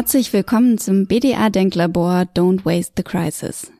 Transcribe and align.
Herzlich 0.00 0.32
willkommen 0.32 0.78
zum 0.78 1.04
BDA 1.04 1.50
Denklabor 1.50 2.22
Don't 2.34 2.64
Waste 2.64 2.94
the 2.96 3.02
Crisis. 3.02 3.70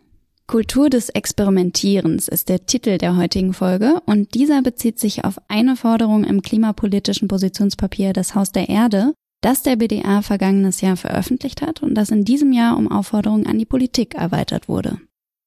Kultur 0.47 0.91
des 0.91 1.09
Experimentierens 1.09 2.29
ist 2.29 2.51
der 2.51 2.67
Titel 2.67 2.99
der 2.99 3.17
heutigen 3.17 3.55
Folge 3.55 4.03
und 4.05 4.35
dieser 4.35 4.61
bezieht 4.61 4.99
sich 4.99 5.25
auf 5.25 5.41
eine 5.49 5.77
Forderung 5.77 6.25
im 6.25 6.43
klimapolitischen 6.43 7.27
Positionspapier 7.27 8.13
Das 8.13 8.35
Haus 8.35 8.53
der 8.53 8.69
Erde, 8.69 9.15
das 9.41 9.63
der 9.63 9.77
BDA 9.77 10.21
vergangenes 10.21 10.83
Jahr 10.83 10.99
veröffentlicht 10.99 11.63
hat 11.63 11.83
und 11.83 11.95
das 11.95 12.11
in 12.11 12.27
diesem 12.27 12.53
Jahr 12.53 12.77
um 12.77 12.93
Aufforderungen 12.93 13.47
an 13.47 13.59
die 13.59 13.65
Politik 13.65 14.15
erweitert 14.15 14.69
wurde. 14.69 14.99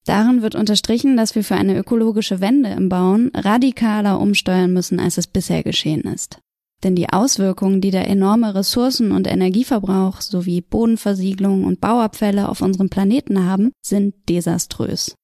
Darin 0.08 0.42
wird 0.42 0.56
unterstrichen, 0.56 1.16
dass 1.18 1.36
wir 1.36 1.44
für 1.44 1.56
eine 1.56 1.78
ökologische 1.78 2.42
Wende 2.42 2.70
im 2.70 2.90
Bauen 2.90 3.30
radikaler 3.36 4.20
umsteuern 4.20 4.74
müssen, 4.74 5.00
als 5.00 5.20
es 5.20 5.28
bisher 5.28 5.62
geschehen 5.62 6.02
ist. 6.02 6.40
Denn 6.84 6.96
die 6.96 7.10
Auswirkungen, 7.10 7.80
die 7.80 7.92
der 7.92 8.10
enorme 8.10 8.56
Ressourcen- 8.56 9.14
und 9.14 9.28
Energieverbrauch 9.28 10.20
sowie 10.20 10.62
Bodenversiegelung 10.62 11.64
und 11.64 11.80
Bauabfälle 11.80 12.50
auf 12.50 12.62
unserem 12.62 12.90
Planeten 12.90 13.46
haben, 13.46 13.72
sind 13.82 14.14
desaströs. 14.28 15.16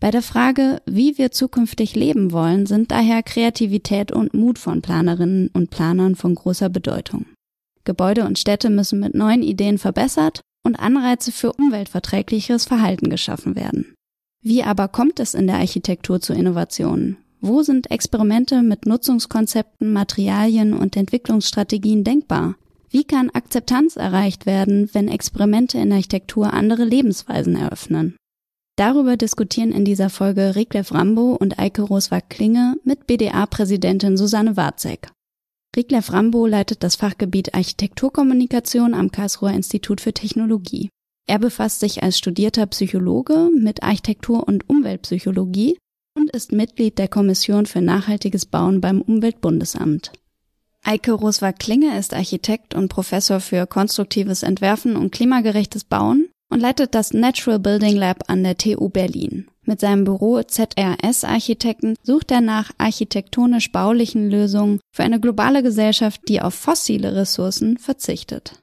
Bei 0.00 0.10
der 0.10 0.22
Frage, 0.22 0.82
wie 0.86 1.16
wir 1.18 1.32
zukünftig 1.32 1.94
leben 1.94 2.32
wollen, 2.32 2.66
sind 2.66 2.90
daher 2.90 3.22
Kreativität 3.22 4.12
und 4.12 4.34
Mut 4.34 4.58
von 4.58 4.82
Planerinnen 4.82 5.48
und 5.52 5.70
Planern 5.70 6.16
von 6.16 6.34
großer 6.34 6.68
Bedeutung. 6.68 7.26
Gebäude 7.84 8.24
und 8.24 8.38
Städte 8.38 8.68
müssen 8.68 9.00
mit 9.00 9.14
neuen 9.14 9.42
Ideen 9.42 9.78
verbessert 9.78 10.40
und 10.64 10.76
Anreize 10.76 11.32
für 11.32 11.52
umweltverträglicheres 11.52 12.64
Verhalten 12.64 13.08
geschaffen 13.08 13.54
werden. 13.54 13.94
Wie 14.42 14.62
aber 14.62 14.88
kommt 14.88 15.20
es 15.20 15.34
in 15.34 15.46
der 15.46 15.56
Architektur 15.56 16.20
zu 16.20 16.34
Innovationen? 16.34 17.16
Wo 17.48 17.62
sind 17.62 17.92
Experimente 17.92 18.60
mit 18.60 18.86
Nutzungskonzepten, 18.86 19.92
Materialien 19.92 20.74
und 20.74 20.96
Entwicklungsstrategien 20.96 22.02
denkbar? 22.02 22.56
Wie 22.90 23.04
kann 23.04 23.30
Akzeptanz 23.30 23.94
erreicht 23.94 24.46
werden, 24.46 24.90
wenn 24.94 25.06
Experimente 25.06 25.78
in 25.78 25.92
Architektur 25.92 26.52
andere 26.52 26.82
Lebensweisen 26.82 27.54
eröffnen? 27.54 28.16
Darüber 28.74 29.16
diskutieren 29.16 29.70
in 29.70 29.84
dieser 29.84 30.10
Folge 30.10 30.56
Riklef 30.56 30.92
Rambo 30.92 31.36
und 31.36 31.60
Eike 31.60 31.82
Roswag-Klinge 31.82 32.78
mit 32.82 33.06
BDA-Präsidentin 33.06 34.16
Susanne 34.16 34.56
Warzek. 34.56 35.12
Riklef 35.76 36.12
Rambo 36.12 36.48
leitet 36.48 36.82
das 36.82 36.96
Fachgebiet 36.96 37.54
Architekturkommunikation 37.54 38.92
am 38.92 39.12
Karlsruher 39.12 39.52
Institut 39.52 40.00
für 40.00 40.12
Technologie. 40.12 40.88
Er 41.28 41.38
befasst 41.38 41.78
sich 41.78 42.02
als 42.02 42.18
studierter 42.18 42.66
Psychologe 42.66 43.50
mit 43.56 43.84
Architektur- 43.84 44.48
und 44.48 44.68
Umweltpsychologie 44.68 45.76
und 46.16 46.30
ist 46.30 46.52
Mitglied 46.52 46.98
der 46.98 47.08
Kommission 47.08 47.66
für 47.66 47.80
nachhaltiges 47.80 48.46
Bauen 48.46 48.80
beim 48.80 49.00
Umweltbundesamt. 49.00 50.12
Eike 50.82 51.12
Roswag-Klinge 51.12 51.98
ist 51.98 52.14
Architekt 52.14 52.74
und 52.74 52.88
Professor 52.88 53.40
für 53.40 53.66
konstruktives 53.66 54.42
Entwerfen 54.42 54.96
und 54.96 55.12
klimagerechtes 55.12 55.84
Bauen 55.84 56.28
und 56.48 56.60
leitet 56.60 56.94
das 56.94 57.12
Natural 57.12 57.58
Building 57.58 57.96
Lab 57.96 58.24
an 58.28 58.44
der 58.44 58.56
TU 58.56 58.88
Berlin. 58.88 59.48
Mit 59.64 59.80
seinem 59.80 60.04
Büro 60.04 60.40
ZRS 60.42 61.24
Architekten 61.24 61.96
sucht 62.04 62.30
er 62.30 62.40
nach 62.40 62.70
architektonisch-baulichen 62.78 64.30
Lösungen 64.30 64.78
für 64.92 65.02
eine 65.02 65.18
globale 65.18 65.64
Gesellschaft, 65.64 66.20
die 66.28 66.40
auf 66.40 66.54
fossile 66.54 67.16
Ressourcen 67.16 67.78
verzichtet. 67.78 68.60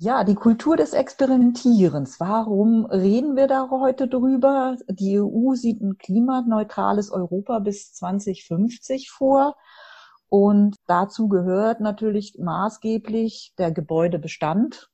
Ja, 0.00 0.22
die 0.22 0.36
Kultur 0.36 0.76
des 0.76 0.92
Experimentierens. 0.92 2.20
Warum 2.20 2.86
reden 2.86 3.34
wir 3.34 3.48
da 3.48 3.68
heute 3.68 4.06
drüber? 4.06 4.76
Die 4.88 5.18
EU 5.18 5.54
sieht 5.54 5.80
ein 5.80 5.98
klimaneutrales 5.98 7.10
Europa 7.10 7.58
bis 7.58 7.94
2050 7.94 9.10
vor. 9.10 9.56
Und 10.28 10.76
dazu 10.86 11.28
gehört 11.28 11.80
natürlich 11.80 12.36
maßgeblich 12.38 13.54
der 13.58 13.72
Gebäudebestand, 13.72 14.88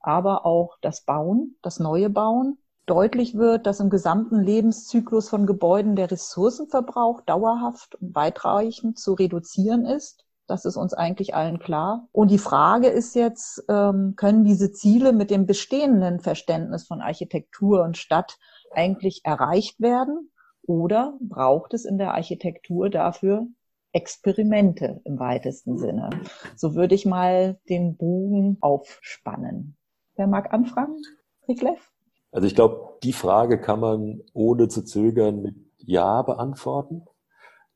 aber 0.00 0.44
auch 0.44 0.76
das 0.82 1.06
Bauen, 1.06 1.56
das 1.62 1.80
neue 1.80 2.10
Bauen. 2.10 2.58
Deutlich 2.84 3.38
wird, 3.38 3.66
dass 3.66 3.80
im 3.80 3.88
gesamten 3.88 4.40
Lebenszyklus 4.40 5.30
von 5.30 5.46
Gebäuden 5.46 5.96
der 5.96 6.10
Ressourcenverbrauch 6.10 7.22
dauerhaft 7.22 7.94
und 7.94 8.14
weitreichend 8.14 8.98
zu 8.98 9.14
reduzieren 9.14 9.86
ist. 9.86 10.23
Das 10.46 10.64
ist 10.64 10.76
uns 10.76 10.92
eigentlich 10.92 11.34
allen 11.34 11.58
klar. 11.58 12.08
Und 12.12 12.30
die 12.30 12.38
Frage 12.38 12.88
ist 12.88 13.14
jetzt, 13.14 13.64
ähm, 13.68 14.14
können 14.16 14.44
diese 14.44 14.72
Ziele 14.72 15.12
mit 15.12 15.30
dem 15.30 15.46
bestehenden 15.46 16.20
Verständnis 16.20 16.86
von 16.86 17.00
Architektur 17.00 17.82
und 17.82 17.96
Stadt 17.96 18.36
eigentlich 18.72 19.22
erreicht 19.24 19.80
werden? 19.80 20.30
Oder 20.66 21.18
braucht 21.20 21.74
es 21.74 21.84
in 21.84 21.98
der 21.98 22.14
Architektur 22.14 22.90
dafür 22.90 23.46
Experimente 23.92 25.00
im 25.04 25.18
weitesten 25.18 25.78
Sinne? 25.78 26.10
So 26.56 26.74
würde 26.74 26.94
ich 26.94 27.06
mal 27.06 27.58
den 27.68 27.96
Bogen 27.96 28.58
aufspannen. 28.60 29.76
Wer 30.16 30.26
mag 30.26 30.52
anfangen? 30.52 31.00
Rickleff? 31.48 31.90
Also 32.32 32.46
ich 32.46 32.54
glaube, 32.54 32.98
die 33.02 33.12
Frage 33.12 33.60
kann 33.60 33.80
man 33.80 34.22
ohne 34.32 34.68
zu 34.68 34.84
zögern 34.84 35.40
mit 35.40 35.54
Ja 35.78 36.22
beantworten. 36.22 37.06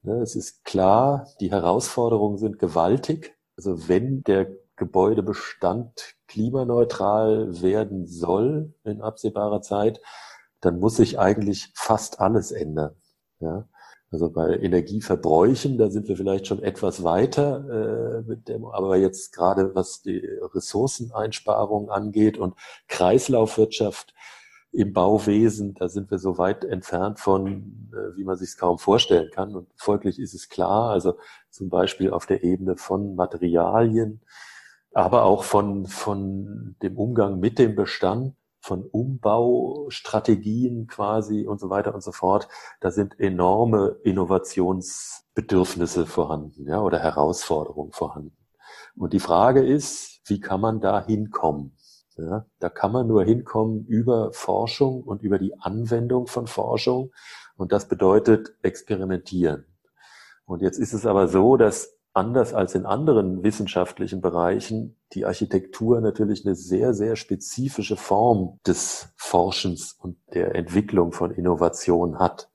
Ne, 0.03 0.21
es 0.21 0.37
ist 0.37 0.65
klar, 0.65 1.29
die 1.41 1.51
Herausforderungen 1.51 2.39
sind 2.39 2.59
gewaltig. 2.59 3.37
Also 3.57 3.89
wenn 3.89 4.23
der 4.23 4.49
Gebäudebestand 4.77 6.15
klimaneutral 6.29 7.61
werden 7.63 8.07
soll 8.07 8.75
in 8.85 9.03
absehbarer 9.03 9.61
Zeit, 9.61 10.01
dann 10.61 10.79
muss 10.79 10.97
sich 10.97 11.19
eigentlich 11.19 11.73
fast 11.75 12.21
alles 12.21 12.53
ändern. 12.53 12.95
Ja? 13.41 13.69
Also 14.11 14.31
bei 14.31 14.57
Energieverbräuchen, 14.57 15.77
da 15.77 15.91
sind 15.91 16.09
wir 16.09 16.17
vielleicht 16.17 16.47
schon 16.47 16.63
etwas 16.63 17.03
weiter, 17.03 18.21
äh, 18.21 18.23
mit 18.23 18.49
dem, 18.49 18.65
aber 18.65 18.97
jetzt 18.97 19.35
gerade 19.35 19.75
was 19.75 20.01
die 20.01 20.19
Ressourceneinsparung 20.55 21.91
angeht 21.91 22.39
und 22.39 22.55
Kreislaufwirtschaft, 22.87 24.15
im 24.73 24.93
Bauwesen, 24.93 25.75
da 25.75 25.89
sind 25.89 26.11
wir 26.11 26.19
so 26.19 26.37
weit 26.39 26.65
entfernt 26.65 27.21
von, 27.21 27.91
äh, 27.93 28.17
wie 28.17 28.25
man 28.25 28.37
sich 28.37 28.49
es 28.51 28.57
kaum 28.57 28.79
vorstellen 28.79 29.31
kann. 29.33 29.55
Und 29.57 29.69
folglich 29.77 30.19
ist 30.19 30.35
es 30.35 30.49
klar, 30.49 30.91
also 30.91 31.17
zum 31.51 31.69
Beispiel 31.69 32.11
auf 32.11 32.27
der 32.27 32.43
Ebene 32.45 32.77
von 32.77 33.15
Materialien, 33.15 34.21
aber 34.93 35.25
auch 35.25 35.45
von, 35.45 35.87
von 35.87 36.77
dem 36.83 36.99
Umgang 36.99 37.39
mit 37.41 37.59
dem 37.59 37.75
Bestand, 37.75 38.35
von 38.61 38.83
Umbaustrategien 38.83 40.89
quasi 40.89 41.47
und 41.47 41.61
so 41.61 41.71
weiter 41.71 41.95
und 41.95 42.03
so 42.03 42.13
fort. 42.13 42.49
Da 42.81 42.91
sind 42.91 43.19
enorme 43.19 43.97
Innovationsbedürfnisse 44.03 46.05
vorhanden, 46.07 46.67
ja, 46.67 46.83
oder 46.83 46.99
Herausforderungen 46.99 47.93
vorhanden. 47.93 48.37
Und 48.97 49.13
die 49.13 49.21
Frage 49.21 49.65
ist, 49.65 50.21
wie 50.27 50.41
kann 50.41 50.61
man 50.61 50.81
da 50.81 51.05
hinkommen? 51.05 51.78
Ja, 52.19 52.47
da 52.59 52.69
kann 52.69 52.91
man 52.91 53.07
nur 53.07 53.23
hinkommen 53.23 53.87
über 53.87 54.33
Forschung 54.33 55.05
und 55.05 55.23
über 55.23 55.39
die 55.39 55.57
Anwendung 55.61 56.27
von 56.27 56.49
Forschung. 56.49 57.13
Und 57.57 57.71
das 57.71 57.87
bedeutet 57.87 58.55
experimentieren. 58.63 59.65
Und 60.45 60.61
jetzt 60.61 60.79
ist 60.79 60.95
es 60.95 61.07
aber 61.07 61.29
so, 61.29 61.57
dass 61.57 61.97
anders 62.15 62.55
als 62.55 62.75
in 62.75 62.87
anderen 62.87 63.45
wissenschaftlichen 63.45 64.21
Bereichen 64.21 64.97
die 65.13 65.27
Architektur 65.27 66.01
natürlich 66.01 66.45
eine 66.45 66.57
sehr, 66.57 66.93
sehr 66.93 67.15
spezifische 67.15 67.97
Form 67.97 68.59
des 68.67 69.11
Forschens 69.17 69.97
und 70.01 70.17
der 70.35 70.57
Entwicklung 70.57 71.13
von 71.13 71.31
Innovation 71.31 72.19
hat. 72.19 72.51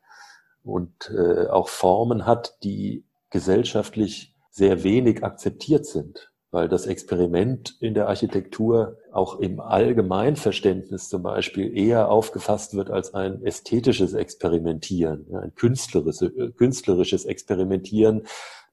Und 0.61 1.09
äh, 1.09 1.47
auch 1.47 1.69
Formen 1.69 2.25
hat, 2.25 2.57
die 2.63 3.05
gesellschaftlich 3.29 4.35
sehr 4.49 4.83
wenig 4.83 5.23
akzeptiert 5.23 5.85
sind 5.85 6.33
weil 6.53 6.69
das 6.69 6.85
Experiment 6.85 7.75
in 7.79 7.95
der 7.95 8.07
Architektur 8.07 8.97
auch 9.13 9.39
im 9.39 9.59
Allgemeinverständnis 9.59 11.09
zum 11.09 11.23
Beispiel 11.23 11.77
eher 11.77 12.09
aufgefasst 12.09 12.75
wird 12.75 12.89
als 12.89 13.13
ein 13.13 13.43
ästhetisches 13.43 14.13
Experimentieren, 14.13 15.27
ein 15.35 15.53
künstlerisches, 15.55 16.31
künstlerisches 16.57 17.25
Experimentieren, 17.25 18.23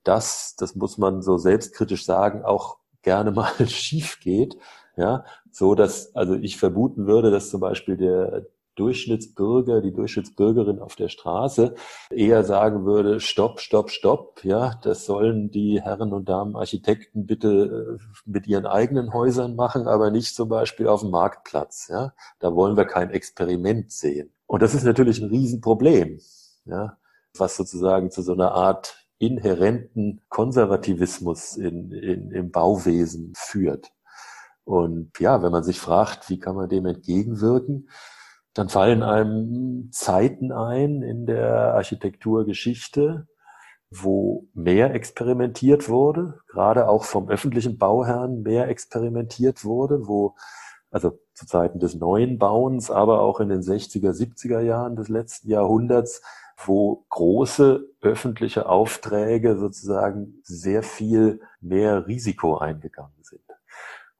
das, 0.03 0.57
das 0.57 0.75
muss 0.75 0.99
man 0.99 1.23
so 1.23 1.37
selbstkritisch 1.37 2.05
sagen, 2.05 2.43
auch 2.43 2.79
gerne 3.03 3.31
mal 3.33 3.53
schief 3.67 4.21
geht, 4.21 4.57
ja, 4.97 5.25
so 5.51 5.75
dass, 5.75 6.15
also 6.15 6.35
ich 6.35 6.57
vermuten 6.57 7.07
würde, 7.07 7.31
dass 7.31 7.51
zum 7.51 7.61
Beispiel 7.61 7.97
der, 7.97 8.47
Durchschnittsbürger, 8.81 9.82
die 9.82 9.93
Durchschnittsbürgerin 9.93 10.79
auf 10.79 10.97
der 10.97 11.09
Straße 11.09 11.75
eher 12.11 12.44
sagen 12.44 12.87
würde, 12.87 13.21
stopp, 13.21 13.61
stopp, 13.61 13.91
stopp, 13.91 14.43
ja, 14.43 14.75
das 14.82 15.05
sollen 15.05 15.50
die 15.50 15.82
Herren 15.82 16.15
und 16.15 16.31
Damen 16.31 16.56
Architekten 16.56 17.27
bitte 17.27 17.99
äh, 17.99 18.03
mit 18.25 18.47
ihren 18.47 18.65
eigenen 18.65 19.12
Häusern 19.12 19.55
machen, 19.55 19.87
aber 19.87 20.11
nicht 20.11 20.35
zum 20.35 20.49
Beispiel 20.49 20.88
auf 20.88 21.03
dem 21.03 21.11
Marktplatz, 21.11 21.88
ja. 21.88 22.15
Da 22.38 22.55
wollen 22.55 22.79
wir 22.79 22.87
kein 22.87 23.11
Experiment 23.11 23.93
sehen. 23.93 24.32
Und 24.47 24.62
das 24.62 24.75
ist 24.75 24.85
natürlich 24.85 25.21
ein 25.21 25.29
Riesenproblem, 25.29 26.19
ja, 26.65 26.97
was 27.37 27.56
sozusagen 27.56 28.11
zu 28.11 28.23
so 28.23 28.33
einer 28.33 28.53
Art 28.53 28.97
inhärenten 29.19 30.23
Konservativismus 30.31 31.59
in, 31.59 31.93
in, 31.93 32.31
im 32.31 32.50
Bauwesen 32.50 33.35
führt. 33.37 33.93
Und 34.65 35.19
ja, 35.21 35.43
wenn 35.43 35.53
man 35.53 35.65
sich 35.65 35.79
fragt, 35.79 36.31
wie 36.31 36.38
kann 36.38 36.56
man 36.56 36.69
dem 36.69 36.87
entgegenwirken, 36.87 37.91
dann 38.55 38.69
fallen 38.69 39.02
einem 39.02 39.91
Zeiten 39.93 40.52
ein 40.52 41.02
in 41.02 41.26
der 41.26 41.75
Architekturgeschichte, 41.75 43.26
wo 43.91 44.47
mehr 44.55 44.94
experimentiert 44.94 45.88
wurde, 45.88 46.41
gerade 46.49 46.88
auch 46.88 47.05
vom 47.05 47.29
öffentlichen 47.29 47.79
Bauherrn 47.79 48.43
mehr 48.43 48.69
experimentiert 48.69 49.64
wurde, 49.64 50.06
wo 50.06 50.35
also 50.91 51.19
zu 51.35 51.47
Zeiten 51.47 51.79
des 51.79 51.94
neuen 51.94 52.38
Bauens, 52.38 52.91
aber 52.91 53.20
auch 53.20 53.41
in 53.41 53.49
den 53.49 53.62
60er, 53.62 54.11
70er 54.11 54.61
Jahren 54.61 54.97
des 54.97 55.08
letzten 55.08 55.49
Jahrhunderts, 55.49 56.23
wo 56.56 57.06
große 57.08 57.88
öffentliche 58.00 58.69
Aufträge 58.69 59.56
sozusagen 59.56 60.41
sehr 60.43 60.82
viel 60.82 61.41
mehr 61.61 62.06
Risiko 62.06 62.58
eingegangen 62.58 63.23
sind. 63.23 63.41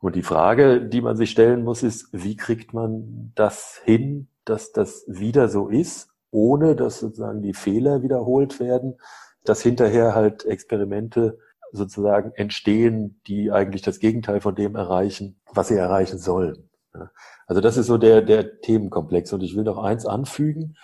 Und 0.01 0.17
die 0.17 0.23
Frage, 0.23 0.81
die 0.81 1.03
man 1.03 1.17
sich 1.17 1.31
stellen 1.31 1.63
muss, 1.63 1.83
ist, 1.83 2.09
wie 2.13 2.37
kriegt 2.37 2.73
man 2.73 3.33
das 3.35 3.81
hin, 3.85 4.29
dass 4.45 4.73
das 4.73 5.05
wieder 5.07 5.49
so 5.49 5.69
ist, 5.69 6.11
ohne 6.31 6.75
dass 6.75 7.01
sozusagen 7.01 7.43
die 7.43 7.55
Fehler 7.55 8.03
wiederholt 8.03 8.61
werden, 8.61 8.99
dass 9.45 9.63
hinterher 9.63 10.15
halt 10.15 10.45
Experimente 10.45 11.39
sozusagen 11.73 12.33
entstehen, 12.35 13.21
die 13.27 13.53
eigentlich 13.53 13.83
das 13.83 14.01
Gegenteil 14.01 14.41
von 14.41 14.55
dem 14.55 14.75
erreichen, 14.75 15.41
was 15.53 15.69
sie 15.69 15.77
erreichen 15.77 16.19
sollen. 16.19 16.71
Also 17.47 17.61
das 17.61 17.77
ist 17.77 17.87
so 17.87 17.99
der, 17.99 18.23
der 18.23 18.61
Themenkomplex. 18.61 19.33
Und 19.33 19.43
ich 19.43 19.55
will 19.55 19.65
noch 19.65 19.79
eins 19.79 20.07
anfügen. 20.07 20.77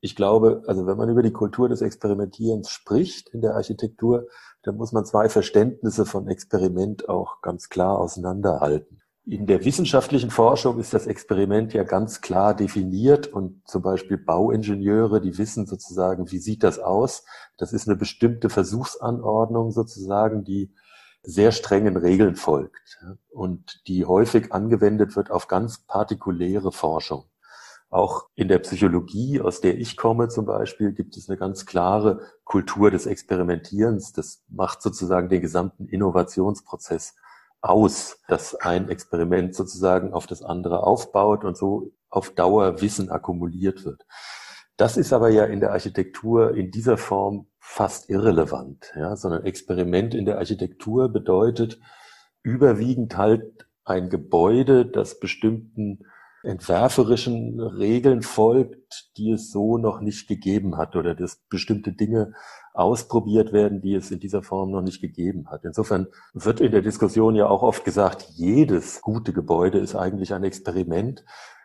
Ich 0.00 0.14
glaube, 0.14 0.62
also 0.66 0.86
wenn 0.86 0.96
man 0.96 1.08
über 1.08 1.22
die 1.22 1.32
Kultur 1.32 1.68
des 1.68 1.80
Experimentierens 1.80 2.70
spricht 2.70 3.28
in 3.30 3.40
der 3.40 3.54
Architektur, 3.54 4.26
dann 4.62 4.76
muss 4.76 4.92
man 4.92 5.04
zwei 5.04 5.28
Verständnisse 5.28 6.04
von 6.04 6.28
Experiment 6.28 7.08
auch 7.08 7.40
ganz 7.42 7.68
klar 7.68 7.98
auseinanderhalten. 7.98 9.02
In 9.24 9.46
der 9.46 9.62
wissenschaftlichen 9.64 10.30
Forschung 10.30 10.78
ist 10.78 10.94
das 10.94 11.06
Experiment 11.06 11.74
ja 11.74 11.82
ganz 11.82 12.22
klar 12.22 12.54
definiert 12.54 13.26
und 13.26 13.60
zum 13.68 13.82
Beispiel 13.82 14.16
Bauingenieure, 14.16 15.20
die 15.20 15.36
wissen 15.36 15.66
sozusagen, 15.66 16.30
wie 16.30 16.38
sieht 16.38 16.62
das 16.62 16.78
aus? 16.78 17.24
Das 17.58 17.74
ist 17.74 17.86
eine 17.86 17.96
bestimmte 17.98 18.48
Versuchsanordnung 18.48 19.70
sozusagen, 19.70 20.44
die 20.44 20.72
sehr 21.22 21.52
strengen 21.52 21.98
Regeln 21.98 22.36
folgt 22.36 22.98
und 23.30 23.86
die 23.86 24.06
häufig 24.06 24.52
angewendet 24.52 25.14
wird 25.14 25.30
auf 25.30 25.46
ganz 25.46 25.78
partikuläre 25.86 26.72
Forschung. 26.72 27.24
Auch 27.90 28.28
in 28.34 28.48
der 28.48 28.58
Psychologie, 28.58 29.40
aus 29.40 29.60
der 29.60 29.78
ich 29.78 29.96
komme 29.96 30.28
zum 30.28 30.44
Beispiel, 30.44 30.92
gibt 30.92 31.16
es 31.16 31.28
eine 31.28 31.38
ganz 31.38 31.64
klare 31.64 32.20
Kultur 32.44 32.90
des 32.90 33.06
Experimentierens. 33.06 34.12
Das 34.12 34.42
macht 34.48 34.82
sozusagen 34.82 35.30
den 35.30 35.40
gesamten 35.40 35.86
Innovationsprozess 35.86 37.14
aus, 37.60 38.20
dass 38.28 38.54
ein 38.54 38.88
Experiment 38.88 39.54
sozusagen 39.54 40.12
auf 40.12 40.26
das 40.26 40.42
andere 40.42 40.86
aufbaut 40.86 41.44
und 41.44 41.56
so 41.56 41.92
auf 42.10 42.30
Dauer 42.30 42.80
Wissen 42.80 43.10
akkumuliert 43.10 43.84
wird. 43.84 44.04
Das 44.76 44.96
ist 44.96 45.12
aber 45.12 45.30
ja 45.30 45.44
in 45.44 45.60
der 45.60 45.72
Architektur 45.72 46.54
in 46.54 46.70
dieser 46.70 46.98
Form 46.98 47.46
fast 47.58 48.08
irrelevant, 48.10 48.92
ja, 48.96 49.16
sondern 49.16 49.44
Experiment 49.44 50.14
in 50.14 50.24
der 50.24 50.38
Architektur 50.38 51.08
bedeutet 51.08 51.80
überwiegend 52.42 53.16
halt 53.16 53.66
ein 53.84 54.08
Gebäude, 54.08 54.86
das 54.86 55.18
bestimmten 55.18 56.04
entwerferischen 56.42 57.60
Regeln 57.60 58.22
folgt, 58.22 59.10
die 59.16 59.32
es 59.32 59.50
so 59.50 59.76
noch 59.76 60.00
nicht 60.00 60.28
gegeben 60.28 60.76
hat 60.76 60.94
oder 60.96 61.14
dass 61.14 61.40
bestimmte 61.48 61.92
Dinge 61.92 62.32
ausprobiert 62.72 63.52
werden, 63.52 63.80
die 63.80 63.94
es 63.94 64.10
in 64.10 64.20
dieser 64.20 64.42
Form 64.42 64.70
noch 64.70 64.82
nicht 64.82 65.00
gegeben 65.00 65.50
hat. 65.50 65.64
Insofern 65.64 66.06
wird 66.32 66.60
in 66.60 66.70
der 66.70 66.82
Diskussion 66.82 67.34
ja 67.34 67.48
auch 67.48 67.62
oft 67.62 67.84
gesagt, 67.84 68.22
jedes 68.34 69.00
gute 69.00 69.32
Gebäude 69.32 69.78
ist 69.78 69.96
eigentlich 69.96 70.32
ein 70.32 70.44
Experiment. 70.44 71.24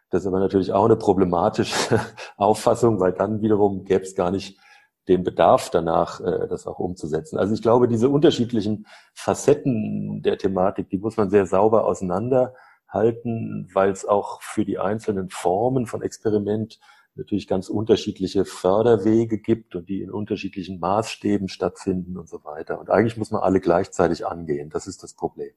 Das 0.10 0.24
ist 0.24 0.28
aber 0.28 0.40
natürlich 0.40 0.74
auch 0.74 0.86
eine 0.86 0.96
problematische 0.96 2.00
Auffassung, 2.38 3.00
weil 3.00 3.14
dann 3.14 3.42
wiederum 3.42 3.84
gäbe 3.84 4.04
es 4.04 4.16
gar 4.16 4.32
nicht 4.32 4.60
den 5.08 5.24
Bedarf 5.24 5.70
danach, 5.70 6.20
äh, 6.22 6.48
das 6.48 6.66
auch 6.66 6.80
umzusetzen. 6.80 7.38
Also 7.38 7.54
ich 7.54 7.62
glaube, 7.62 7.88
diese 7.88 8.10
unterschiedlichen 8.10 8.88
Facetten 9.14 10.22
der 10.22 10.38
Thematik, 10.38 10.90
die 10.90 10.98
muss 10.98 11.18
man 11.18 11.30
sehr 11.30 11.46
sauber 11.46 11.86
auseinanderhalten, 12.94 13.70
weil 13.74 13.92
es 13.92 14.06
auch 14.06 14.42
für 14.42 14.66
die 14.66 14.80
einzelnen 14.80 15.30
Formen 15.30 15.86
von 15.86 16.02
Experiment 16.02 16.80
natürlich 17.16 17.48
ganz 17.48 17.70
unterschiedliche 17.70 18.44
Förderwege 18.44 19.38
gibt 19.38 19.76
und 19.76 19.88
die 19.88 20.02
in 20.02 20.10
unterschiedlichen 20.10 20.80
Maßstäben 20.80 21.48
stattfinden 21.48 22.18
und 22.18 22.28
so 22.28 22.44
weiter. 22.44 22.80
Und 22.80 22.90
eigentlich 22.90 23.18
muss 23.18 23.30
man 23.30 23.44
alle 23.44 23.60
gleichzeitig 23.60 24.26
angehen. 24.26 24.70
Das 24.70 24.88
ist 24.88 25.04
das 25.04 25.14
Problem. 25.14 25.52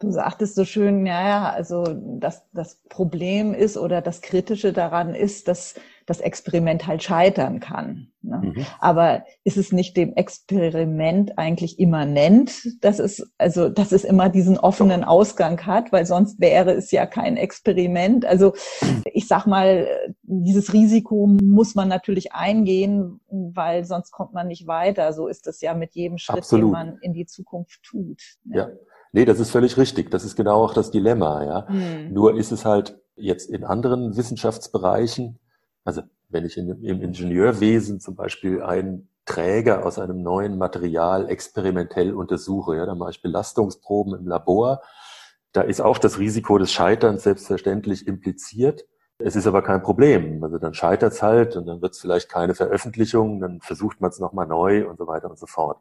Du 0.00 0.10
sagtest 0.10 0.54
so 0.54 0.64
schön, 0.64 1.06
ja, 1.06 1.28
ja, 1.28 1.50
also 1.50 1.84
das, 2.20 2.44
das 2.52 2.76
Problem 2.88 3.52
ist 3.52 3.76
oder 3.76 4.00
das 4.00 4.22
Kritische 4.22 4.72
daran 4.72 5.14
ist, 5.14 5.48
dass 5.48 5.74
das 6.08 6.20
Experiment 6.20 6.86
halt 6.86 7.02
scheitern 7.02 7.60
kann. 7.60 8.08
Ne? 8.22 8.40
Mhm. 8.42 8.66
Aber 8.80 9.24
ist 9.44 9.58
es 9.58 9.72
nicht 9.72 9.94
dem 9.94 10.14
Experiment 10.14 11.38
eigentlich 11.38 11.78
immanent, 11.78 12.50
dass 12.80 12.98
es, 12.98 13.30
also, 13.36 13.68
dass 13.68 13.92
es 13.92 14.04
immer 14.04 14.30
diesen 14.30 14.58
offenen 14.58 15.04
Ausgang 15.04 15.66
hat, 15.66 15.92
weil 15.92 16.06
sonst 16.06 16.40
wäre 16.40 16.72
es 16.72 16.90
ja 16.92 17.04
kein 17.04 17.36
Experiment. 17.36 18.24
Also, 18.24 18.54
ich 19.12 19.28
sag 19.28 19.46
mal, 19.46 19.86
dieses 20.22 20.72
Risiko 20.72 21.26
muss 21.42 21.74
man 21.74 21.88
natürlich 21.88 22.32
eingehen, 22.32 23.20
weil 23.28 23.84
sonst 23.84 24.10
kommt 24.10 24.32
man 24.32 24.48
nicht 24.48 24.66
weiter. 24.66 25.12
So 25.12 25.28
ist 25.28 25.46
es 25.46 25.60
ja 25.60 25.74
mit 25.74 25.94
jedem 25.94 26.16
Schritt, 26.16 26.38
Absolut. 26.38 26.68
den 26.68 26.72
man 26.72 26.98
in 27.02 27.12
die 27.12 27.26
Zukunft 27.26 27.82
tut. 27.82 28.22
Ne? 28.44 28.56
Ja. 28.56 28.68
Nee, 29.12 29.26
das 29.26 29.40
ist 29.40 29.50
völlig 29.50 29.76
richtig. 29.76 30.10
Das 30.10 30.24
ist 30.24 30.36
genau 30.36 30.64
auch 30.64 30.72
das 30.72 30.90
Dilemma, 30.90 31.44
ja. 31.44 31.66
Mhm. 31.68 32.12
Nur 32.14 32.38
ist 32.38 32.50
es 32.50 32.64
halt 32.64 32.98
jetzt 33.16 33.50
in 33.50 33.64
anderen 33.64 34.16
Wissenschaftsbereichen, 34.16 35.38
also 35.88 36.02
wenn 36.28 36.44
ich 36.44 36.58
in, 36.58 36.68
im 36.84 37.00
Ingenieurwesen 37.00 37.98
zum 37.98 38.14
Beispiel 38.14 38.62
einen 38.62 39.08
Träger 39.24 39.86
aus 39.86 39.98
einem 39.98 40.22
neuen 40.22 40.58
Material 40.58 41.30
experimentell 41.30 42.12
untersuche, 42.12 42.76
ja, 42.76 42.84
dann 42.84 42.98
mache 42.98 43.12
ich 43.12 43.22
Belastungsproben 43.22 44.14
im 44.14 44.26
Labor. 44.26 44.82
Da 45.52 45.62
ist 45.62 45.80
auch 45.80 45.96
das 45.96 46.18
Risiko 46.18 46.58
des 46.58 46.72
Scheiterns 46.72 47.22
selbstverständlich 47.22 48.06
impliziert. 48.06 48.84
Es 49.16 49.34
ist 49.34 49.46
aber 49.46 49.62
kein 49.62 49.82
Problem. 49.82 50.44
Also 50.44 50.58
dann 50.58 50.74
scheitert 50.74 51.14
es 51.14 51.22
halt 51.22 51.56
und 51.56 51.64
dann 51.64 51.80
wird 51.80 51.94
es 51.94 52.00
vielleicht 52.00 52.28
keine 52.28 52.54
Veröffentlichung, 52.54 53.40
dann 53.40 53.62
versucht 53.62 54.02
man 54.02 54.10
es 54.10 54.20
nochmal 54.20 54.46
neu 54.46 54.86
und 54.86 54.98
so 54.98 55.06
weiter 55.06 55.30
und 55.30 55.38
so 55.38 55.46
fort 55.46 55.80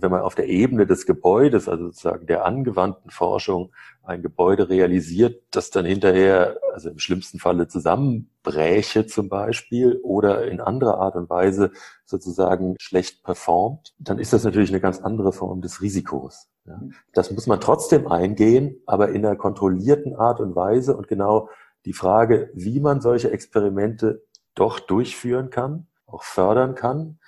wenn 0.00 0.10
man 0.10 0.22
auf 0.22 0.34
der 0.34 0.48
Ebene 0.48 0.86
des 0.86 1.06
Gebäudes, 1.06 1.68
also 1.68 1.86
sozusagen 1.86 2.26
der 2.26 2.44
angewandten 2.44 3.10
Forschung, 3.10 3.72
ein 4.02 4.22
Gebäude 4.22 4.68
realisiert, 4.68 5.42
das 5.50 5.70
dann 5.70 5.84
hinterher, 5.84 6.58
also 6.72 6.88
im 6.88 6.98
schlimmsten 6.98 7.38
Falle 7.38 7.68
zusammenbräche 7.68 9.06
zum 9.06 9.28
Beispiel 9.28 10.00
oder 10.02 10.46
in 10.46 10.60
anderer 10.60 10.98
Art 10.98 11.16
und 11.16 11.28
Weise 11.28 11.72
sozusagen 12.04 12.76
schlecht 12.80 13.22
performt, 13.22 13.94
dann 13.98 14.18
ist 14.18 14.32
das 14.32 14.44
natürlich 14.44 14.70
eine 14.70 14.80
ganz 14.80 15.00
andere 15.00 15.32
Form 15.32 15.60
des 15.60 15.82
Risikos. 15.82 16.48
Ja. 16.64 16.80
Das 17.12 17.30
muss 17.30 17.46
man 17.46 17.60
trotzdem 17.60 18.06
eingehen, 18.10 18.80
aber 18.86 19.10
in 19.10 19.26
einer 19.26 19.36
kontrollierten 19.36 20.16
Art 20.16 20.40
und 20.40 20.56
Weise 20.56 20.96
und 20.96 21.08
genau 21.08 21.48
die 21.84 21.92
Frage, 21.92 22.50
wie 22.54 22.80
man 22.80 23.00
solche 23.00 23.30
Experimente 23.30 24.22
doch 24.54 24.80
durchführen 24.80 25.50
kann, 25.50 25.86
auch 26.06 26.22
fördern 26.22 26.74
kann, 26.74 27.18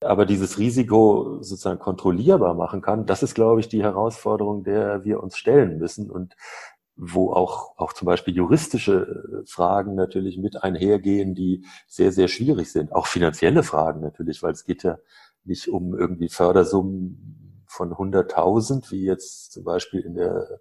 aber 0.00 0.26
dieses 0.26 0.58
Risiko 0.58 1.38
sozusagen 1.40 1.78
kontrollierbar 1.78 2.54
machen 2.54 2.82
kann, 2.82 3.06
das 3.06 3.22
ist, 3.22 3.34
glaube 3.34 3.60
ich, 3.60 3.68
die 3.68 3.82
Herausforderung, 3.82 4.64
der 4.64 5.04
wir 5.04 5.22
uns 5.22 5.36
stellen 5.36 5.78
müssen 5.78 6.10
und 6.10 6.36
wo 6.96 7.32
auch, 7.32 7.76
auch 7.76 7.92
zum 7.92 8.06
Beispiel 8.06 8.36
juristische 8.36 9.42
äh, 9.42 9.46
Fragen 9.46 9.94
natürlich 9.94 10.38
mit 10.38 10.62
einhergehen, 10.62 11.34
die 11.34 11.64
sehr, 11.88 12.12
sehr 12.12 12.28
schwierig 12.28 12.70
sind. 12.70 12.92
Auch 12.92 13.06
finanzielle 13.06 13.62
Fragen 13.62 14.00
natürlich, 14.00 14.42
weil 14.42 14.52
es 14.52 14.64
geht 14.64 14.84
ja 14.84 14.98
nicht 15.44 15.68
um 15.68 15.98
irgendwie 15.98 16.28
Fördersummen 16.28 17.64
von 17.66 17.92
100.000, 17.92 18.92
wie 18.92 19.04
jetzt 19.04 19.52
zum 19.52 19.64
Beispiel 19.64 20.00
in 20.00 20.14
der 20.14 20.60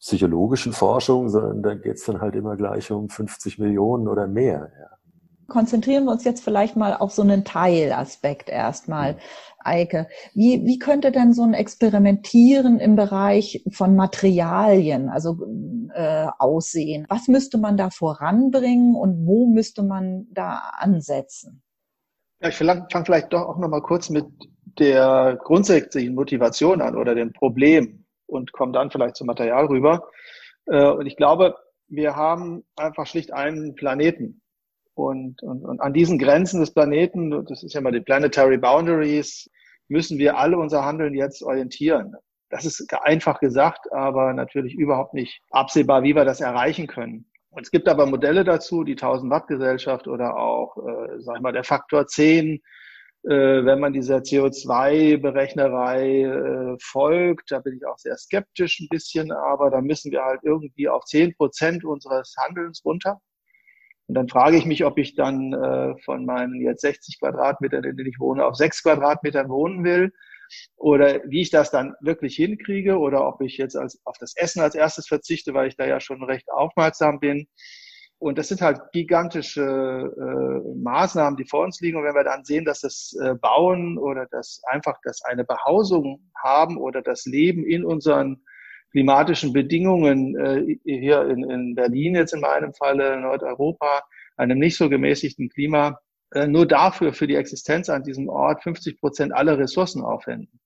psychologischen 0.00 0.72
Forschung, 0.72 1.28
sondern 1.28 1.62
da 1.62 1.74
geht 1.74 1.96
es 1.96 2.04
dann 2.04 2.20
halt 2.20 2.34
immer 2.34 2.56
gleich 2.56 2.90
um 2.90 3.10
50 3.10 3.58
Millionen 3.58 4.08
oder 4.08 4.26
mehr. 4.26 4.72
Ja 4.80 4.98
konzentrieren 5.48 6.04
wir 6.04 6.12
uns 6.12 6.24
jetzt 6.24 6.44
vielleicht 6.44 6.76
mal 6.76 6.94
auf 6.94 7.12
so 7.12 7.22
einen 7.22 7.44
Teilaspekt 7.44 8.48
erstmal. 8.48 9.16
Eike, 9.58 10.08
wie, 10.34 10.64
wie 10.64 10.78
könnte 10.78 11.10
denn 11.10 11.32
so 11.32 11.42
ein 11.42 11.54
Experimentieren 11.54 12.78
im 12.78 12.96
Bereich 12.96 13.64
von 13.70 13.96
Materialien 13.96 15.08
also 15.08 15.36
äh, 15.92 16.26
aussehen? 16.38 17.06
Was 17.08 17.28
müsste 17.28 17.58
man 17.58 17.76
da 17.76 17.90
voranbringen 17.90 18.94
und 18.94 19.26
wo 19.26 19.46
müsste 19.46 19.82
man 19.82 20.26
da 20.30 20.70
ansetzen? 20.78 21.62
Ja, 22.40 22.50
ich 22.50 22.56
fange 22.56 22.86
vielleicht 23.04 23.32
doch 23.32 23.48
auch 23.48 23.58
noch 23.58 23.68
mal 23.68 23.82
kurz 23.82 24.10
mit 24.10 24.26
der 24.78 25.38
grundsätzlichen 25.42 26.14
Motivation 26.14 26.80
an 26.80 26.96
oder 26.96 27.14
dem 27.14 27.32
Problem 27.32 28.04
und 28.26 28.52
komme 28.52 28.72
dann 28.72 28.90
vielleicht 28.90 29.16
zum 29.16 29.26
Material 29.26 29.66
rüber. 29.66 30.08
Äh, 30.66 30.90
und 30.90 31.06
ich 31.06 31.16
glaube, 31.16 31.56
wir 31.88 32.14
haben 32.14 32.64
einfach 32.76 33.06
schlicht 33.06 33.32
einen 33.32 33.74
Planeten 33.74 34.40
und, 34.98 35.42
und, 35.42 35.64
und 35.64 35.80
an 35.80 35.92
diesen 35.92 36.18
Grenzen 36.18 36.60
des 36.60 36.74
Planeten, 36.74 37.44
das 37.46 37.62
ist 37.62 37.74
ja 37.74 37.80
mal 37.80 37.92
die 37.92 38.00
Planetary 38.00 38.58
Boundaries, 38.58 39.48
müssen 39.86 40.18
wir 40.18 40.36
alle 40.36 40.58
unser 40.58 40.84
Handeln 40.84 41.14
jetzt 41.14 41.42
orientieren. 41.42 42.14
Das 42.50 42.64
ist 42.64 42.84
einfach 43.02 43.38
gesagt, 43.38 43.92
aber 43.92 44.32
natürlich 44.32 44.74
überhaupt 44.74 45.14
nicht 45.14 45.40
absehbar, 45.50 46.02
wie 46.02 46.16
wir 46.16 46.24
das 46.24 46.40
erreichen 46.40 46.88
können. 46.88 47.30
Und 47.50 47.62
es 47.62 47.70
gibt 47.70 47.88
aber 47.88 48.06
Modelle 48.06 48.42
dazu, 48.42 48.84
die 48.84 48.92
1000 48.92 49.30
Watt 49.30 49.46
Gesellschaft 49.46 50.08
oder 50.08 50.36
auch, 50.36 50.76
äh, 50.76 51.20
sag 51.20 51.36
ich 51.36 51.42
mal, 51.42 51.52
der 51.52 51.64
Faktor 51.64 52.06
10, 52.06 52.60
äh, 53.24 53.30
wenn 53.30 53.80
man 53.80 53.92
dieser 53.92 54.18
CO2-Berechnerei 54.18 56.22
äh, 56.22 56.76
folgt. 56.80 57.50
Da 57.50 57.60
bin 57.60 57.76
ich 57.76 57.86
auch 57.86 57.98
sehr 57.98 58.16
skeptisch 58.16 58.80
ein 58.80 58.88
bisschen, 58.88 59.30
aber 59.30 59.70
da 59.70 59.80
müssen 59.80 60.10
wir 60.10 60.24
halt 60.24 60.40
irgendwie 60.42 60.88
auf 60.88 61.04
zehn 61.04 61.34
Prozent 61.36 61.84
unseres 61.84 62.34
Handelns 62.44 62.84
runter. 62.84 63.20
Und 64.08 64.14
dann 64.14 64.28
frage 64.28 64.56
ich 64.56 64.64
mich, 64.64 64.84
ob 64.84 64.98
ich 64.98 65.14
dann 65.14 65.52
äh, 65.52 65.94
von 66.04 66.24
meinen 66.24 66.60
jetzt 66.62 66.80
60 66.80 67.20
Quadratmetern, 67.20 67.84
in 67.84 67.96
denen 67.96 68.08
ich 68.08 68.18
wohne, 68.18 68.46
auf 68.46 68.56
sechs 68.56 68.82
Quadratmetern 68.82 69.48
wohnen 69.50 69.84
will 69.84 70.12
oder 70.76 71.20
wie 71.26 71.42
ich 71.42 71.50
das 71.50 71.70
dann 71.70 71.94
wirklich 72.00 72.36
hinkriege 72.36 72.98
oder 72.98 73.26
ob 73.26 73.42
ich 73.42 73.58
jetzt 73.58 73.76
als, 73.76 74.00
auf 74.04 74.16
das 74.18 74.34
Essen 74.34 74.62
als 74.62 74.74
erstes 74.74 75.06
verzichte, 75.06 75.52
weil 75.52 75.68
ich 75.68 75.76
da 75.76 75.86
ja 75.86 76.00
schon 76.00 76.22
recht 76.22 76.50
aufmerksam 76.50 77.20
bin. 77.20 77.46
Und 78.20 78.38
das 78.38 78.48
sind 78.48 78.62
halt 78.62 78.80
gigantische 78.92 79.62
äh, 79.62 80.78
Maßnahmen, 80.82 81.36
die 81.36 81.44
vor 81.44 81.64
uns 81.64 81.80
liegen. 81.80 81.98
Und 81.98 82.04
wenn 82.04 82.16
wir 82.16 82.24
dann 82.24 82.44
sehen, 82.44 82.64
dass 82.64 82.80
das 82.80 83.14
äh, 83.22 83.34
Bauen 83.34 83.96
oder 83.96 84.26
das 84.30 84.60
einfach 84.68 84.96
das 85.04 85.22
eine 85.22 85.44
Behausung 85.44 86.30
haben 86.42 86.78
oder 86.78 87.00
das 87.00 87.26
Leben 87.26 87.64
in 87.64 87.84
unseren 87.84 88.42
klimatischen 88.90 89.52
Bedingungen 89.52 90.36
äh, 90.36 90.78
hier 90.84 91.28
in, 91.28 91.48
in 91.48 91.74
Berlin 91.74 92.14
jetzt 92.14 92.34
in 92.34 92.40
meinem 92.40 92.72
Falle, 92.74 93.20
Nordeuropa, 93.20 94.02
einem 94.36 94.58
nicht 94.58 94.76
so 94.76 94.88
gemäßigten 94.88 95.48
Klima, 95.48 95.98
äh, 96.32 96.46
nur 96.46 96.66
dafür, 96.66 97.12
für 97.12 97.26
die 97.26 97.36
Existenz 97.36 97.88
an 97.88 98.02
diesem 98.02 98.28
Ort 98.28 98.62
50 98.62 99.00
Prozent 99.00 99.32
aller 99.32 99.58
Ressourcen 99.58 100.02
aufwenden. 100.02 100.60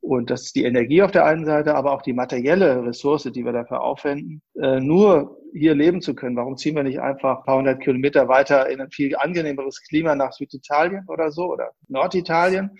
Und 0.00 0.30
das 0.30 0.44
ist 0.44 0.56
die 0.56 0.64
Energie 0.64 1.02
auf 1.02 1.10
der 1.10 1.26
einen 1.26 1.44
Seite, 1.44 1.74
aber 1.74 1.92
auch 1.92 2.02
die 2.02 2.12
materielle 2.12 2.84
Ressource, 2.84 3.24
die 3.24 3.44
wir 3.44 3.52
dafür 3.52 3.82
aufwenden, 3.82 4.42
äh, 4.54 4.80
nur 4.80 5.38
hier 5.52 5.74
leben 5.74 6.00
zu 6.00 6.14
können. 6.14 6.36
Warum 6.36 6.56
ziehen 6.56 6.76
wir 6.76 6.84
nicht 6.84 7.00
einfach 7.00 7.38
ein 7.38 7.44
paar 7.44 7.58
hundert 7.58 7.82
Kilometer 7.82 8.28
weiter 8.28 8.70
in 8.70 8.80
ein 8.80 8.90
viel 8.90 9.16
angenehmeres 9.16 9.82
Klima 9.82 10.14
nach 10.14 10.32
Süditalien 10.32 11.04
oder 11.08 11.30
so 11.32 11.52
oder 11.52 11.72
Norditalien 11.88 12.78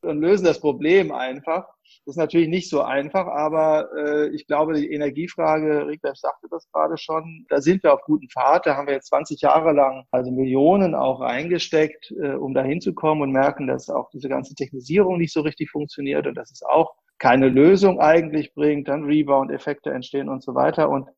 und 0.00 0.20
lösen 0.20 0.44
das 0.44 0.60
Problem 0.60 1.12
einfach? 1.12 1.68
Das 2.06 2.12
ist 2.12 2.18
natürlich 2.18 2.46
nicht 2.46 2.70
so 2.70 2.82
einfach, 2.82 3.26
aber 3.26 3.88
äh, 3.96 4.28
ich 4.28 4.46
glaube, 4.46 4.74
die 4.74 4.92
Energiefrage, 4.92 5.88
Rickleff 5.88 6.16
sagte 6.16 6.46
das 6.48 6.70
gerade 6.70 6.96
schon, 6.96 7.44
da 7.48 7.60
sind 7.60 7.82
wir 7.82 7.92
auf 7.92 8.02
guten 8.02 8.28
Pfad. 8.28 8.64
Da 8.64 8.76
haben 8.76 8.86
wir 8.86 8.94
jetzt 8.94 9.08
20 9.08 9.40
Jahre 9.40 9.72
lang 9.72 10.04
also 10.12 10.30
Millionen 10.30 10.94
auch 10.94 11.20
reingesteckt, 11.20 12.12
äh, 12.12 12.34
um 12.34 12.54
da 12.54 12.62
hinzukommen 12.62 13.22
und 13.24 13.32
merken, 13.32 13.66
dass 13.66 13.90
auch 13.90 14.08
diese 14.10 14.28
ganze 14.28 14.54
Technisierung 14.54 15.18
nicht 15.18 15.32
so 15.32 15.40
richtig 15.40 15.68
funktioniert 15.68 16.28
und 16.28 16.36
dass 16.36 16.52
es 16.52 16.62
auch 16.62 16.94
keine 17.18 17.48
Lösung 17.48 17.98
eigentlich 18.00 18.54
bringt, 18.54 18.86
dann 18.86 19.02
Rebound-Effekte 19.02 19.90
entstehen 19.90 20.28
und 20.28 20.44
so 20.44 20.54
weiter. 20.54 20.88
Und 20.88 21.08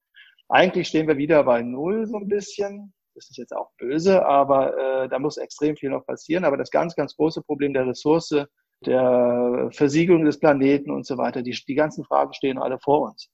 eigentlich 0.49 0.88
stehen 0.88 1.07
wir 1.07 1.18
wieder 1.18 1.45
bei 1.45 1.61
Null 1.61 2.07
so 2.07 2.16
ein 2.16 2.28
bisschen. 2.28 2.95
Das 3.14 3.28
ist 3.28 3.37
jetzt 3.37 3.54
auch 3.54 3.73
böse, 3.76 4.25
aber 4.25 4.75
äh, 4.78 5.09
da 5.11 5.18
muss 5.18 5.37
extrem 5.37 5.76
viel 5.76 5.90
noch 5.90 6.07
passieren. 6.07 6.47
Aber 6.47 6.57
das 6.57 6.71
ganz, 6.71 6.95
ganz 6.95 7.14
große 7.14 7.42
Problem 7.42 7.75
der 7.75 7.87
Ressource 7.87 8.47
der 8.87 9.68
Versiegelung 9.73 10.25
des 10.25 10.38
Planeten 10.38 10.90
und 10.90 11.06
so 11.06 11.18
weiter. 11.18 11.42
Die, 11.42 11.56
die 11.66 11.75
ganzen 11.75 12.04
Fragen 12.04 12.32
stehen 12.32 12.58
alle 12.58 12.78
vor 12.78 13.11
uns. 13.11 13.28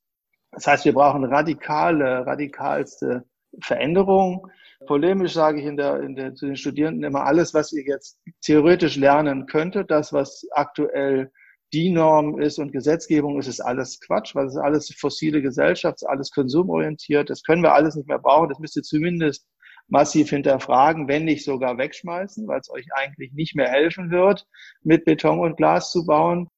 Das 0.53 0.67
heißt, 0.67 0.85
wir 0.85 0.95
brauchen 0.95 1.25
radikale, 1.25 2.27
radikalste 2.27 3.25
Veränderung. 3.61 4.49
Polemisch 4.87 5.35
sage 5.35 5.61
ich 5.61 5.67
in 5.67 5.77
der, 5.77 6.01
in 6.01 6.15
der, 6.15 6.35
zu 6.35 6.47
den 6.47 6.57
Studierenden 6.57 7.05
immer, 7.05 7.25
alles, 7.25 7.55
was 7.55 7.73
ihr 7.73 7.85
jetzt 7.85 8.21
theoretisch 8.43 8.97
lernen 8.97 9.47
könntet, 9.47 9.91
das, 9.91 10.13
was 10.13 10.47
aktuell 10.53 11.31
die 11.73 11.91
Norm 11.91 12.41
ist 12.41 12.59
und 12.59 12.73
Gesetzgebung 12.73 13.39
ist, 13.39 13.49
ist 13.49 13.61
alles 13.61 13.99
Quatsch, 14.01 14.35
weil 14.35 14.47
es 14.47 14.55
ist 14.55 14.61
alles 14.61 14.95
fossile 14.97 15.43
Gesellschaft, 15.43 16.07
alles 16.07 16.31
konsumorientiert. 16.31 17.31
Das 17.31 17.43
können 17.43 17.63
wir 17.63 17.75
alles 17.75 17.97
nicht 17.97 18.09
mehr 18.09 18.21
brauchen. 18.21 18.49
Das 18.49 18.61
müsst 18.61 18.77
ihr 18.77 18.83
zumindest 18.83 19.47
massiv 19.89 20.31
hinterfragen, 20.31 21.09
wenn 21.09 21.25
nicht 21.25 21.45
sogar 21.45 21.79
wegschmeißen, 21.79 22.47
weil 22.49 22.61
es 22.61 22.71
euch 22.71 22.87
eigentlich 22.95 23.33
nicht 23.33 23.55
mehr 23.55 23.69
helfen 23.69 24.11
wird, 24.11 24.47
mit 24.83 25.05
Beton 25.05 25.41
und 25.41 25.57
Glas 25.57 25.91
zu 25.91 26.07
bauen. 26.07 26.49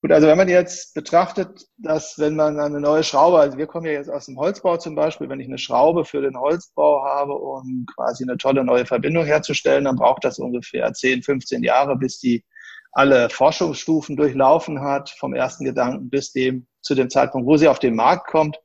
Gut, 0.00 0.12
also 0.12 0.28
wenn 0.28 0.36
man 0.36 0.48
jetzt 0.48 0.94
betrachtet, 0.94 1.66
dass 1.76 2.18
wenn 2.18 2.36
man 2.36 2.58
eine 2.60 2.80
neue 2.80 3.02
Schraube, 3.02 3.38
also 3.38 3.58
wir 3.58 3.66
kommen 3.66 3.86
ja 3.86 3.92
jetzt 3.92 4.10
aus 4.10 4.26
dem 4.26 4.38
Holzbau 4.38 4.76
zum 4.76 4.94
Beispiel, 4.94 5.28
wenn 5.28 5.40
ich 5.40 5.48
eine 5.48 5.58
Schraube 5.58 6.04
für 6.04 6.20
den 6.20 6.38
Holzbau 6.38 7.04
habe, 7.04 7.34
um 7.34 7.84
quasi 7.94 8.22
eine 8.24 8.36
tolle 8.36 8.64
neue 8.64 8.86
Verbindung 8.86 9.24
herzustellen, 9.24 9.84
dann 9.84 9.96
braucht 9.96 10.24
das 10.24 10.38
ungefähr 10.38 10.92
10, 10.92 11.22
15 11.22 11.64
Jahre, 11.64 11.96
bis 11.96 12.20
die 12.20 12.44
alle 12.92 13.28
Forschungsstufen 13.28 14.16
durchlaufen 14.16 14.80
hat, 14.80 15.10
vom 15.10 15.34
ersten 15.34 15.64
Gedanken 15.64 16.10
bis 16.10 16.32
dem, 16.32 16.66
zu 16.80 16.94
dem 16.94 17.10
Zeitpunkt, 17.10 17.46
wo 17.46 17.56
sie 17.56 17.68
auf 17.68 17.80
den 17.80 17.96
Markt 17.96 18.28
kommt 18.28 18.58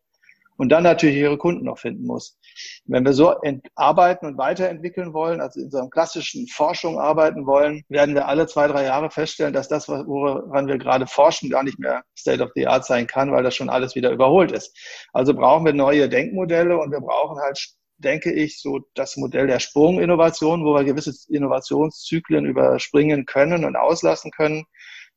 und 0.57 0.69
dann 0.69 0.83
natürlich 0.83 1.17
ihre 1.17 1.37
Kunden 1.37 1.65
noch 1.65 1.79
finden 1.79 2.05
muss. 2.05 2.37
Wenn 2.85 3.05
wir 3.05 3.13
so 3.13 3.35
arbeiten 3.75 4.25
und 4.25 4.37
weiterentwickeln 4.37 5.13
wollen, 5.13 5.41
also 5.41 5.59
in 5.59 5.71
so 5.71 5.79
einer 5.79 5.89
klassischen 5.89 6.47
Forschung 6.47 6.99
arbeiten 6.99 7.45
wollen, 7.45 7.83
werden 7.89 8.15
wir 8.15 8.27
alle 8.27 8.47
zwei, 8.47 8.67
drei 8.67 8.83
Jahre 8.85 9.09
feststellen, 9.09 9.53
dass 9.53 9.67
das, 9.67 9.87
woran 9.89 10.67
wir 10.67 10.77
gerade 10.77 11.07
forschen, 11.07 11.49
gar 11.49 11.63
nicht 11.63 11.79
mehr 11.79 12.03
State 12.17 12.43
of 12.43 12.51
the 12.55 12.67
Art 12.67 12.85
sein 12.85 13.07
kann, 13.07 13.31
weil 13.31 13.43
das 13.43 13.55
schon 13.55 13.69
alles 13.69 13.95
wieder 13.95 14.11
überholt 14.11 14.51
ist. 14.51 14.75
Also 15.13 15.33
brauchen 15.33 15.65
wir 15.65 15.73
neue 15.73 16.09
Denkmodelle 16.09 16.77
und 16.77 16.91
wir 16.91 17.01
brauchen 17.01 17.39
halt 17.39 17.57
denke 17.97 18.33
ich, 18.33 18.61
so 18.61 18.81
das 18.95 19.17
Modell 19.17 19.47
der 19.47 19.59
Sprunginnovation, 19.59 20.65
wo 20.65 20.73
wir 20.73 20.83
gewisse 20.83 21.13
Innovationszyklen 21.29 22.45
überspringen 22.45 23.25
können 23.25 23.65
und 23.65 23.75
auslassen 23.75 24.31
können, 24.31 24.65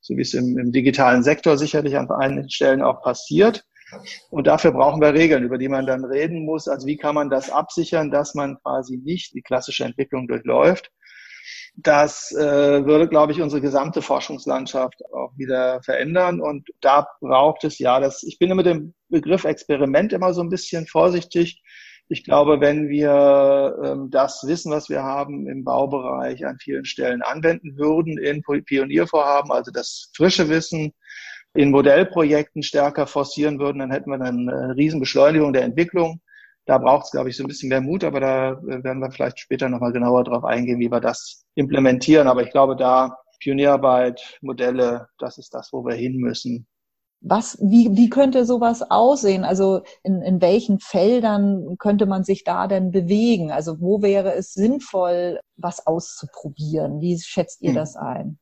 so 0.01 0.17
wie 0.17 0.23
es 0.23 0.35
im, 0.35 0.57
im 0.59 0.73
digitalen 0.73 1.23
Sektor 1.23 1.59
sicherlich 1.59 1.97
an 1.97 2.11
einigen 2.11 2.51
Stellen 2.51 2.83
auch 2.83 3.03
passiert. 3.03 3.65
Und 4.31 4.47
dafür 4.47 4.73
brauchen 4.73 5.01
wir 5.01 5.15
Regeln, 5.15 5.45
über 5.45 5.59
die 5.59 5.69
man 5.69 5.87
dann 5.87 6.05
reden 6.05 6.45
muss. 6.45 6.69
Also 6.69 6.87
wie 6.87 6.97
kann 6.97 7.15
man 7.15 7.31
das 7.31 7.51
absichern, 7.51 8.11
dass 8.11 8.35
man 8.35 8.59
quasi 8.63 8.97
nicht 8.97 9.35
die 9.35 9.43
klassische 9.43 9.85
Entwicklung 9.85 10.27
durchläuft. 10.27 10.91
Das 11.77 12.33
äh, 12.33 12.87
würde, 12.87 13.07
glaube 13.07 13.33
ich, 13.33 13.43
unsere 13.43 13.61
gesamte 13.61 14.01
Forschungslandschaft 14.03 15.03
auch 15.13 15.33
wieder 15.37 15.83
verändern. 15.83 16.41
Und 16.41 16.69
da 16.81 17.07
braucht 17.21 17.65
es 17.65 17.79
ja 17.79 18.01
das, 18.01 18.23
ich 18.23 18.39
bin 18.39 18.55
mit 18.57 18.67
dem 18.67 18.95
Begriff 19.09 19.45
Experiment 19.45 20.13
immer 20.13 20.33
so 20.33 20.41
ein 20.41 20.49
bisschen 20.49 20.87
vorsichtig. 20.87 21.63
Ich 22.09 22.25
glaube, 22.25 22.61
wenn 22.61 22.89
wir 22.89 23.77
ähm, 23.85 24.11
das 24.11 24.45
Wissen, 24.47 24.73
was 24.73 24.89
wir 24.89 25.03
haben 25.03 25.49
im 25.49 25.65
Baubereich 25.65 26.47
an 26.47 26.59
vielen 26.59 26.85
Stellen 26.85 27.21
anwenden 27.21 27.77
würden 27.77 28.17
in 28.17 28.43
Pioniervorhaben, 28.43 29.51
also 29.51 29.71
das 29.71 30.11
frische 30.17 30.49
Wissen, 30.49 30.95
in 31.57 31.71
Modellprojekten 31.71 32.63
stärker 32.63 33.07
forcieren 33.07 33.59
würden, 33.59 33.79
dann 33.79 33.91
hätten 33.91 34.11
wir 34.11 34.21
eine 34.21 34.77
Riesenbeschleunigung 34.77 35.53
der 35.53 35.63
Entwicklung. 35.63 36.21
Da 36.67 36.79
braucht 36.79 37.05
es, 37.05 37.11
glaube 37.13 37.31
ich, 37.31 37.37
so 37.37 37.45
ein 37.45 37.49
bisschen 37.49 37.69
mehr 37.69 37.81
Mut, 37.81 38.03
aber 38.03 38.21
da 38.21 38.53
äh, 38.53 38.83
werden 38.83 39.01
wir 39.01 39.11
vielleicht 39.11 39.39
später 39.39 39.69
nochmal 39.69 39.93
genauer 39.93 40.25
drauf 40.25 40.45
eingehen, 40.45 40.81
wie 40.81 40.91
wir 40.91 41.01
das 41.01 41.45
implementieren. 41.55 42.27
Aber 42.27 42.43
ich 42.43 42.51
glaube, 42.51 42.77
da 42.77 43.17
Pionierarbeit, 43.39 44.39
Modelle, 44.41 45.09
das 45.19 45.39
ist 45.39 45.55
das, 45.55 45.73
wo 45.73 45.85
wir 45.85 45.95
hin 45.95 46.17
müssen. 46.17 46.67
Was, 47.21 47.59
wie, 47.61 47.97
wie 47.97 48.11
könnte 48.11 48.45
sowas 48.45 48.83
aussehen? 48.91 49.45
Also 49.45 49.83
in, 50.03 50.23
in 50.23 50.41
welchen 50.41 50.81
Feldern 50.81 51.77
könnte 51.79 52.07
man 52.07 52.25
sich 52.25 52.45
da 52.45 52.67
denn 52.67 52.91
bewegen? 52.91 53.51
Also 53.51 53.81
wo 53.81 54.03
wäre 54.03 54.35
es 54.35 54.53
sinnvoll, 54.53 55.41
was 55.57 55.87
auszuprobieren? 55.87 57.01
Wie 57.01 57.19
schätzt 57.19 57.63
ihr 57.63 57.71
hm. 57.71 57.77
das 57.77 57.97
ein? 57.97 58.39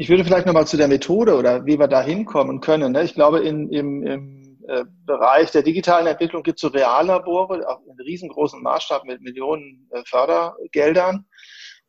Ich 0.00 0.08
würde 0.08 0.24
vielleicht 0.24 0.46
nochmal 0.46 0.68
zu 0.68 0.76
der 0.76 0.86
Methode 0.86 1.34
oder 1.34 1.66
wie 1.66 1.76
wir 1.76 1.88
da 1.88 2.00
hinkommen 2.00 2.60
können. 2.60 2.92
Ne? 2.92 3.02
Ich 3.02 3.14
glaube, 3.14 3.40
in, 3.40 3.68
im, 3.72 4.06
im 4.06 4.58
äh, 4.68 4.84
Bereich 5.04 5.50
der 5.50 5.62
digitalen 5.62 6.06
Entwicklung 6.06 6.44
gibt 6.44 6.58
es 6.58 6.60
so 6.60 6.68
Reallabore 6.68 7.68
auf 7.68 7.80
einem 7.82 7.98
riesengroßen 7.98 8.62
Maßstab 8.62 9.04
mit 9.06 9.20
Millionen 9.22 9.88
äh, 9.90 10.02
Fördergeldern. 10.06 11.26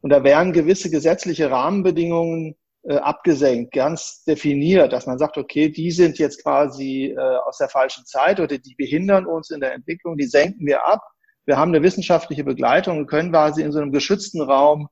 Und 0.01 0.09
da 0.09 0.23
wären 0.23 0.53
gewisse 0.53 0.89
gesetzliche 0.89 1.51
Rahmenbedingungen 1.51 2.55
äh, 2.81 2.95
abgesenkt, 2.95 3.73
ganz 3.73 4.23
definiert, 4.23 4.91
dass 4.91 5.05
man 5.05 5.19
sagt, 5.19 5.37
okay, 5.37 5.69
die 5.69 5.91
sind 5.91 6.17
jetzt 6.17 6.41
quasi 6.41 7.15
aus 7.45 7.59
der 7.59 7.69
falschen 7.69 8.07
Zeit 8.07 8.39
oder 8.39 8.57
die 8.57 8.73
behindern 8.75 9.27
uns 9.27 9.51
in 9.51 9.59
der 9.59 9.73
Entwicklung, 9.73 10.17
die 10.17 10.25
senken 10.25 10.65
wir 10.65 10.83
ab. 10.87 11.01
Wir 11.45 11.57
haben 11.57 11.75
eine 11.75 11.83
wissenschaftliche 11.83 12.43
Begleitung 12.43 12.97
und 12.97 13.07
können 13.07 13.29
quasi 13.29 13.61
in 13.61 13.71
so 13.71 13.79
einem 13.79 13.91
geschützten 13.91 14.41
Raum 14.41 14.89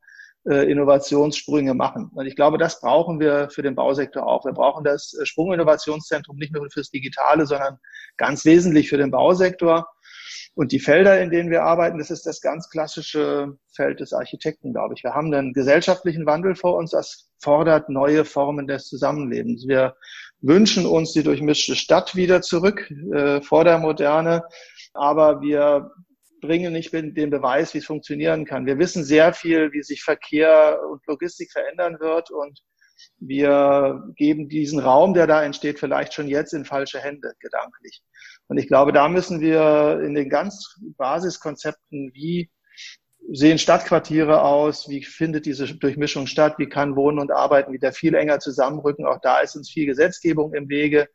äh, 0.47 0.69
Innovationssprünge 0.71 1.73
machen. 1.73 2.09
Und 2.13 2.25
ich 2.25 2.35
glaube, 2.35 2.57
das 2.57 2.79
brauchen 2.79 3.19
wir 3.19 3.49
für 3.49 3.61
den 3.61 3.75
Bausektor 3.75 4.25
auch. 4.25 4.45
Wir 4.45 4.53
brauchen 4.53 4.83
das 4.83 5.13
äh, 5.13 5.25
Sprunginnovationszentrum 5.25 6.37
nicht 6.37 6.53
nur 6.53 6.69
fürs 6.69 6.89
Digitale, 6.89 7.45
sondern 7.45 7.79
ganz 8.17 8.45
wesentlich 8.45 8.89
für 8.89 8.97
den 8.97 9.11
Bausektor. 9.11 9.87
Und 10.55 10.71
die 10.71 10.79
Felder, 10.79 11.21
in 11.21 11.29
denen 11.29 11.51
wir 11.51 11.63
arbeiten, 11.63 11.99
das 11.99 12.09
ist 12.09 12.25
das 12.25 12.41
ganz 12.41 12.69
klassische 12.69 13.57
Feld 13.75 13.99
des 13.99 14.11
Architekten, 14.11 14.73
glaube 14.73 14.95
ich. 14.95 15.03
Wir 15.03 15.13
haben 15.13 15.31
einen 15.31 15.53
gesellschaftlichen 15.53 16.25
Wandel 16.25 16.55
vor 16.55 16.77
uns, 16.77 16.91
das 16.91 17.29
fordert 17.39 17.89
neue 17.89 18.25
Formen 18.25 18.65
des 18.65 18.87
Zusammenlebens. 18.87 19.67
Wir 19.67 19.95
wünschen 20.41 20.85
uns 20.87 21.13
die 21.13 21.21
durchmischte 21.21 21.75
Stadt 21.75 22.15
wieder 22.15 22.41
zurück 22.41 22.89
äh, 23.13 23.41
vor 23.41 23.65
der 23.65 23.77
Moderne, 23.77 24.45
aber 24.93 25.41
wir 25.41 25.91
bringen 26.41 26.73
nicht 26.73 26.93
den 26.93 27.29
Beweis, 27.29 27.73
wie 27.73 27.79
es 27.79 27.85
funktionieren 27.85 28.45
kann. 28.45 28.65
Wir 28.65 28.77
wissen 28.77 29.03
sehr 29.03 29.33
viel, 29.33 29.71
wie 29.73 29.83
sich 29.83 30.03
Verkehr 30.03 30.79
und 30.89 31.05
Logistik 31.07 31.51
verändern 31.51 31.99
wird 31.99 32.31
und 32.31 32.61
wir 33.19 34.03
geben 34.15 34.49
diesen 34.49 34.79
Raum, 34.79 35.13
der 35.13 35.27
da 35.27 35.43
entsteht, 35.43 35.79
vielleicht 35.79 36.13
schon 36.13 36.27
jetzt 36.27 36.53
in 36.53 36.65
falsche 36.65 36.99
Hände, 36.99 37.33
gedanklich. 37.39 38.01
Und 38.47 38.57
ich 38.57 38.67
glaube, 38.67 38.91
da 38.91 39.07
müssen 39.07 39.39
wir 39.39 40.01
in 40.03 40.15
den 40.15 40.29
ganz 40.29 40.79
Basiskonzepten, 40.97 42.11
wie 42.13 42.49
sehen 43.31 43.57
Stadtquartiere 43.57 44.41
aus? 44.41 44.87
Wie 44.89 45.03
findet 45.03 45.45
diese 45.45 45.65
Durchmischung 45.75 46.27
statt? 46.27 46.55
Wie 46.57 46.69
kann 46.69 46.95
Wohnen 46.95 47.19
und 47.19 47.31
Arbeiten 47.31 47.73
wieder 47.73 47.91
viel 47.91 48.15
enger 48.15 48.39
zusammenrücken? 48.39 49.05
Auch 49.05 49.19
da 49.21 49.39
ist 49.39 49.55
uns 49.55 49.69
viel 49.69 49.85
Gesetzgebung 49.85 50.53
im 50.53 50.69
Wege. 50.69 51.07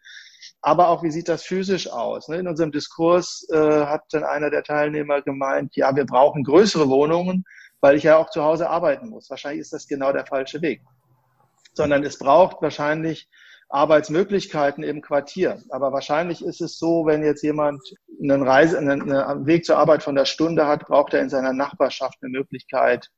Aber 0.60 0.88
auch, 0.88 1.02
wie 1.02 1.10
sieht 1.10 1.28
das 1.28 1.42
physisch 1.42 1.90
aus? 1.90 2.28
Ne, 2.28 2.38
in 2.38 2.48
unserem 2.48 2.72
Diskurs 2.72 3.46
äh, 3.50 3.56
hat 3.56 4.02
dann 4.10 4.24
einer 4.24 4.50
der 4.50 4.62
Teilnehmer 4.62 5.22
gemeint, 5.22 5.76
ja, 5.76 5.94
wir 5.94 6.04
brauchen 6.04 6.44
größere 6.44 6.88
Wohnungen, 6.88 7.44
weil 7.80 7.96
ich 7.96 8.04
ja 8.04 8.16
auch 8.16 8.30
zu 8.30 8.42
Hause 8.42 8.70
arbeiten 8.70 9.08
muss. 9.08 9.28
Wahrscheinlich 9.30 9.60
ist 9.60 9.72
das 9.72 9.86
genau 9.86 10.12
der 10.12 10.26
falsche 10.26 10.62
Weg. 10.62 10.82
Sondern 11.74 12.04
es 12.04 12.18
braucht 12.18 12.62
wahrscheinlich 12.62 13.28
Arbeitsmöglichkeiten 13.72 14.84
im 14.84 15.00
Quartier. 15.00 15.62
Aber 15.70 15.92
wahrscheinlich 15.92 16.44
ist 16.44 16.60
es 16.60 16.78
so, 16.78 17.06
wenn 17.06 17.24
jetzt 17.24 17.42
jemand 17.42 17.80
einen, 18.20 18.42
Reise, 18.42 18.78
einen, 18.78 19.46
Weg 19.46 19.64
zur 19.64 19.78
Arbeit 19.78 20.02
von 20.02 20.14
der 20.14 20.26
Stunde 20.26 20.66
hat, 20.66 20.86
braucht 20.86 21.14
er 21.14 21.22
in 21.22 21.30
seiner 21.30 21.52
Nachbarschaft 21.52 22.18
eine 22.22 22.30
Möglichkeit 22.30 23.10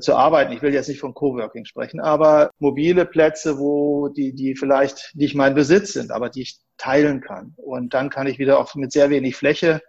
zu 0.00 0.14
arbeiten. 0.14 0.52
Ich 0.52 0.62
will 0.62 0.72
jetzt 0.72 0.88
nicht 0.88 1.00
von 1.00 1.14
Coworking 1.14 1.64
sprechen, 1.64 2.00
aber 2.00 2.50
mobile 2.58 3.06
Plätze, 3.06 3.58
wo 3.58 4.08
die, 4.08 4.34
die 4.34 4.54
vielleicht 4.54 5.12
nicht 5.14 5.34
mein 5.34 5.54
Besitz 5.54 5.94
sind, 5.94 6.10
aber 6.10 6.28
die 6.28 6.42
ich 6.42 6.60
teilen 6.76 7.20
kann. 7.20 7.54
Und 7.56 7.94
dann 7.94 8.10
kann 8.10 8.26
ich 8.26 8.38
wieder 8.38 8.58
auch 8.58 8.74
mit 8.74 8.92
sehr 8.92 9.10
wenig 9.10 9.36
Fläche 9.36 9.80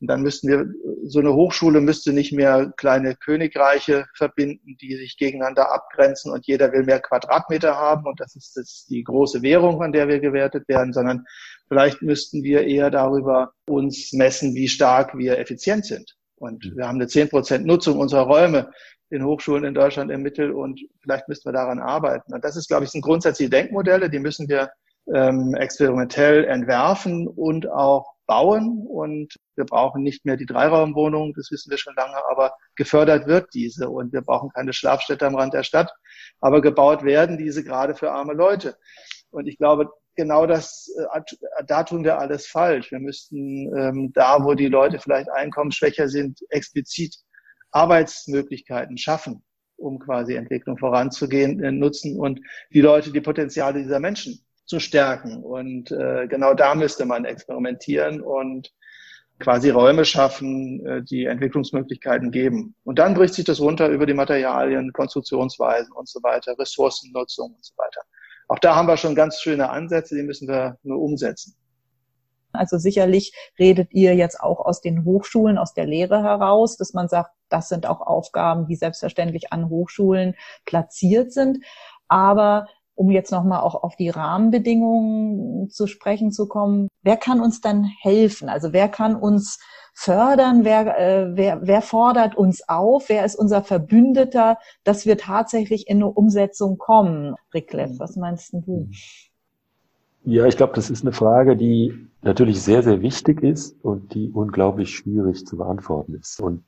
und 0.00 0.08
dann 0.08 0.22
müssten 0.22 0.48
wir, 0.48 0.66
so 1.04 1.20
eine 1.20 1.32
Hochschule 1.32 1.80
müsste 1.80 2.12
nicht 2.12 2.32
mehr 2.32 2.72
kleine 2.76 3.16
Königreiche 3.16 4.06
verbinden, 4.14 4.76
die 4.80 4.94
sich 4.96 5.16
gegeneinander 5.16 5.72
abgrenzen 5.72 6.32
und 6.32 6.46
jeder 6.46 6.70
will 6.72 6.82
mehr 6.82 7.00
Quadratmeter 7.00 7.76
haben 7.76 8.04
und 8.06 8.20
das 8.20 8.36
ist 8.36 8.56
das 8.56 8.86
die 8.90 9.02
große 9.02 9.40
Währung, 9.40 9.82
an 9.82 9.92
der 9.92 10.08
wir 10.08 10.20
gewertet 10.20 10.68
werden, 10.68 10.92
sondern 10.92 11.24
vielleicht 11.68 12.02
müssten 12.02 12.42
wir 12.42 12.66
eher 12.66 12.90
darüber 12.90 13.52
uns 13.66 14.12
messen, 14.12 14.54
wie 14.54 14.68
stark 14.68 15.16
wir 15.16 15.38
effizient 15.38 15.86
sind. 15.86 16.14
Und 16.38 16.66
mhm. 16.66 16.76
wir 16.76 16.88
haben 16.88 16.96
eine 16.96 17.06
zehn 17.06 17.30
Prozent 17.30 17.64
Nutzung 17.64 17.98
unserer 17.98 18.26
Räume 18.26 18.70
in 19.10 19.24
Hochschulen 19.24 19.64
in 19.64 19.74
Deutschland 19.74 20.10
im 20.10 20.22
Mittel 20.22 20.50
und 20.50 20.80
vielleicht 21.02 21.28
müssten 21.28 21.48
wir 21.48 21.52
daran 21.52 21.78
arbeiten. 21.78 22.34
Und 22.34 22.44
das 22.44 22.56
ist, 22.56 22.68
glaube 22.68 22.84
ich, 22.84 22.90
sind 22.90 23.02
grundsätzliche 23.02 23.50
Denkmodelle, 23.50 24.10
die 24.10 24.18
müssen 24.18 24.48
wir 24.48 24.70
ähm, 25.12 25.54
experimentell 25.54 26.44
entwerfen 26.44 27.28
und 27.28 27.68
auch 27.70 28.16
bauen 28.26 28.84
und 28.88 29.34
wir 29.54 29.64
brauchen 29.64 30.02
nicht 30.02 30.24
mehr 30.24 30.36
die 30.36 30.46
Dreiraumwohnungen, 30.46 31.32
das 31.34 31.50
wissen 31.50 31.70
wir 31.70 31.78
schon 31.78 31.94
lange, 31.94 32.16
aber 32.28 32.54
gefördert 32.74 33.26
wird 33.26 33.54
diese 33.54 33.88
und 33.88 34.12
wir 34.12 34.22
brauchen 34.22 34.50
keine 34.50 34.72
Schlafstätte 34.72 35.26
am 35.26 35.36
Rand 35.36 35.54
der 35.54 35.62
Stadt, 35.62 35.92
aber 36.40 36.60
gebaut 36.60 37.04
werden 37.04 37.38
diese 37.38 37.62
gerade 37.62 37.94
für 37.94 38.10
arme 38.10 38.32
Leute. 38.32 38.76
Und 39.30 39.46
ich 39.46 39.58
glaube, 39.58 39.90
genau 40.16 40.46
das, 40.46 40.90
äh, 41.14 41.20
da 41.66 41.84
tun 41.84 42.02
wir 42.02 42.18
alles 42.18 42.46
falsch. 42.46 42.90
Wir 42.90 43.00
müssten 43.00 43.72
ähm, 43.76 44.12
da, 44.12 44.42
wo 44.42 44.54
die 44.54 44.68
Leute 44.68 44.98
vielleicht 44.98 45.30
einkommensschwächer 45.30 46.08
sind, 46.08 46.40
explizit 46.50 47.16
Arbeitsmöglichkeiten 47.70 48.98
schaffen, 48.98 49.42
um 49.76 49.98
quasi 49.98 50.34
Entwicklung 50.34 50.78
voranzugehen, 50.78 51.62
äh, 51.62 51.72
nutzen 51.72 52.18
und 52.18 52.40
die 52.72 52.80
Leute, 52.80 53.12
die 53.12 53.20
Potenziale 53.20 53.82
dieser 53.82 54.00
Menschen 54.00 54.40
zu 54.66 54.80
stärken. 54.80 55.42
Und 55.42 55.90
äh, 55.90 56.26
genau 56.28 56.54
da 56.54 56.74
müsste 56.74 57.04
man 57.04 57.24
experimentieren 57.24 58.20
und 58.20 58.72
quasi 59.38 59.70
Räume 59.70 60.04
schaffen, 60.04 60.84
äh, 60.86 61.02
die 61.02 61.26
Entwicklungsmöglichkeiten 61.26 62.30
geben. 62.30 62.74
Und 62.84 62.98
dann 62.98 63.14
bricht 63.14 63.34
sich 63.34 63.44
das 63.44 63.60
runter 63.60 63.88
über 63.88 64.06
die 64.06 64.14
Materialien, 64.14 64.92
Konstruktionsweisen 64.92 65.92
und 65.92 66.08
so 66.08 66.22
weiter, 66.22 66.58
Ressourcennutzung 66.58 67.54
und 67.54 67.64
so 67.64 67.74
weiter. 67.76 68.00
Auch 68.48 68.58
da 68.58 68.76
haben 68.76 68.88
wir 68.88 68.96
schon 68.96 69.14
ganz 69.14 69.40
schöne 69.40 69.70
Ansätze, 69.70 70.14
die 70.14 70.22
müssen 70.22 70.48
wir 70.48 70.78
nur 70.82 71.00
umsetzen. 71.00 71.54
Also 72.56 72.78
sicherlich 72.78 73.34
redet 73.58 73.92
ihr 73.92 74.14
jetzt 74.14 74.40
auch 74.40 74.64
aus 74.64 74.80
den 74.80 75.04
Hochschulen, 75.04 75.58
aus 75.58 75.74
der 75.74 75.86
Lehre 75.86 76.22
heraus, 76.22 76.76
dass 76.76 76.92
man 76.92 77.08
sagt, 77.08 77.30
das 77.48 77.68
sind 77.68 77.86
auch 77.86 78.00
Aufgaben, 78.00 78.66
die 78.66 78.76
selbstverständlich 78.76 79.52
an 79.52 79.68
Hochschulen 79.68 80.34
platziert 80.64 81.32
sind. 81.32 81.58
Aber 82.08 82.66
um 82.96 83.10
jetzt 83.10 83.30
nochmal 83.30 83.60
auch 83.60 83.82
auf 83.82 83.94
die 83.94 84.08
Rahmenbedingungen 84.08 85.68
zu 85.68 85.86
sprechen 85.86 86.32
zu 86.32 86.48
kommen, 86.48 86.88
wer 87.02 87.16
kann 87.16 87.40
uns 87.40 87.60
dann 87.60 87.84
helfen? 88.00 88.48
Also 88.48 88.72
wer 88.72 88.88
kann 88.88 89.14
uns 89.14 89.58
fördern? 89.94 90.64
Wer, 90.64 90.98
äh, 90.98 91.36
wer, 91.36 91.60
wer 91.62 91.82
fordert 91.82 92.36
uns 92.36 92.66
auf? 92.68 93.08
Wer 93.08 93.24
ist 93.24 93.36
unser 93.36 93.62
Verbündeter, 93.62 94.58
dass 94.82 95.06
wir 95.06 95.18
tatsächlich 95.18 95.88
in 95.88 95.98
eine 95.98 96.08
Umsetzung 96.08 96.78
kommen? 96.78 97.34
Rickleff, 97.52 97.98
was 97.98 98.16
meinst 98.16 98.52
du? 98.52 98.88
Ja, 100.28 100.44
ich 100.46 100.56
glaube, 100.56 100.72
das 100.74 100.90
ist 100.90 101.02
eine 101.02 101.12
Frage, 101.12 101.56
die 101.56 102.08
natürlich 102.22 102.60
sehr, 102.60 102.82
sehr 102.82 103.00
wichtig 103.00 103.44
ist 103.44 103.76
und 103.84 104.12
die 104.12 104.28
unglaublich 104.32 104.90
schwierig 104.90 105.46
zu 105.46 105.56
beantworten 105.56 106.14
ist. 106.14 106.40
Und 106.40 106.64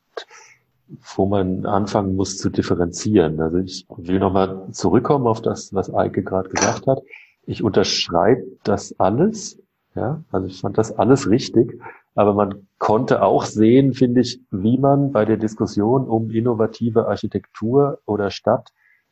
wo 1.17 1.27
man 1.27 1.67
anfangen 1.67 2.15
muss 2.15 2.39
zu 2.39 2.51
differenzieren. 2.51 3.41
Also 3.41 3.59
ich 3.59 3.85
will 3.97 4.21
nochmal 4.21 4.69
zurückkommen 4.71 5.27
auf 5.27 5.43
das, 5.43 5.75
was 5.75 5.93
Eike 5.93 6.23
gerade 6.23 6.49
gesagt 6.49 6.87
hat. 6.87 7.03
Ich 7.47 7.65
unterschreibe 7.65 8.45
das 8.63 8.95
alles. 9.01 9.59
Ja, 9.97 10.23
also 10.31 10.47
ich 10.47 10.61
fand 10.61 10.79
das 10.79 10.93
alles 10.97 11.29
richtig. 11.29 11.81
Aber 12.15 12.35
man 12.35 12.69
konnte 12.79 13.23
auch 13.23 13.45
sehen, 13.45 13.93
finde 13.93 14.21
ich, 14.21 14.41
wie 14.53 14.79
man 14.79 15.11
bei 15.11 15.25
der 15.25 15.37
Diskussion 15.37 16.07
um 16.07 16.31
innovative 16.31 17.09
Architektur 17.09 17.99
oder 18.07 18.31
Stadt 18.31 18.71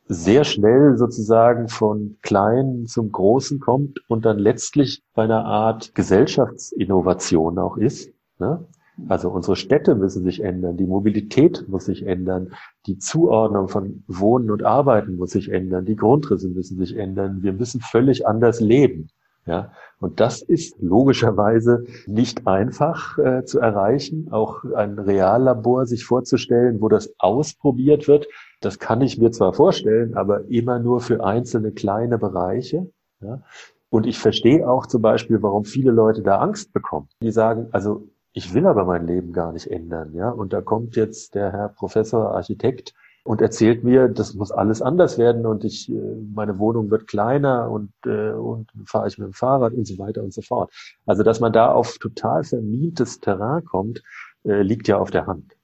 sehr 0.08 0.44
schnell 0.44 0.96
sozusagen 0.96 1.68
von 1.68 2.16
klein 2.22 2.86
zum 2.86 3.10
großen 3.10 3.60
kommt 3.60 4.00
und 4.08 4.24
dann 4.24 4.38
letztlich 4.38 5.02
bei 5.14 5.24
einer 5.24 5.44
Art 5.44 5.94
Gesellschaftsinnovation 5.94 7.58
auch 7.58 7.76
ist. 7.76 8.12
Ne? 8.38 8.64
Also 9.08 9.30
unsere 9.30 9.56
Städte 9.56 9.94
müssen 9.94 10.24
sich 10.24 10.42
ändern, 10.42 10.76
die 10.76 10.86
Mobilität 10.86 11.68
muss 11.68 11.84
sich 11.84 12.06
ändern, 12.06 12.52
die 12.86 12.98
Zuordnung 12.98 13.68
von 13.68 14.04
Wohnen 14.06 14.50
und 14.50 14.62
Arbeiten 14.62 15.16
muss 15.16 15.32
sich 15.32 15.50
ändern, 15.50 15.84
die 15.84 15.96
Grundrisse 15.96 16.48
müssen 16.48 16.78
sich 16.78 16.96
ändern, 16.96 17.42
wir 17.42 17.52
müssen 17.52 17.80
völlig 17.80 18.26
anders 18.26 18.60
leben. 18.60 19.08
Ja, 19.46 19.70
und 20.00 20.18
das 20.18 20.42
ist 20.42 20.76
logischerweise 20.80 21.84
nicht 22.06 22.48
einfach 22.48 23.16
äh, 23.18 23.44
zu 23.44 23.60
erreichen. 23.60 24.28
Auch 24.32 24.64
ein 24.74 24.98
Reallabor 24.98 25.86
sich 25.86 26.04
vorzustellen, 26.04 26.80
wo 26.80 26.88
das 26.88 27.14
ausprobiert 27.18 28.08
wird, 28.08 28.26
das 28.60 28.80
kann 28.80 29.00
ich 29.02 29.18
mir 29.18 29.30
zwar 29.30 29.52
vorstellen, 29.52 30.16
aber 30.16 30.48
immer 30.48 30.80
nur 30.80 31.00
für 31.00 31.24
einzelne 31.24 31.70
kleine 31.70 32.18
Bereiche. 32.18 32.90
Ja. 33.20 33.42
Und 33.88 34.06
ich 34.06 34.18
verstehe 34.18 34.68
auch 34.68 34.86
zum 34.86 35.02
Beispiel, 35.02 35.40
warum 35.42 35.64
viele 35.64 35.92
Leute 35.92 36.22
da 36.22 36.38
Angst 36.38 36.72
bekommen. 36.72 37.08
Die 37.22 37.30
sagen, 37.30 37.68
also 37.70 38.08
ich 38.32 38.52
will 38.52 38.66
aber 38.66 38.84
mein 38.84 39.06
Leben 39.06 39.32
gar 39.32 39.52
nicht 39.52 39.70
ändern, 39.70 40.12
ja. 40.12 40.28
Und 40.28 40.52
da 40.52 40.60
kommt 40.60 40.96
jetzt 40.96 41.34
der 41.34 41.52
Herr 41.52 41.68
Professor 41.68 42.32
Architekt 42.32 42.94
und 43.26 43.40
erzählt 43.40 43.82
mir, 43.82 44.08
das 44.08 44.34
muss 44.34 44.52
alles 44.52 44.80
anders 44.80 45.18
werden 45.18 45.46
und 45.46 45.64
ich, 45.64 45.90
äh, 45.90 45.94
meine 46.34 46.58
Wohnung 46.58 46.90
wird 46.90 47.08
kleiner 47.08 47.70
und, 47.70 47.90
äh, 48.06 48.30
und 48.30 48.70
fahre 48.86 49.08
ich 49.08 49.18
mit 49.18 49.26
dem 49.26 49.32
Fahrrad 49.32 49.72
und 49.72 49.86
so 49.86 49.98
weiter 49.98 50.22
und 50.22 50.32
so 50.32 50.42
fort. 50.42 50.72
Also, 51.06 51.22
dass 51.22 51.40
man 51.40 51.52
da 51.52 51.72
auf 51.72 51.98
total 51.98 52.44
vermintes 52.44 53.20
Terrain 53.20 53.64
kommt, 53.64 54.02
äh, 54.44 54.62
liegt 54.62 54.86
ja 54.86 54.98
auf 54.98 55.10
der 55.10 55.26
Hand. 55.26 55.56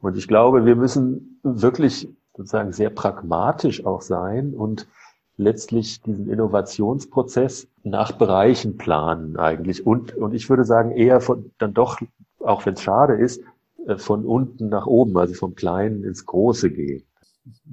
Und 0.00 0.16
ich 0.16 0.28
glaube, 0.28 0.64
wir 0.64 0.76
müssen 0.76 1.40
wirklich 1.42 2.08
sozusagen 2.36 2.72
sehr 2.72 2.90
pragmatisch 2.90 3.84
auch 3.84 4.00
sein 4.00 4.54
und 4.54 4.86
letztlich 5.36 6.00
diesen 6.02 6.28
Innovationsprozess 6.28 7.66
nach 7.82 8.12
Bereichen 8.12 8.76
planen 8.76 9.36
eigentlich. 9.36 9.84
Und, 9.84 10.14
und 10.14 10.34
ich 10.34 10.48
würde 10.48 10.64
sagen, 10.64 10.92
eher 10.92 11.20
von, 11.20 11.50
dann 11.58 11.74
doch, 11.74 12.00
auch 12.38 12.64
wenn 12.64 12.74
es 12.74 12.82
schade 12.82 13.14
ist, 13.14 13.42
von 13.96 14.24
unten 14.24 14.68
nach 14.68 14.86
oben, 14.86 15.16
also 15.16 15.34
vom 15.34 15.54
Kleinen 15.54 16.04
ins 16.04 16.26
Große 16.26 16.70
gehen. 16.70 17.07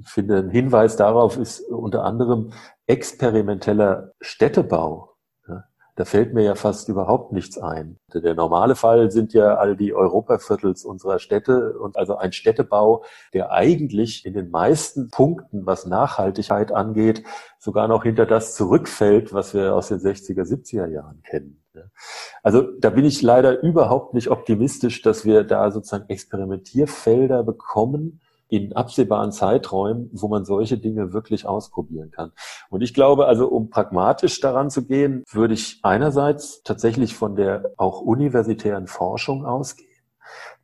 Finde, 0.04 0.38
ein 0.38 0.50
Hinweis 0.50 0.96
darauf 0.96 1.36
ist 1.36 1.60
unter 1.60 2.04
anderem 2.04 2.52
experimenteller 2.86 4.12
Städtebau. 4.20 5.16
Da 5.96 6.04
fällt 6.04 6.34
mir 6.34 6.42
ja 6.42 6.54
fast 6.54 6.90
überhaupt 6.90 7.32
nichts 7.32 7.56
ein. 7.56 7.98
Der 8.12 8.34
normale 8.34 8.76
Fall 8.76 9.10
sind 9.10 9.32
ja 9.32 9.54
all 9.54 9.76
die 9.76 9.94
Europaviertels 9.94 10.84
unserer 10.84 11.18
Städte 11.18 11.78
und 11.78 11.96
also 11.96 12.16
ein 12.16 12.32
Städtebau, 12.32 13.02
der 13.32 13.50
eigentlich 13.50 14.26
in 14.26 14.34
den 14.34 14.50
meisten 14.50 15.10
Punkten, 15.10 15.64
was 15.64 15.86
Nachhaltigkeit 15.86 16.70
angeht, 16.70 17.24
sogar 17.58 17.88
noch 17.88 18.02
hinter 18.02 18.26
das 18.26 18.54
zurückfällt, 18.54 19.32
was 19.32 19.54
wir 19.54 19.74
aus 19.74 19.88
den 19.88 19.98
60er, 19.98 20.42
70er 20.42 20.86
Jahren 20.86 21.22
kennen. 21.22 21.62
Also 22.42 22.62
da 22.78 22.90
bin 22.90 23.06
ich 23.06 23.22
leider 23.22 23.62
überhaupt 23.62 24.12
nicht 24.12 24.28
optimistisch, 24.28 25.00
dass 25.00 25.24
wir 25.24 25.44
da 25.44 25.70
sozusagen 25.70 26.10
Experimentierfelder 26.10 27.42
bekommen, 27.42 28.20
in 28.48 28.74
absehbaren 28.74 29.32
Zeiträumen, 29.32 30.08
wo 30.12 30.28
man 30.28 30.44
solche 30.44 30.78
Dinge 30.78 31.12
wirklich 31.12 31.46
ausprobieren 31.46 32.10
kann. 32.10 32.32
Und 32.70 32.82
ich 32.82 32.94
glaube, 32.94 33.26
also 33.26 33.48
um 33.48 33.70
pragmatisch 33.70 34.40
daran 34.40 34.70
zu 34.70 34.86
gehen, 34.86 35.24
würde 35.30 35.54
ich 35.54 35.80
einerseits 35.82 36.62
tatsächlich 36.62 37.14
von 37.14 37.34
der 37.34 37.72
auch 37.76 38.00
universitären 38.00 38.86
Forschung 38.86 39.44
ausgehen. 39.44 39.90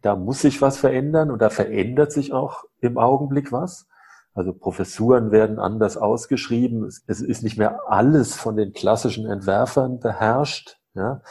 Da 0.01 0.17
muss 0.17 0.41
sich 0.41 0.61
was 0.63 0.77
verändern 0.77 1.31
und 1.31 1.41
da 1.41 1.51
verändert 1.51 2.13
sich 2.13 2.33
auch 2.33 2.65
im 2.81 2.99
Augenblick 2.99 3.53
was. 3.53 3.87
Also 4.35 4.53
Professuren 4.53 5.31
werden 5.31 5.59
anders 5.59 5.97
ausgeschrieben. 5.97 6.85
Es 6.85 7.21
ist 7.21 7.43
nicht 7.43 7.59
mehr 7.59 7.81
alles 7.89 8.35
von 8.35 8.57
den 8.57 8.73
klassischen 8.73 9.27
Entwerfern 9.27 10.01
beherrscht. 10.01 10.79
Ja? 10.95 11.23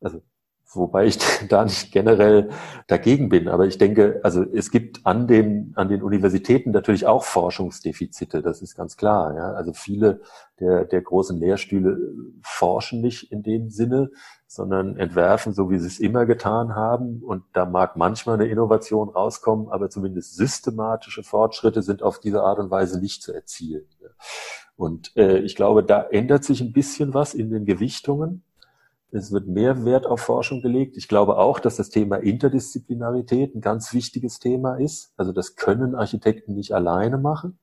Also 0.00 0.22
Wobei 0.70 1.06
ich 1.06 1.18
da 1.48 1.64
nicht 1.64 1.92
generell 1.92 2.50
dagegen 2.86 3.28
bin. 3.28 3.48
Aber 3.48 3.66
ich 3.66 3.78
denke, 3.78 4.20
also 4.22 4.42
es 4.42 4.70
gibt 4.70 5.06
an 5.06 5.26
den, 5.26 5.72
an 5.76 5.88
den 5.88 6.02
Universitäten 6.02 6.70
natürlich 6.70 7.06
auch 7.06 7.24
Forschungsdefizite. 7.24 8.42
Das 8.42 8.60
ist 8.60 8.76
ganz 8.76 8.96
klar. 8.96 9.34
Ja? 9.34 9.52
Also 9.52 9.72
viele 9.72 10.20
der, 10.60 10.84
der 10.84 11.02
großen 11.02 11.38
Lehrstühle 11.38 11.98
forschen 12.42 13.00
nicht 13.00 13.32
in 13.32 13.42
dem 13.42 13.70
Sinne, 13.70 14.10
sondern 14.46 14.96
entwerfen, 14.96 15.52
so 15.52 15.70
wie 15.70 15.78
sie 15.78 15.86
es 15.86 16.00
immer 16.00 16.26
getan 16.26 16.74
haben. 16.74 17.22
Und 17.22 17.44
da 17.52 17.64
mag 17.64 17.96
manchmal 17.96 18.34
eine 18.34 18.48
Innovation 18.48 19.08
rauskommen, 19.08 19.68
aber 19.68 19.88
zumindest 19.88 20.36
systematische 20.36 21.22
Fortschritte 21.22 21.82
sind 21.82 22.02
auf 22.02 22.20
diese 22.20 22.42
Art 22.42 22.58
und 22.58 22.70
Weise 22.70 23.00
nicht 23.00 23.22
zu 23.22 23.32
erzielen. 23.32 23.86
Und 24.76 25.16
äh, 25.16 25.38
ich 25.38 25.56
glaube, 25.56 25.82
da 25.82 26.02
ändert 26.02 26.44
sich 26.44 26.60
ein 26.60 26.72
bisschen 26.72 27.12
was 27.12 27.34
in 27.34 27.50
den 27.50 27.64
Gewichtungen. 27.64 28.44
Es 29.10 29.32
wird 29.32 29.48
mehr 29.48 29.84
Wert 29.84 30.06
auf 30.06 30.20
Forschung 30.20 30.60
gelegt. 30.60 30.96
Ich 30.96 31.08
glaube 31.08 31.38
auch, 31.38 31.60
dass 31.60 31.76
das 31.76 31.88
Thema 31.88 32.16
Interdisziplinarität 32.16 33.54
ein 33.54 33.60
ganz 33.60 33.94
wichtiges 33.94 34.38
Thema 34.38 34.76
ist. 34.76 35.12
Also 35.16 35.32
das 35.32 35.56
können 35.56 35.94
Architekten 35.94 36.54
nicht 36.54 36.72
alleine 36.74 37.16
machen, 37.16 37.58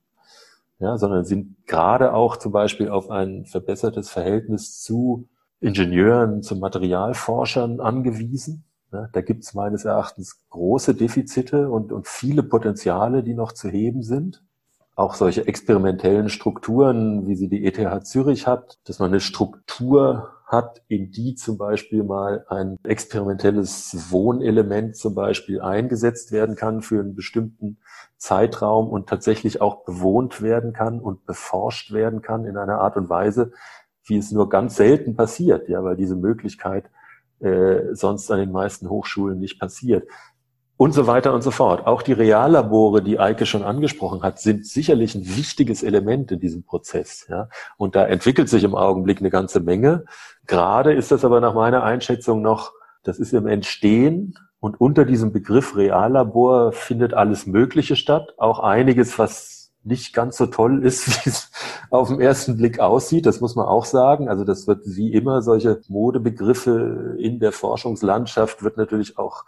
ja, 0.80 0.98
sondern 0.98 1.24
sind 1.24 1.66
gerade 1.66 2.14
auch 2.14 2.36
zum 2.36 2.52
Beispiel 2.52 2.88
auf 2.88 3.10
ein 3.10 3.46
verbessertes 3.46 4.10
Verhältnis 4.10 4.80
zu 4.82 5.28
Ingenieuren, 5.60 6.42
zu 6.42 6.56
Materialforschern 6.56 7.80
angewiesen. 7.80 8.64
Ja, 8.92 9.08
da 9.12 9.20
gibt 9.20 9.44
es 9.44 9.54
meines 9.54 9.84
Erachtens 9.84 10.40
große 10.50 10.94
Defizite 10.94 11.70
und, 11.70 11.92
und 11.92 12.08
viele 12.08 12.42
Potenziale, 12.42 13.22
die 13.22 13.34
noch 13.34 13.52
zu 13.52 13.68
heben 13.68 14.02
sind 14.02 14.42
auch 14.96 15.14
solche 15.14 15.46
experimentellen 15.46 16.30
Strukturen, 16.30 17.28
wie 17.28 17.36
sie 17.36 17.48
die 17.48 17.66
ETH 17.66 18.06
Zürich 18.06 18.46
hat, 18.46 18.78
dass 18.84 18.98
man 18.98 19.10
eine 19.10 19.20
Struktur 19.20 20.30
hat, 20.46 20.82
in 20.86 21.10
die 21.10 21.34
zum 21.34 21.58
Beispiel 21.58 22.04
mal 22.04 22.46
ein 22.48 22.78
experimentelles 22.84 24.10
Wohnelement 24.10 24.96
zum 24.96 25.14
Beispiel 25.14 25.60
eingesetzt 25.60 26.30
werden 26.30 26.54
kann 26.54 26.82
für 26.82 27.00
einen 27.00 27.16
bestimmten 27.16 27.78
Zeitraum 28.16 28.88
und 28.88 29.08
tatsächlich 29.08 29.60
auch 29.60 29.84
bewohnt 29.84 30.42
werden 30.42 30.72
kann 30.72 31.00
und 31.00 31.26
beforscht 31.26 31.92
werden 31.92 32.22
kann 32.22 32.44
in 32.44 32.56
einer 32.56 32.78
Art 32.78 32.96
und 32.96 33.08
Weise, 33.08 33.52
wie 34.04 34.16
es 34.16 34.30
nur 34.30 34.48
ganz 34.48 34.76
selten 34.76 35.16
passiert, 35.16 35.68
ja, 35.68 35.82
weil 35.82 35.96
diese 35.96 36.14
Möglichkeit 36.14 36.90
äh, 37.40 37.92
sonst 37.92 38.30
an 38.30 38.38
den 38.38 38.52
meisten 38.52 38.88
Hochschulen 38.88 39.40
nicht 39.40 39.58
passiert 39.58 40.08
und 40.76 40.92
so 40.92 41.06
weiter 41.06 41.32
und 41.32 41.42
so 41.42 41.50
fort. 41.50 41.86
Auch 41.86 42.02
die 42.02 42.12
Reallabore, 42.12 43.02
die 43.02 43.18
Eike 43.18 43.46
schon 43.46 43.62
angesprochen 43.62 44.22
hat, 44.22 44.38
sind 44.38 44.66
sicherlich 44.66 45.14
ein 45.14 45.36
wichtiges 45.36 45.82
Element 45.82 46.32
in 46.32 46.40
diesem 46.40 46.64
Prozess. 46.64 47.26
Ja? 47.28 47.48
Und 47.78 47.96
da 47.96 48.04
entwickelt 48.06 48.48
sich 48.48 48.64
im 48.64 48.74
Augenblick 48.74 49.20
eine 49.20 49.30
ganze 49.30 49.60
Menge. 49.60 50.04
Gerade 50.46 50.92
ist 50.92 51.10
das 51.10 51.24
aber 51.24 51.40
nach 51.40 51.54
meiner 51.54 51.82
Einschätzung 51.82 52.42
noch, 52.42 52.72
das 53.04 53.18
ist 53.18 53.32
im 53.32 53.46
Entstehen 53.46 54.34
und 54.60 54.80
unter 54.80 55.04
diesem 55.04 55.32
Begriff 55.32 55.76
Reallabor 55.76 56.72
findet 56.72 57.14
alles 57.14 57.46
Mögliche 57.46 57.96
statt. 57.96 58.34
Auch 58.36 58.58
einiges, 58.58 59.18
was 59.18 59.72
nicht 59.82 60.12
ganz 60.12 60.36
so 60.36 60.46
toll 60.46 60.84
ist, 60.84 61.06
wie 61.24 61.30
es 61.30 61.50
auf 61.90 62.08
den 62.08 62.20
ersten 62.20 62.56
Blick 62.58 62.80
aussieht. 62.80 63.24
Das 63.24 63.40
muss 63.40 63.54
man 63.54 63.66
auch 63.66 63.84
sagen. 63.84 64.28
Also 64.28 64.44
das 64.44 64.66
wird 64.66 64.82
wie 64.84 65.12
immer 65.12 65.40
solche 65.40 65.80
Modebegriffe 65.88 67.16
in 67.18 67.38
der 67.38 67.52
Forschungslandschaft 67.52 68.62
wird 68.62 68.76
natürlich 68.76 69.16
auch 69.16 69.44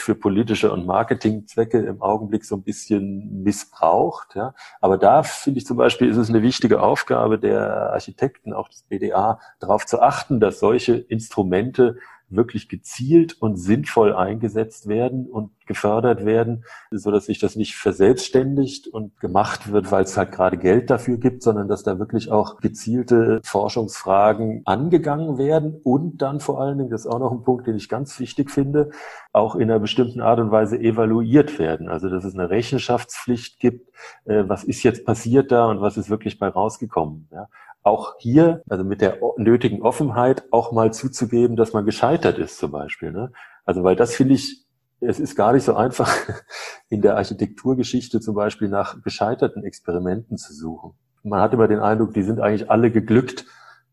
für 0.00 0.14
politische 0.14 0.72
und 0.72 0.86
Marketingzwecke 0.86 1.78
im 1.78 2.02
Augenblick 2.02 2.44
so 2.44 2.56
ein 2.56 2.62
bisschen 2.62 3.42
missbraucht. 3.42 4.34
Ja. 4.34 4.54
Aber 4.80 4.98
da 4.98 5.22
finde 5.22 5.58
ich 5.58 5.66
zum 5.66 5.76
Beispiel, 5.76 6.08
ist 6.08 6.16
es 6.16 6.28
eine 6.28 6.42
wichtige 6.42 6.80
Aufgabe 6.80 7.38
der 7.38 7.92
Architekten, 7.92 8.52
auch 8.52 8.68
des 8.68 8.82
BDA, 8.82 9.38
darauf 9.60 9.86
zu 9.86 10.00
achten, 10.00 10.40
dass 10.40 10.60
solche 10.60 10.94
Instrumente 10.94 11.96
wirklich 12.30 12.68
gezielt 12.68 13.40
und 13.40 13.56
sinnvoll 13.56 14.14
eingesetzt 14.14 14.88
werden 14.88 15.26
und 15.26 15.50
gefördert 15.66 16.24
werden, 16.24 16.64
so 16.90 17.10
dass 17.10 17.26
sich 17.26 17.38
das 17.38 17.54
nicht 17.54 17.76
verselbstständigt 17.76 18.88
und 18.88 19.20
gemacht 19.20 19.70
wird, 19.70 19.92
weil 19.92 20.02
es 20.02 20.16
halt 20.16 20.32
gerade 20.32 20.56
Geld 20.56 20.90
dafür 20.90 21.18
gibt, 21.18 21.42
sondern 21.42 21.68
dass 21.68 21.84
da 21.84 21.98
wirklich 21.98 22.30
auch 22.30 22.58
gezielte 22.58 23.40
Forschungsfragen 23.44 24.62
angegangen 24.64 25.38
werden 25.38 25.80
und 25.84 26.22
dann 26.22 26.40
vor 26.40 26.60
allen 26.60 26.78
Dingen, 26.78 26.90
das 26.90 27.02
ist 27.02 27.06
auch 27.06 27.20
noch 27.20 27.30
ein 27.30 27.42
Punkt, 27.42 27.66
den 27.66 27.76
ich 27.76 27.88
ganz 27.88 28.18
wichtig 28.18 28.50
finde, 28.50 28.90
auch 29.32 29.54
in 29.54 29.70
einer 29.70 29.78
bestimmten 29.78 30.20
Art 30.20 30.40
und 30.40 30.50
Weise 30.50 30.78
evaluiert 30.78 31.58
werden. 31.58 31.88
Also 31.88 32.08
dass 32.08 32.24
es 32.24 32.34
eine 32.34 32.50
Rechenschaftspflicht 32.50 33.60
gibt, 33.60 33.92
äh, 34.24 34.44
was 34.46 34.64
ist 34.64 34.82
jetzt 34.82 35.04
passiert 35.04 35.52
da 35.52 35.66
und 35.66 35.80
was 35.80 35.96
ist 35.96 36.10
wirklich 36.10 36.38
bei 36.38 36.48
rausgekommen. 36.48 37.28
Ja? 37.30 37.48
Auch 37.82 38.16
hier, 38.18 38.62
also 38.68 38.84
mit 38.84 39.00
der 39.00 39.18
nötigen 39.36 39.82
Offenheit, 39.82 40.44
auch 40.50 40.72
mal 40.72 40.92
zuzugeben, 40.92 41.56
dass 41.56 41.72
man 41.72 41.84
gescheitert 41.84 42.38
ist 42.38 42.58
zum 42.58 42.70
Beispiel. 42.70 43.12
Ne? 43.12 43.32
Also 43.64 43.84
weil 43.84 43.96
das 43.96 44.14
finde 44.14 44.34
ich, 44.34 44.64
es 45.00 45.20
ist 45.20 45.36
gar 45.36 45.52
nicht 45.52 45.64
so 45.64 45.74
einfach, 45.74 46.14
in 46.88 47.02
der 47.02 47.16
Architekturgeschichte 47.16 48.20
zum 48.20 48.34
Beispiel 48.34 48.68
nach 48.68 49.02
gescheiterten 49.02 49.64
Experimenten 49.64 50.36
zu 50.36 50.52
suchen. 50.52 50.92
Man 51.22 51.40
hat 51.40 51.52
immer 51.52 51.68
den 51.68 51.80
Eindruck, 51.80 52.14
die 52.14 52.22
sind 52.22 52.40
eigentlich 52.40 52.70
alle 52.70 52.90
geglückt, 52.90 53.46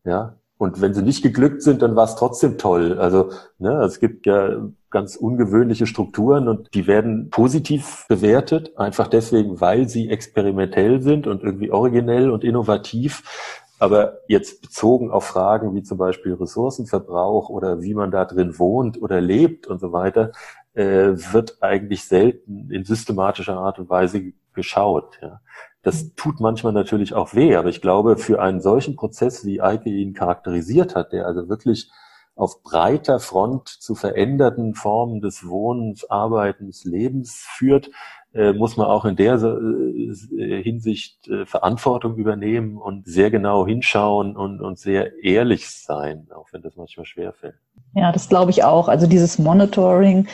ja. 0.04 0.36
Und 0.58 0.80
wenn 0.80 0.94
sie 0.94 1.02
nicht 1.02 1.22
geglückt 1.22 1.62
sind, 1.62 1.82
dann 1.82 1.96
war 1.96 2.04
es 2.04 2.16
trotzdem 2.16 2.56
toll. 2.56 2.98
Also 2.98 3.30
ne, 3.58 3.82
es 3.82 4.00
gibt 4.00 4.24
ja 4.24 4.70
ganz 4.88 5.16
ungewöhnliche 5.16 5.86
Strukturen 5.86 6.48
und 6.48 6.72
die 6.72 6.86
werden 6.86 7.28
positiv 7.28 8.06
bewertet, 8.08 8.78
einfach 8.78 9.08
deswegen, 9.08 9.60
weil 9.60 9.86
sie 9.86 10.08
experimentell 10.08 11.02
sind 11.02 11.26
und 11.26 11.42
irgendwie 11.42 11.70
originell 11.70 12.30
und 12.30 12.42
innovativ. 12.42 13.65
Aber 13.78 14.20
jetzt 14.26 14.62
bezogen 14.62 15.10
auf 15.10 15.24
Fragen 15.24 15.74
wie 15.74 15.82
zum 15.82 15.98
Beispiel 15.98 16.34
Ressourcenverbrauch 16.34 17.50
oder 17.50 17.82
wie 17.82 17.94
man 17.94 18.10
da 18.10 18.24
drin 18.24 18.58
wohnt 18.58 19.00
oder 19.00 19.20
lebt 19.20 19.66
und 19.66 19.80
so 19.80 19.92
weiter, 19.92 20.32
äh, 20.74 21.12
wird 21.32 21.58
eigentlich 21.60 22.04
selten 22.04 22.70
in 22.70 22.84
systematischer 22.84 23.56
Art 23.56 23.78
und 23.78 23.90
Weise 23.90 24.32
geschaut. 24.54 25.18
Ja. 25.20 25.40
Das 25.82 26.14
tut 26.14 26.40
manchmal 26.40 26.72
natürlich 26.72 27.14
auch 27.14 27.34
weh, 27.34 27.54
aber 27.54 27.68
ich 27.68 27.80
glaube, 27.80 28.16
für 28.16 28.40
einen 28.40 28.60
solchen 28.60 28.96
Prozess, 28.96 29.44
wie 29.44 29.60
Eike 29.60 29.90
ihn 29.90 30.14
charakterisiert 30.14 30.96
hat, 30.96 31.12
der 31.12 31.26
also 31.26 31.48
wirklich 31.48 31.90
auf 32.34 32.62
breiter 32.62 33.18
Front 33.18 33.68
zu 33.68 33.94
veränderten 33.94 34.74
Formen 34.74 35.20
des 35.20 35.46
Wohnens, 35.46 36.08
Arbeitens, 36.10 36.84
Lebens 36.84 37.46
führt, 37.48 37.90
muss 38.52 38.76
man 38.76 38.86
auch 38.86 39.04
in 39.04 39.16
der 39.16 39.34
äh, 39.36 40.62
Hinsicht 40.62 41.28
äh, 41.28 41.46
Verantwortung 41.46 42.16
übernehmen 42.16 42.76
und 42.76 43.06
sehr 43.06 43.30
genau 43.30 43.66
hinschauen 43.66 44.36
und, 44.36 44.60
und 44.60 44.78
sehr 44.78 45.22
ehrlich 45.22 45.68
sein, 45.68 46.28
auch 46.34 46.46
wenn 46.52 46.62
das 46.62 46.76
manchmal 46.76 47.06
schwerfällt. 47.06 47.56
Ja, 47.94 48.12
das 48.12 48.28
glaube 48.28 48.50
ich 48.50 48.64
auch. 48.64 48.88
Also 48.88 49.06
dieses 49.06 49.38
Monitoring 49.38 50.26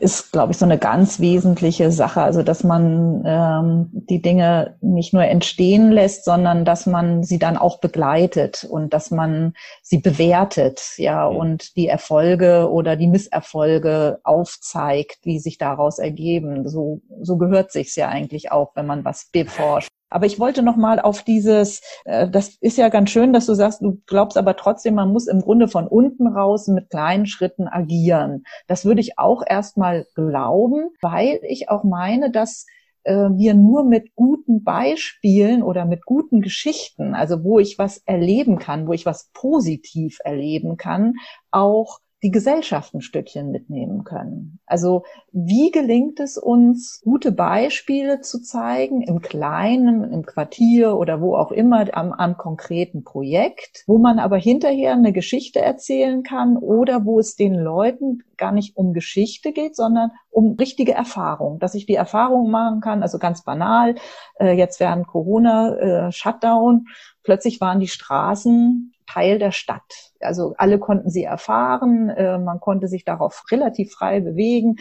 ist, 0.00 0.32
glaube 0.32 0.52
ich, 0.52 0.58
so 0.58 0.64
eine 0.64 0.78
ganz 0.78 1.20
wesentliche 1.20 1.92
Sache. 1.92 2.22
Also 2.22 2.42
dass 2.42 2.64
man 2.64 3.22
ähm, 3.26 3.90
die 3.92 4.22
Dinge 4.22 4.76
nicht 4.80 5.12
nur 5.12 5.24
entstehen 5.24 5.92
lässt, 5.92 6.24
sondern 6.24 6.64
dass 6.64 6.86
man 6.86 7.22
sie 7.22 7.38
dann 7.38 7.58
auch 7.58 7.80
begleitet 7.80 8.66
und 8.68 8.94
dass 8.94 9.10
man 9.10 9.52
sie 9.82 9.98
bewertet, 9.98 10.80
ja, 10.96 11.28
mhm. 11.28 11.36
und 11.36 11.76
die 11.76 11.86
Erfolge 11.86 12.70
oder 12.70 12.96
die 12.96 13.08
Misserfolge 13.08 14.20
aufzeigt, 14.24 15.24
die 15.24 15.38
sich 15.38 15.58
daraus 15.58 15.98
ergeben. 15.98 16.66
So, 16.66 17.02
so 17.20 17.36
gehört 17.40 17.72
sich's 17.72 17.96
ja 17.96 18.08
eigentlich 18.08 18.52
auch, 18.52 18.76
wenn 18.76 18.86
man 18.86 19.04
was 19.04 19.28
beforscht. 19.32 19.90
Aber 20.10 20.26
ich 20.26 20.40
wollte 20.40 20.62
noch 20.62 20.76
mal 20.76 21.00
auf 21.00 21.22
dieses, 21.22 21.80
äh, 22.04 22.28
das 22.28 22.56
ist 22.60 22.76
ja 22.76 22.88
ganz 22.88 23.10
schön, 23.10 23.32
dass 23.32 23.46
du 23.46 23.54
sagst, 23.54 23.80
du 23.80 24.02
glaubst 24.06 24.36
aber 24.36 24.56
trotzdem, 24.56 24.94
man 24.94 25.12
muss 25.12 25.28
im 25.28 25.40
Grunde 25.40 25.68
von 25.68 25.86
unten 25.86 26.26
raus 26.26 26.66
mit 26.66 26.90
kleinen 26.90 27.26
Schritten 27.26 27.68
agieren. 27.68 28.44
Das 28.66 28.84
würde 28.84 29.00
ich 29.00 29.18
auch 29.18 29.42
erstmal 29.46 30.06
glauben, 30.14 30.90
weil 31.00 31.40
ich 31.44 31.68
auch 31.68 31.84
meine, 31.84 32.32
dass 32.32 32.66
äh, 33.04 33.14
wir 33.14 33.54
nur 33.54 33.84
mit 33.84 34.14
guten 34.16 34.64
Beispielen 34.64 35.62
oder 35.62 35.84
mit 35.84 36.04
guten 36.04 36.40
Geschichten, 36.40 37.14
also 37.14 37.44
wo 37.44 37.60
ich 37.60 37.78
was 37.78 37.98
erleben 37.98 38.58
kann, 38.58 38.88
wo 38.88 38.92
ich 38.92 39.06
was 39.06 39.30
positiv 39.32 40.18
erleben 40.24 40.76
kann, 40.76 41.14
auch 41.52 42.00
die 42.22 42.30
Gesellschaft 42.30 42.94
ein 42.94 43.00
Stückchen 43.00 43.50
mitnehmen 43.50 44.04
können. 44.04 44.60
Also 44.66 45.04
wie 45.32 45.70
gelingt 45.70 46.20
es 46.20 46.36
uns, 46.36 47.00
gute 47.02 47.32
Beispiele 47.32 48.20
zu 48.20 48.42
zeigen 48.42 49.02
im 49.02 49.20
Kleinen, 49.20 50.12
im 50.12 50.26
Quartier 50.26 50.96
oder 50.96 51.20
wo 51.20 51.34
auch 51.34 51.50
immer 51.50 51.86
am, 51.96 52.12
am 52.12 52.36
konkreten 52.36 53.04
Projekt, 53.04 53.84
wo 53.86 53.98
man 53.98 54.18
aber 54.18 54.36
hinterher 54.36 54.92
eine 54.92 55.12
Geschichte 55.12 55.60
erzählen 55.60 56.22
kann 56.22 56.56
oder 56.56 57.04
wo 57.04 57.18
es 57.18 57.36
den 57.36 57.54
Leuten 57.54 58.22
gar 58.36 58.52
nicht 58.52 58.76
um 58.76 58.92
Geschichte 58.92 59.52
geht, 59.52 59.76
sondern 59.76 60.10
um 60.30 60.56
richtige 60.58 60.92
Erfahrung, 60.92 61.58
dass 61.58 61.74
ich 61.74 61.86
die 61.86 61.94
Erfahrung 61.94 62.50
machen 62.50 62.80
kann, 62.80 63.02
also 63.02 63.18
ganz 63.18 63.44
banal, 63.44 63.94
äh, 64.38 64.52
jetzt 64.52 64.80
während 64.80 65.06
Corona, 65.06 65.76
äh, 66.08 66.12
Shutdown, 66.12 66.86
plötzlich 67.22 67.60
waren 67.60 67.80
die 67.80 67.88
Straßen 67.88 68.92
Teil 69.12 69.38
der 69.38 69.50
Stadt. 69.50 70.12
Also 70.20 70.54
alle 70.58 70.78
konnten 70.78 71.10
sie 71.10 71.24
erfahren, 71.24 72.10
äh, 72.10 72.38
man 72.38 72.60
konnte 72.60 72.88
sich 72.88 73.04
darauf 73.04 73.44
relativ 73.50 73.92
frei 73.92 74.20
bewegen. 74.20 74.76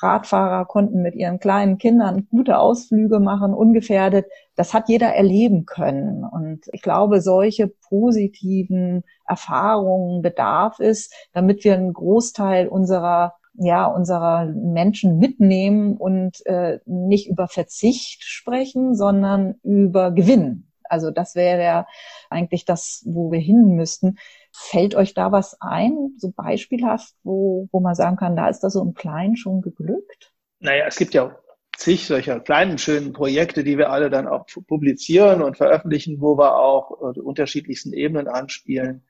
Radfahrer 0.00 0.64
konnten 0.64 1.02
mit 1.02 1.14
ihren 1.14 1.38
kleinen 1.38 1.78
Kindern 1.78 2.26
gute 2.30 2.58
Ausflüge 2.58 3.20
machen, 3.20 3.52
ungefährdet. 3.52 4.26
Das 4.54 4.72
hat 4.72 4.88
jeder 4.88 5.14
erleben 5.14 5.66
können. 5.66 6.24
Und 6.24 6.66
ich 6.72 6.82
glaube, 6.82 7.20
solche 7.20 7.68
positiven 7.88 9.02
Erfahrungen 9.26 10.22
bedarf 10.22 10.80
es, 10.80 11.10
damit 11.32 11.64
wir 11.64 11.74
einen 11.74 11.92
Großteil 11.92 12.68
unserer 12.68 13.34
ja, 13.58 13.86
unserer 13.86 14.44
Menschen 14.54 15.16
mitnehmen 15.16 15.96
und 15.96 16.44
äh, 16.44 16.78
nicht 16.84 17.30
über 17.30 17.48
Verzicht 17.48 18.22
sprechen, 18.22 18.94
sondern 18.94 19.54
über 19.62 20.10
Gewinn. 20.10 20.65
Also 20.88 21.10
das 21.10 21.34
wäre 21.34 21.62
ja 21.62 21.86
eigentlich 22.30 22.64
das, 22.64 23.02
wo 23.06 23.30
wir 23.30 23.40
hin 23.40 23.74
müssten. 23.76 24.18
Fällt 24.52 24.94
euch 24.94 25.14
da 25.14 25.32
was 25.32 25.56
ein, 25.60 26.14
so 26.18 26.32
beispielhaft, 26.34 27.14
wo, 27.22 27.68
wo 27.72 27.80
man 27.80 27.94
sagen 27.94 28.16
kann, 28.16 28.36
da 28.36 28.48
ist 28.48 28.60
das 28.60 28.74
so 28.74 28.82
im 28.82 28.94
Kleinen 28.94 29.36
schon 29.36 29.62
geglückt? 29.62 30.32
Naja, 30.60 30.86
es 30.86 30.96
gibt 30.96 31.14
ja 31.14 31.36
zig 31.76 32.06
solcher 32.06 32.40
kleinen, 32.40 32.78
schönen 32.78 33.12
Projekte, 33.12 33.62
die 33.62 33.78
wir 33.78 33.90
alle 33.90 34.10
dann 34.10 34.26
auch 34.26 34.46
publizieren 34.66 35.42
und 35.42 35.56
veröffentlichen, 35.56 36.20
wo 36.20 36.38
wir 36.38 36.56
auch 36.56 37.12
die 37.12 37.20
unterschiedlichsten 37.20 37.92
Ebenen 37.92 38.28
anspielen, 38.28 39.04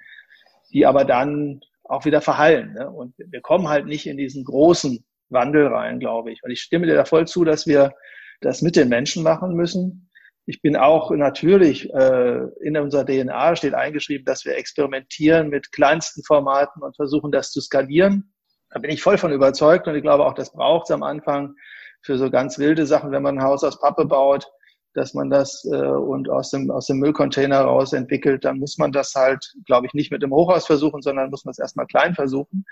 die 0.73 0.85
aber 0.85 1.05
dann 1.05 1.61
auch 1.85 2.05
wieder 2.05 2.21
verhallen. 2.21 2.75
Ne? 2.75 2.91
Und 2.91 3.15
wir 3.17 3.41
kommen 3.41 3.69
halt 3.69 3.87
nicht 3.87 4.07
in 4.07 4.17
diesen 4.17 4.45
großen 4.45 5.05
Wandel 5.29 5.69
rein, 5.69 6.01
glaube 6.01 6.33
ich. 6.33 6.43
Und 6.43 6.51
ich 6.51 6.61
stimme 6.61 6.87
dir 6.87 6.95
da 6.95 7.05
voll 7.05 7.27
zu, 7.27 7.45
dass 7.45 7.67
wir 7.67 7.95
das 8.41 8.63
mit 8.63 8.77
den 8.77 8.89
Menschen 8.89 9.23
machen 9.23 9.55
müssen. 9.55 10.06
Ich 10.49 10.63
bin 10.63 10.77
auch 10.77 11.11
natürlich, 11.11 11.93
äh, 11.93 12.41
in 12.61 12.77
unserer 12.77 13.05
DNA 13.05 13.57
steht 13.57 13.75
eingeschrieben, 13.75 14.25
dass 14.25 14.45
wir 14.45 14.57
experimentieren 14.57 15.49
mit 15.49 15.73
kleinsten 15.73 16.23
Formaten 16.23 16.83
und 16.83 16.95
versuchen, 16.95 17.33
das 17.33 17.51
zu 17.51 17.61
skalieren. 17.61 18.33
Da 18.71 18.79
bin 18.79 18.93
ich 18.93 19.03
voll 19.03 19.19
von 19.19 19.33
überzeugt 19.33 19.89
und 19.89 19.97
ich 19.97 20.03
glaube 20.03 20.25
auch, 20.25 20.35
das 20.35 20.53
braucht 20.53 20.85
es 20.85 20.93
am 20.93 21.03
Anfang 21.03 21.57
für 22.03 22.17
so 22.17 22.31
ganz 22.31 22.61
wilde 22.61 22.87
Sachen, 22.87 23.11
wenn 23.11 23.25
man 23.25 23.39
ein 23.39 23.45
Haus 23.45 23.65
aus 23.65 23.81
Pappe 23.81 24.05
baut, 24.05 24.49
dass 24.95 25.15
man 25.15 25.31
das 25.31 25.65
äh, 25.65 25.77
und 25.77 26.31
aus 26.31 26.51
dem, 26.51 26.71
aus 26.71 26.87
dem 26.87 26.99
Müllcontainer 26.99 27.63
raus 27.63 27.93
entwickelt, 27.93 28.45
dann 28.45 28.61
muss 28.61 28.79
man 28.79 28.93
das 28.93 29.15
halt, 29.17 29.53
glaube 29.67 29.87
ich, 29.87 29.95
nicht 29.95 30.13
mit 30.13 30.23
dem 30.23 30.33
Hochhaus 30.33 30.65
versuchen, 30.65 31.03
sondern 31.03 31.31
muss 31.31 31.45
man 31.45 31.51
es 31.51 31.59
erstmal 31.59 31.87
klein 31.87 32.15
versuchen. 32.15 32.65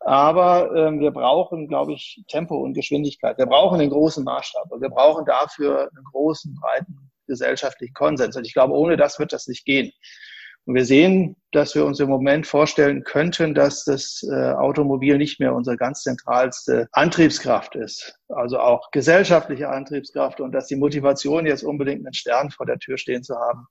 Aber 0.00 0.70
ähm, 0.76 1.00
wir 1.00 1.10
brauchen, 1.10 1.68
glaube 1.68 1.94
ich, 1.94 2.22
Tempo 2.28 2.56
und 2.56 2.74
Geschwindigkeit. 2.74 3.38
Wir 3.38 3.46
brauchen 3.46 3.78
den 3.78 3.90
großen 3.90 4.22
Maßstab 4.22 4.70
und 4.70 4.82
wir 4.82 4.90
brauchen 4.90 5.24
dafür 5.24 5.88
einen 5.90 6.04
großen, 6.12 6.54
breiten 6.60 7.10
gesellschaftlichen 7.26 7.94
Konsens. 7.94 8.36
Und 8.36 8.46
ich 8.46 8.54
glaube, 8.54 8.74
ohne 8.74 8.96
das 8.96 9.18
wird 9.18 9.32
das 9.32 9.46
nicht 9.46 9.64
gehen. 9.64 9.92
Und 10.66 10.74
wir 10.76 10.86
sehen, 10.86 11.36
dass 11.52 11.74
wir 11.74 11.84
uns 11.84 12.00
im 12.00 12.08
Moment 12.08 12.46
vorstellen 12.46 13.04
könnten, 13.04 13.54
dass 13.54 13.84
das 13.84 14.26
äh, 14.30 14.52
Automobil 14.52 15.18
nicht 15.18 15.38
mehr 15.38 15.54
unsere 15.54 15.76
ganz 15.76 16.02
zentralste 16.02 16.88
Antriebskraft 16.92 17.76
ist. 17.76 18.18
Also 18.28 18.58
auch 18.58 18.90
gesellschaftliche 18.90 19.68
Antriebskraft 19.68 20.40
und 20.40 20.52
dass 20.52 20.66
die 20.66 20.76
Motivation 20.76 21.44
jetzt 21.44 21.64
unbedingt 21.64 22.06
einen 22.06 22.14
Stern 22.14 22.50
vor 22.50 22.64
der 22.64 22.78
Tür 22.78 22.96
stehen 22.96 23.22
zu 23.22 23.36
haben. 23.36 23.66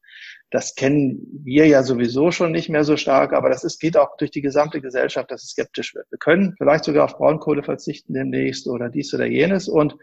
Das 0.51 0.75
kennen 0.75 1.41
wir 1.43 1.65
ja 1.65 1.81
sowieso 1.81 2.29
schon 2.29 2.51
nicht 2.51 2.69
mehr 2.69 2.83
so 2.83 2.95
stark, 2.95 3.33
aber 3.33 3.49
das 3.49 3.63
ist, 3.63 3.79
geht 3.79 3.97
auch 3.97 4.15
durch 4.17 4.29
die 4.29 4.41
gesamte 4.41 4.79
Gesellschaft, 4.79 5.31
dass 5.31 5.43
es 5.43 5.49
skeptisch 5.49 5.95
wird. 5.95 6.05
Wir 6.11 6.19
können 6.19 6.53
vielleicht 6.59 6.83
sogar 6.83 7.05
auf 7.05 7.17
Braunkohle 7.17 7.63
verzichten 7.63 8.13
demnächst 8.13 8.67
oder 8.67 8.89
dies 8.89 9.11
oder 9.15 9.25
jenes. 9.25 9.67
Und 9.67 9.95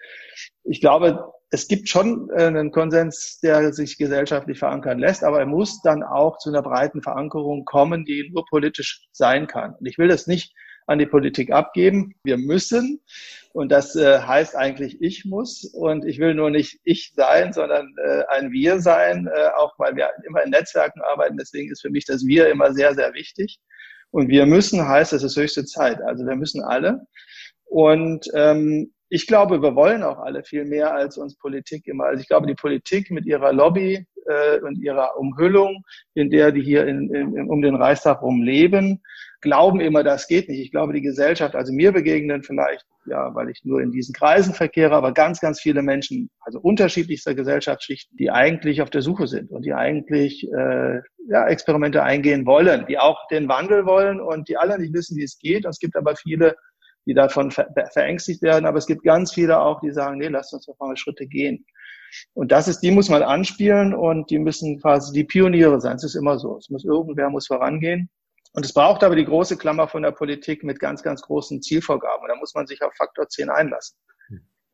ich 0.65 0.81
glaube, 0.81 1.33
es 1.51 1.67
gibt 1.67 1.89
schon 1.89 2.31
äh, 2.31 2.45
einen 2.45 2.71
Konsens, 2.71 3.41
der 3.41 3.73
sich 3.73 3.99
gesellschaftlich 3.99 4.59
verankern 4.59 4.99
lässt, 4.99 5.25
aber 5.25 5.41
er 5.41 5.47
muss 5.47 5.83
dann 5.83 6.03
auch 6.03 6.39
zu 6.39 6.51
einer 6.51 6.63
breiten 6.63 7.03
Verankerung 7.03 7.65
kommen, 7.65 8.05
die 8.05 8.31
nur 8.33 8.45
politisch 8.47 9.07
sein 9.13 9.47
kann. 9.47 9.75
Und 9.75 9.87
ich 9.87 9.99
will 9.99 10.09
das 10.09 10.27
nicht 10.27 10.55
an 10.87 10.99
die 10.99 11.07
Politik 11.07 11.53
abgeben. 11.53 12.15
Wir 12.25 12.37
müssen. 12.37 13.01
Und 13.53 13.71
das 13.71 13.97
äh, 13.97 14.21
heißt 14.21 14.57
eigentlich, 14.57 15.01
ich 15.01 15.25
muss. 15.25 15.65
Und 15.65 16.05
ich 16.05 16.19
will 16.19 16.35
nur 16.35 16.51
nicht 16.51 16.81
ich 16.85 17.13
sein, 17.17 17.53
sondern 17.53 17.95
äh, 18.05 18.23
ein 18.29 18.53
Wir 18.53 18.81
sein, 18.81 19.29
auch 19.57 19.77
weil 19.79 19.97
wir 19.97 20.09
immer 20.27 20.43
in 20.43 20.51
Netzwerken 20.51 21.01
arbeiten. 21.03 21.37
Deswegen 21.37 21.71
ist 21.71 21.83
für 21.83 21.91
mich 21.91 22.05
das 22.05 22.25
Wir 22.25 22.49
immer 22.49 22.73
sehr, 22.73 22.95
sehr 22.95 23.13
wichtig. 23.15 23.61
Und 24.13 24.29
wir 24.29 24.47
müssen 24.47 24.87
heißt, 24.87 25.13
es 25.13 25.23
ist 25.23 25.37
höchste 25.37 25.65
Zeit. 25.65 26.01
Also 26.03 26.25
wir 26.27 26.37
müssen 26.37 26.63
alle. 26.63 27.07
Und 27.65 28.27
ähm, 28.35 28.93
ich 29.11 29.27
glaube, 29.27 29.61
wir 29.61 29.75
wollen 29.75 30.05
auch 30.05 30.21
alle 30.21 30.45
viel 30.45 30.65
mehr 30.65 30.95
als 30.95 31.19
uns 31.19 31.37
Politik 31.37 31.87
immer. 31.89 32.05
Also 32.05 32.23
ich 32.23 32.29
glaube, 32.29 32.47
die 32.47 32.55
Politik 32.55 33.11
mit 33.11 33.27
ihrer 33.27 33.53
Lobby 33.53 34.07
äh, 34.27 34.61
und 34.61 34.81
ihrer 34.81 35.19
Umhüllung, 35.19 35.85
in 36.15 36.31
der 36.31 36.53
die 36.53 36.63
hier 36.63 36.87
in, 36.87 37.13
in, 37.13 37.51
um 37.51 37.61
den 37.61 37.75
Reichstag 37.75 38.23
rum 38.23 38.43
leben, 38.43 39.03
glauben 39.41 39.81
immer, 39.81 40.05
das 40.05 40.29
geht 40.29 40.49
nicht. 40.49 40.61
Ich 40.61 40.71
glaube, 40.71 40.93
die 40.93 41.01
Gesellschaft, 41.01 41.57
also 41.57 41.73
mir 41.73 41.91
begegnen 41.91 42.45
vielleicht, 42.45 42.87
ja, 43.07 43.35
weil 43.35 43.49
ich 43.51 43.65
nur 43.65 43.81
in 43.81 43.91
diesen 43.91 44.15
Kreisen 44.15 44.55
verkehre, 44.55 44.95
aber 44.95 45.13
ganz, 45.13 45.41
ganz 45.41 45.61
viele 45.61 45.83
Menschen, 45.83 46.31
also 46.41 46.61
unterschiedlichster 46.61 47.35
Gesellschaftsschichten, 47.35 48.17
die 48.17 48.31
eigentlich 48.31 48.81
auf 48.81 48.91
der 48.91 49.03
Suche 49.03 49.27
sind 49.27 49.51
und 49.51 49.65
die 49.65 49.73
eigentlich 49.73 50.47
äh, 50.53 51.01
ja, 51.29 51.47
Experimente 51.49 52.03
eingehen 52.05 52.47
wollen, 52.47 52.87
die 52.89 52.99
auch 52.99 53.27
den 53.29 53.49
Wandel 53.49 53.87
wollen 53.87 54.21
und 54.21 54.49
die 54.49 54.57
alle 54.57 54.79
nicht 54.79 54.93
wissen, 54.95 55.17
wie 55.17 55.25
es 55.25 55.39
geht. 55.39 55.65
Und 55.65 55.71
es 55.71 55.81
gibt 55.81 55.97
aber 55.97 56.15
viele, 56.15 56.55
die 57.07 57.15
davon 57.15 57.51
ver 57.51 57.69
verängstigt 57.93 58.43
werden. 58.43 58.67
Aber 58.67 58.79
es 58.79 58.87
gibt 58.87 59.03
ganz 59.03 59.33
viele 59.33 59.61
auch, 59.61 59.81
die 59.81 59.91
sagen, 59.91 60.19
nee, 60.19 60.29
lasst 60.29 60.53
uns 60.53 60.67
doch 60.67 60.79
mal 60.79 60.97
Schritte 60.97 61.27
gehen. 61.27 61.65
Und 62.35 62.53
das 62.53 62.69
ist, 62.69 62.81
die 62.81 62.91
muss 62.91 63.09
man 63.09 63.23
anspielen 63.23 63.95
und 63.95 64.31
die 64.31 64.39
müssen 64.39 64.81
quasi 64.81 65.13
die 65.13 65.25
Pioniere 65.25 65.81
sein. 65.81 65.97
Es 65.97 66.05
ist 66.05 66.17
immer 66.17 66.39
so. 66.39 66.59
Es 66.59 66.69
muss 66.69 66.85
irgendwer 66.85 67.31
muss 67.31 67.47
vorangehen. 67.47 68.11
Und 68.53 68.65
es 68.65 68.73
braucht 68.73 69.05
aber 69.05 69.15
die 69.15 69.25
große 69.25 69.57
Klammer 69.57 69.87
von 69.87 70.03
der 70.03 70.11
Politik 70.11 70.65
mit 70.65 70.81
ganz, 70.81 71.03
ganz 71.03 71.23
großen 71.23 71.63
Zielvorgaben. 71.63 72.23
Und 72.23 72.29
da 72.29 72.37
muss 72.37 72.55
man 72.55 72.67
sich 72.67 72.83
auf 72.83 72.93
Faktor 72.97 73.29
10 73.29 73.49
einlassen. 73.49 73.97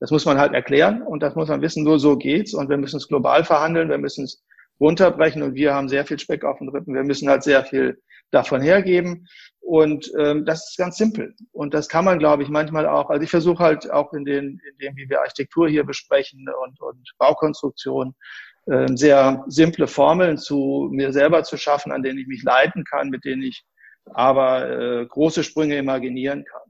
Das 0.01 0.11
muss 0.11 0.25
man 0.25 0.39
halt 0.39 0.53
erklären 0.53 1.03
und 1.03 1.23
das 1.23 1.35
muss 1.35 1.49
man 1.49 1.62
wissen, 1.62 1.83
nur 1.83 1.99
so 1.99 2.17
geht's. 2.17 2.53
Und 2.53 2.69
wir 2.69 2.77
müssen 2.77 2.99
es 2.99 3.09
global 3.09 3.45
verhandeln, 3.45 3.89
wir 3.89 3.99
müssen 3.99 4.25
es 4.25 4.45
runterbrechen 4.79 5.43
und 5.43 5.55
wir 5.55 5.75
haben 5.75 5.89
sehr 5.89 6.05
viel 6.05 6.19
Speck 6.19 6.45
auf 6.45 6.59
den 6.59 6.69
Rippen. 6.69 6.95
Wir 6.95 7.05
müssen 7.05 7.29
halt 7.29 7.43
sehr 7.43 7.65
viel 7.65 8.03
davon 8.31 8.61
hergeben. 8.61 9.27
Und 9.66 10.12
ähm, 10.16 10.44
das 10.44 10.70
ist 10.70 10.79
ganz 10.79 10.96
simpel. 10.96 11.35
Und 11.50 11.74
das 11.74 11.88
kann 11.88 12.05
man, 12.05 12.20
glaube 12.20 12.44
ich, 12.44 12.48
manchmal 12.48 12.87
auch. 12.87 13.11
Also 13.11 13.24
ich 13.24 13.31
versuche 13.31 13.64
halt 13.64 13.90
auch 13.90 14.12
in 14.12 14.24
den, 14.24 14.61
in 14.70 14.79
dem, 14.81 14.94
wie 14.94 15.09
wir 15.09 15.20
Architektur 15.20 15.68
hier 15.68 15.83
besprechen 15.83 16.46
und, 16.64 16.81
und 16.81 17.11
Baukonstruktion, 17.18 18.14
äh, 18.66 18.87
sehr 18.94 19.44
simple 19.48 19.88
Formeln 19.88 20.38
zu 20.38 20.88
mir 20.92 21.12
selber 21.12 21.42
zu 21.42 21.57
schaffen, 21.57 21.90
an 21.90 22.05
denen 22.05 22.20
ich 22.20 22.29
mich 22.29 22.44
leiten 22.44 22.85
kann, 22.85 23.11
mit 23.11 23.24
denen 23.24 23.42
ich 23.42 23.64
aber 24.14 24.70
äh, 24.70 25.07
große 25.07 25.42
Sprünge 25.42 25.76
imaginieren 25.79 26.44
kann. 26.44 26.65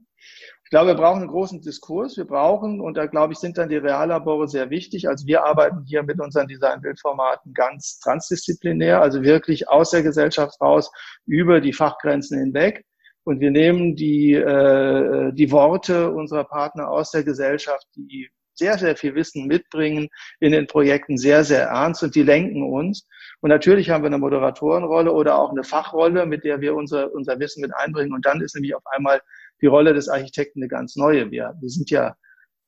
Ich 0.67 0.71
glaube, 0.71 0.87
wir 0.87 0.95
brauchen 0.95 1.21
einen 1.21 1.29
großen 1.29 1.61
Diskurs. 1.61 2.17
Wir 2.17 2.25
brauchen, 2.25 2.81
und 2.81 2.97
da 2.97 3.05
glaube 3.05 3.31
ich, 3.31 3.39
sind 3.39 3.57
dann 3.57 3.69
die 3.69 3.77
Reallabore 3.77 4.49
sehr 4.49 4.69
wichtig. 4.69 5.07
Also 5.07 5.25
wir 5.25 5.45
arbeiten 5.45 5.85
hier 5.85 6.03
mit 6.03 6.19
unseren 6.19 6.45
Design-Bildformaten 6.45 7.53
ganz 7.53 7.99
transdisziplinär, 7.99 9.01
also 9.01 9.23
wirklich 9.23 9.69
aus 9.69 9.91
der 9.91 10.03
Gesellschaft 10.03 10.59
raus, 10.59 10.91
über 11.25 11.61
die 11.61 11.71
Fachgrenzen 11.71 12.37
hinweg. 12.37 12.83
Und 13.23 13.39
wir 13.39 13.49
nehmen 13.49 13.95
die, 13.95 14.33
äh, 14.33 15.31
die 15.31 15.53
Worte 15.53 16.11
unserer 16.11 16.43
Partner 16.43 16.89
aus 16.89 17.11
der 17.11 17.23
Gesellschaft, 17.23 17.87
die 17.95 18.29
sehr, 18.53 18.77
sehr 18.77 18.97
viel 18.97 19.15
Wissen 19.15 19.47
mitbringen 19.47 20.09
in 20.41 20.51
den 20.51 20.67
Projekten 20.67 21.17
sehr, 21.17 21.45
sehr 21.45 21.67
ernst 21.67 22.03
und 22.03 22.13
die 22.13 22.23
lenken 22.23 22.63
uns. 22.63 23.07
Und 23.39 23.51
natürlich 23.51 23.89
haben 23.89 24.03
wir 24.03 24.07
eine 24.07 24.17
Moderatorenrolle 24.17 25.13
oder 25.13 25.39
auch 25.39 25.51
eine 25.51 25.63
Fachrolle, 25.63 26.25
mit 26.25 26.43
der 26.43 26.59
wir 26.59 26.75
unser, 26.75 27.13
unser 27.13 27.39
Wissen 27.39 27.61
mit 27.61 27.73
einbringen. 27.73 28.11
Und 28.11 28.25
dann 28.25 28.41
ist 28.41 28.55
nämlich 28.55 28.75
auf 28.75 28.83
einmal 28.87 29.21
die 29.61 29.67
Rolle 29.67 29.93
des 29.93 30.09
Architekten 30.09 30.61
eine 30.61 30.67
ganz 30.67 30.95
neue. 30.95 31.31
Wir, 31.31 31.55
wir 31.59 31.69
sind 31.69 31.89
ja 31.89 32.15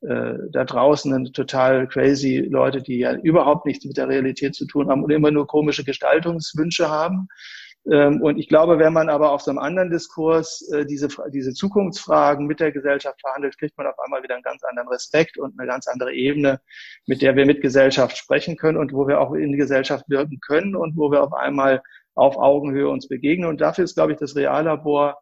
äh, 0.02 0.36
da 0.52 0.64
draußen 0.64 1.34
total 1.34 1.88
crazy 1.88 2.38
Leute, 2.38 2.82
die 2.82 3.00
ja 3.00 3.16
überhaupt 3.16 3.66
nichts 3.66 3.86
mit 3.86 3.98
der 3.98 4.08
Realität 4.08 4.56
zu 4.56 4.66
tun 4.66 4.90
haben 4.90 5.04
und 5.04 5.12
immer 5.12 5.32
nur 5.32 5.48
komische 5.48 5.84
Gestaltungswünsche 5.84 6.90
haben. 6.90 7.28
Ähm, 7.92 8.22
und 8.22 8.38
ich 8.38 8.48
glaube, 8.48 8.80
wenn 8.80 8.94
man 8.94 9.10
aber 9.10 9.32
auf 9.32 9.42
so 9.42 9.52
einem 9.52 9.60
anderen 9.60 9.90
Diskurs 9.90 10.70
äh, 10.72 10.86
diese, 10.86 11.08
diese 11.34 11.54
Zukunftsfragen 11.54 12.46
mit 12.46 12.60
der 12.60 12.72
Gesellschaft 12.72 13.20
verhandelt, 13.22 13.58
kriegt 13.58 13.78
man 13.78 13.88
auf 13.88 14.00
einmal 14.00 14.22
wieder 14.22 14.36
einen 14.36 14.44
ganz 14.44 14.64
anderen 14.64 14.90
Respekt 14.90 15.38
und 15.38 15.60
eine 15.60 15.68
ganz 15.68 15.88
andere 15.88 16.14
Ebene, 16.14 16.62
mit 17.08 17.22
der 17.22 17.36
wir 17.36 17.46
mit 17.46 17.62
Gesellschaft 17.62 18.18
sprechen 18.18 18.58
können 18.58 18.78
und 18.78 18.94
wo 18.94 19.08
wir 19.08 19.20
auch 19.20 19.34
in 19.34 19.52
die 19.52 19.58
Gesellschaft 19.58 20.06
wirken 20.08 20.40
können 20.40 20.76
und 20.76 20.98
wo 20.98 21.12
wir 21.12 21.24
auf 21.24 21.34
einmal 21.34 21.82
auf 22.16 22.38
Augenhöhe 22.38 22.90
uns 22.90 23.08
begegnen. 23.08 23.50
Und 23.50 23.62
dafür 23.62 23.86
ist, 23.86 23.96
glaube 23.96 24.12
ich, 24.12 24.18
das 24.18 24.36
Reallabor 24.36 25.20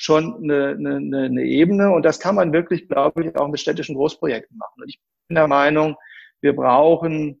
schon 0.00 0.42
eine, 0.42 0.68
eine, 0.78 1.24
eine 1.24 1.42
Ebene. 1.42 1.90
Und 1.92 2.04
das 2.06 2.18
kann 2.18 2.34
man 2.34 2.54
wirklich, 2.54 2.88
glaube 2.88 3.22
ich, 3.22 3.36
auch 3.36 3.48
mit 3.48 3.60
städtischen 3.60 3.96
Großprojekten 3.96 4.56
machen. 4.56 4.80
Und 4.80 4.88
ich 4.88 4.98
bin 5.28 5.34
der 5.34 5.46
Meinung, 5.46 5.94
wir 6.40 6.56
brauchen 6.56 7.38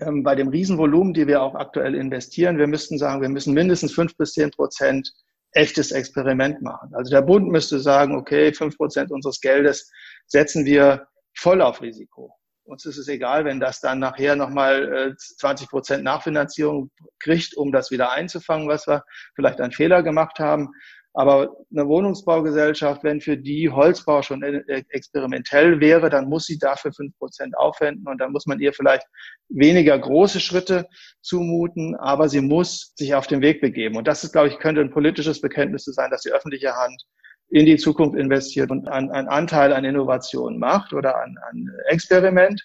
ähm, 0.00 0.22
bei 0.22 0.34
dem 0.34 0.48
Riesenvolumen, 0.48 1.12
die 1.12 1.26
wir 1.26 1.42
auch 1.42 1.54
aktuell 1.54 1.94
investieren, 1.94 2.56
wir 2.56 2.68
müssten 2.68 2.96
sagen, 2.96 3.20
wir 3.20 3.28
müssen 3.28 3.52
mindestens 3.52 3.92
fünf 3.92 4.16
bis 4.16 4.32
zehn 4.32 4.50
Prozent 4.50 5.12
echtes 5.52 5.92
Experiment 5.92 6.62
machen. 6.62 6.90
Also 6.94 7.10
der 7.10 7.20
Bund 7.20 7.48
müsste 7.48 7.78
sagen, 7.80 8.16
okay, 8.16 8.54
fünf 8.54 8.78
Prozent 8.78 9.10
unseres 9.10 9.38
Geldes 9.38 9.90
setzen 10.26 10.64
wir 10.64 11.06
voll 11.36 11.60
auf 11.60 11.82
Risiko. 11.82 12.34
Uns 12.64 12.86
ist 12.86 12.96
es 12.96 13.08
egal, 13.08 13.44
wenn 13.44 13.60
das 13.60 13.80
dann 13.80 13.98
nachher 13.98 14.36
nochmal 14.36 15.14
20 15.18 15.66
äh, 15.66 15.68
Prozent 15.68 16.04
Nachfinanzierung 16.04 16.90
kriegt, 17.18 17.54
um 17.58 17.72
das 17.72 17.90
wieder 17.90 18.12
einzufangen, 18.12 18.68
was 18.68 18.86
wir 18.86 19.04
vielleicht 19.34 19.60
einen 19.60 19.72
Fehler 19.72 20.02
gemacht 20.02 20.38
haben. 20.38 20.70
Aber 21.12 21.56
eine 21.72 21.88
Wohnungsbaugesellschaft, 21.88 23.02
wenn 23.02 23.20
für 23.20 23.36
die 23.36 23.68
Holzbau 23.68 24.22
schon 24.22 24.42
e-, 24.42 24.84
experimentell 24.90 25.80
wäre, 25.80 26.08
dann 26.08 26.28
muss 26.28 26.46
sie 26.46 26.58
dafür 26.58 26.92
fünf 26.92 27.16
Prozent 27.18 27.56
aufwenden 27.58 28.06
und 28.06 28.18
dann 28.18 28.30
muss 28.30 28.46
man 28.46 28.60
ihr 28.60 28.72
vielleicht 28.72 29.06
weniger 29.48 29.98
große 29.98 30.38
Schritte 30.38 30.86
zumuten, 31.20 31.96
aber 31.96 32.28
sie 32.28 32.40
muss 32.40 32.92
sich 32.96 33.14
auf 33.14 33.26
den 33.26 33.42
Weg 33.42 33.60
begeben. 33.60 33.96
Und 33.96 34.06
das 34.06 34.22
ist, 34.22 34.32
glaube 34.32 34.48
ich, 34.48 34.58
könnte 34.58 34.80
ein 34.80 34.90
politisches 34.92 35.40
Bekenntnis 35.40 35.84
sein, 35.84 36.10
dass 36.10 36.22
die 36.22 36.30
öffentliche 36.30 36.76
Hand 36.76 37.02
in 37.50 37.66
die 37.66 37.76
Zukunft 37.76 38.16
investiert 38.16 38.70
und 38.70 38.88
einen, 38.88 39.10
Anteil 39.10 39.72
an 39.72 39.84
Innovation 39.84 40.58
macht 40.58 40.92
oder 40.92 41.20
an, 41.20 41.36
an 41.50 41.68
Experiment. 41.88 42.64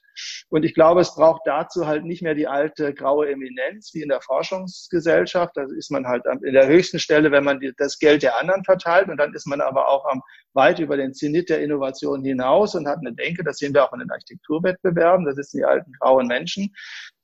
Und 0.49 0.63
ich 0.63 0.75
glaube, 0.75 1.01
es 1.01 1.15
braucht 1.15 1.41
dazu 1.45 1.87
halt 1.87 2.05
nicht 2.05 2.21
mehr 2.21 2.35
die 2.35 2.47
alte 2.47 2.93
graue 2.93 3.29
Eminenz 3.31 3.91
wie 3.93 4.03
in 4.03 4.09
der 4.09 4.21
Forschungsgesellschaft. 4.21 5.57
Da 5.57 5.63
ist 5.75 5.89
man 5.89 6.05
halt 6.05 6.23
in 6.43 6.53
der 6.53 6.67
höchsten 6.67 6.99
Stelle, 6.99 7.31
wenn 7.31 7.43
man 7.43 7.59
die, 7.59 7.73
das 7.77 7.97
Geld 7.97 8.21
der 8.21 8.39
anderen 8.39 8.63
verteilt. 8.63 9.09
Und 9.09 9.17
dann 9.17 9.33
ist 9.33 9.47
man 9.47 9.59
aber 9.59 9.87
auch 9.87 10.05
am, 10.05 10.21
weit 10.53 10.77
über 10.79 10.97
den 10.97 11.15
Zenit 11.15 11.49
der 11.49 11.63
Innovation 11.63 12.23
hinaus 12.23 12.75
und 12.75 12.87
hat 12.87 12.99
eine 12.99 13.13
Denke. 13.13 13.43
Das 13.43 13.57
sehen 13.57 13.73
wir 13.73 13.85
auch 13.85 13.93
in 13.93 13.99
den 13.99 14.11
Architekturwettbewerben. 14.11 15.25
Das 15.25 15.35
sind 15.35 15.61
die 15.61 15.65
alten 15.65 15.91
grauen 15.99 16.27
Menschen, 16.27 16.73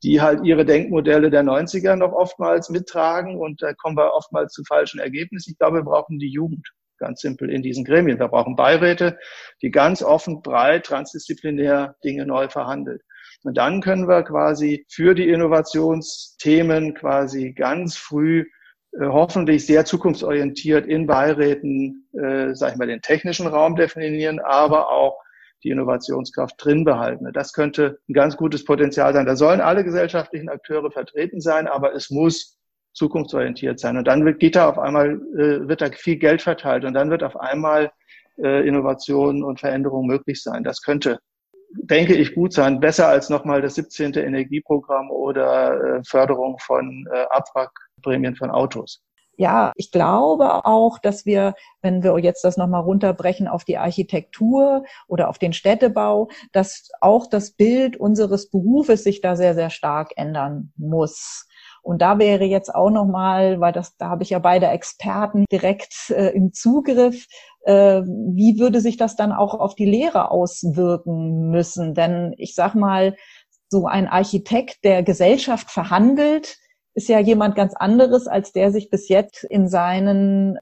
die 0.04 0.20
halt 0.20 0.44
ihre 0.44 0.66
Denkmodelle 0.66 1.30
der 1.30 1.44
90er 1.44 1.96
noch 1.96 2.12
oftmals 2.12 2.72
mittragen. 2.72 3.38
Und 3.38 3.62
da 3.62 3.74
kommen 3.76 3.98
wir 3.98 4.16
oftmals 4.16 4.52
zu 4.54 4.64
falschen 4.64 5.00
Ergebnissen. 5.00 5.52
Ich 5.52 5.60
glaube, 5.60 5.78
wir 5.78 5.84
brauchen 5.84 6.18
die 6.18 6.32
Jugend 6.32 6.68
ganz 7.02 7.20
simpel 7.20 7.50
in 7.50 7.62
diesen 7.62 7.84
Gremien. 7.84 8.20
Wir 8.20 8.30
brauchen 8.30 8.56
Beiräte, 8.56 9.18
die 9.62 9.72
ganz 9.72 10.02
offen, 10.02 10.42
breit, 10.42 10.86
transdisziplinär 10.86 11.96
Dinge 12.04 12.26
neu 12.26 12.48
verhandelt. 12.48 13.02
Und 13.44 13.58
dann 13.58 13.82
können 13.82 14.08
wir 14.08 14.24
quasi 14.24 14.86
für 14.90 15.16
die 15.16 15.28
Innovationsthemen 15.28 16.94
quasi 16.94 17.54
ganz 17.54 17.98
früh 17.98 18.46
äh, 18.94 19.06
hoffentlich 19.06 19.66
sehr 19.66 19.84
zukunftsorientiert 19.84 20.86
in 20.86 21.08
Beiräten, 21.08 22.08
äh, 22.14 22.54
sag 22.54 22.74
ich 22.74 22.78
mal, 22.78 22.88
den 22.88 23.02
technischen 23.02 23.48
Raum 23.48 23.76
definieren, 23.76 24.40
aber 24.40 24.92
auch 24.92 25.18
die 25.64 25.70
Innovationskraft 25.70 26.56
drin 26.58 26.84
behalten. 26.84 27.32
Das 27.34 27.54
könnte 27.54 28.00
ein 28.10 28.14
ganz 28.14 28.38
gutes 28.38 28.66
Potenzial 28.66 29.14
sein. 29.14 29.26
Da 29.26 29.36
sollen 29.36 29.62
alle 29.62 29.84
gesellschaftlichen 29.84 30.50
Akteure 30.50 30.92
vertreten 30.92 31.40
sein, 31.40 31.68
aber 31.68 31.94
es 31.94 32.10
muss 32.10 32.61
zukunftsorientiert 32.94 33.80
sein. 33.80 33.98
Und 33.98 34.08
dann 34.08 34.26
wird, 34.26 34.40
geht 34.40 34.56
da 34.56 34.70
auf 34.70 34.78
einmal, 34.78 35.14
äh, 35.38 35.68
wird 35.68 35.82
da 35.82 35.90
viel 35.92 36.18
Geld 36.18 36.42
verteilt 36.42 36.86
und 36.86 36.94
dann 36.94 37.10
wird 37.10 37.24
auf 37.24 37.40
einmal 37.40 37.92
äh, 38.38 38.68
Innovation 38.68 39.44
und 39.44 39.60
Veränderung 39.60 40.08
möglich 40.08 40.42
sein. 40.42 40.64
Das 40.64 40.82
könnte, 40.82 41.20
denke 41.74 42.16
ich, 42.16 42.36
gut 42.36 42.54
sein. 42.54 42.80
Besser 42.80 43.08
als 43.08 43.30
nochmal 43.30 43.62
das 43.62 43.76
17. 43.76 44.14
Energieprogramm 44.14 45.10
oder 45.10 46.00
äh, 46.00 46.02
Förderung 46.06 46.58
von 46.60 47.08
äh, 47.12 47.26
Abwrackprämien 47.30 48.36
von 48.36 48.52
Autos. 48.52 49.02
Ja, 49.38 49.72
ich 49.76 49.92
glaube 49.92 50.66
auch, 50.66 51.00
dass 51.00 51.26
wir, 51.26 51.56
wenn 51.82 52.04
wir 52.04 52.16
jetzt 52.20 52.44
das 52.44 52.58
nochmal 52.58 52.82
runterbrechen 52.82 53.48
auf 53.48 53.64
die 53.64 53.78
Architektur 53.78 54.84
oder 55.08 55.30
auf 55.30 55.40
den 55.40 55.54
Städtebau, 55.54 56.30
dass 56.52 56.90
auch 57.00 57.28
das 57.28 57.52
Bild 57.52 57.98
unseres 57.98 58.52
Berufes 58.52 59.04
sich 59.04 59.22
da 59.22 59.36
sehr, 59.36 59.56
sehr 59.56 59.70
stark 59.70 60.12
ändern 60.16 60.74
muss. 60.76 61.48
Und 61.82 62.02
da 62.02 62.20
wäre 62.20 62.46
jetzt 62.46 62.74
auch 62.74 62.90
nochmal, 62.90 63.60
weil 63.60 63.74
das, 63.74 63.98
da 63.98 64.10
habe 64.10 64.24
ich 64.24 64.30
ja 64.30 64.40
beide 64.40 64.68
Experten 64.68 65.46
direkt 65.52 66.12
äh, 66.12 66.30
im 66.30 66.54
Zugriff, 66.54 67.26
äh, 67.66 68.02
wie 68.04 68.60
würde 68.60 68.82
sich 68.82 68.98
das 68.98 69.16
dann 69.16 69.32
auch 69.32 69.56
auf 69.56 69.76
die 69.76 69.86
Lehre 69.86 70.32
auswirken 70.32 71.50
müssen? 71.50 71.94
Denn 71.94 72.34
ich 72.38 72.56
sag 72.56 72.76
mal, 72.76 73.16
so 73.70 73.88
ein 73.88 74.08
Architekt, 74.08 74.84
der 74.84 75.02
Gesellschaft 75.02 75.72
verhandelt, 75.72 76.58
ist 76.94 77.08
ja 77.08 77.20
jemand 77.20 77.56
ganz 77.56 77.74
anderes, 77.74 78.28
als 78.28 78.52
der 78.52 78.72
sich 78.72 78.90
bis 78.90 79.08
jetzt 79.08 79.44
in 79.46 79.70
seinen 79.70 80.60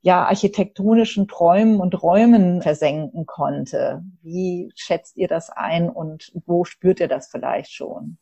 ja, 0.00 0.24
architektonischen 0.24 1.28
Träumen 1.28 1.80
und 1.80 2.02
Räumen 2.02 2.62
versenken 2.62 3.26
konnte. 3.26 4.02
Wie 4.22 4.72
schätzt 4.74 5.16
ihr 5.16 5.28
das 5.28 5.50
ein 5.50 5.88
und 5.88 6.32
wo 6.46 6.64
spürt 6.64 7.00
ihr 7.00 7.08
das 7.08 7.28
vielleicht 7.28 7.72
schon? 7.72 8.18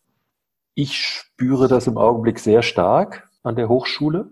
Ich 0.82 0.96
spüre 0.96 1.68
das 1.68 1.86
im 1.88 1.98
Augenblick 1.98 2.38
sehr 2.38 2.62
stark 2.62 3.28
an 3.42 3.54
der 3.54 3.68
Hochschule. 3.68 4.30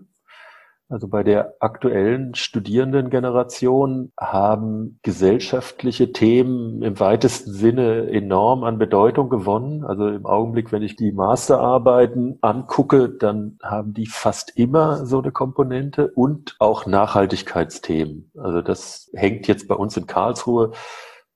Also 0.89 1.07
bei 1.07 1.21
der 1.21 1.53
aktuellen 1.59 2.33
Studierendengeneration 2.33 4.11
haben 4.19 4.97
gesellschaftliche 5.03 6.11
Themen 6.11 6.81
im 6.81 6.99
weitesten 6.99 7.53
Sinne 7.53 8.09
enorm 8.09 8.63
an 8.63 8.79
Bedeutung 8.79 9.29
gewonnen. 9.29 9.85
Also 9.85 10.07
im 10.07 10.25
Augenblick, 10.25 10.71
wenn 10.71 10.81
ich 10.81 10.95
die 10.95 11.11
Masterarbeiten 11.11 12.39
angucke, 12.41 13.09
dann 13.09 13.59
haben 13.61 13.93
die 13.93 14.07
fast 14.07 14.57
immer 14.57 15.05
so 15.05 15.21
eine 15.21 15.31
Komponente 15.31 16.07
und 16.15 16.55
auch 16.57 16.87
Nachhaltigkeitsthemen. 16.87 18.31
Also 18.35 18.63
das 18.63 19.11
hängt 19.13 19.47
jetzt 19.47 19.67
bei 19.67 19.75
uns 19.75 19.95
in 19.97 20.07
Karlsruhe 20.07 20.71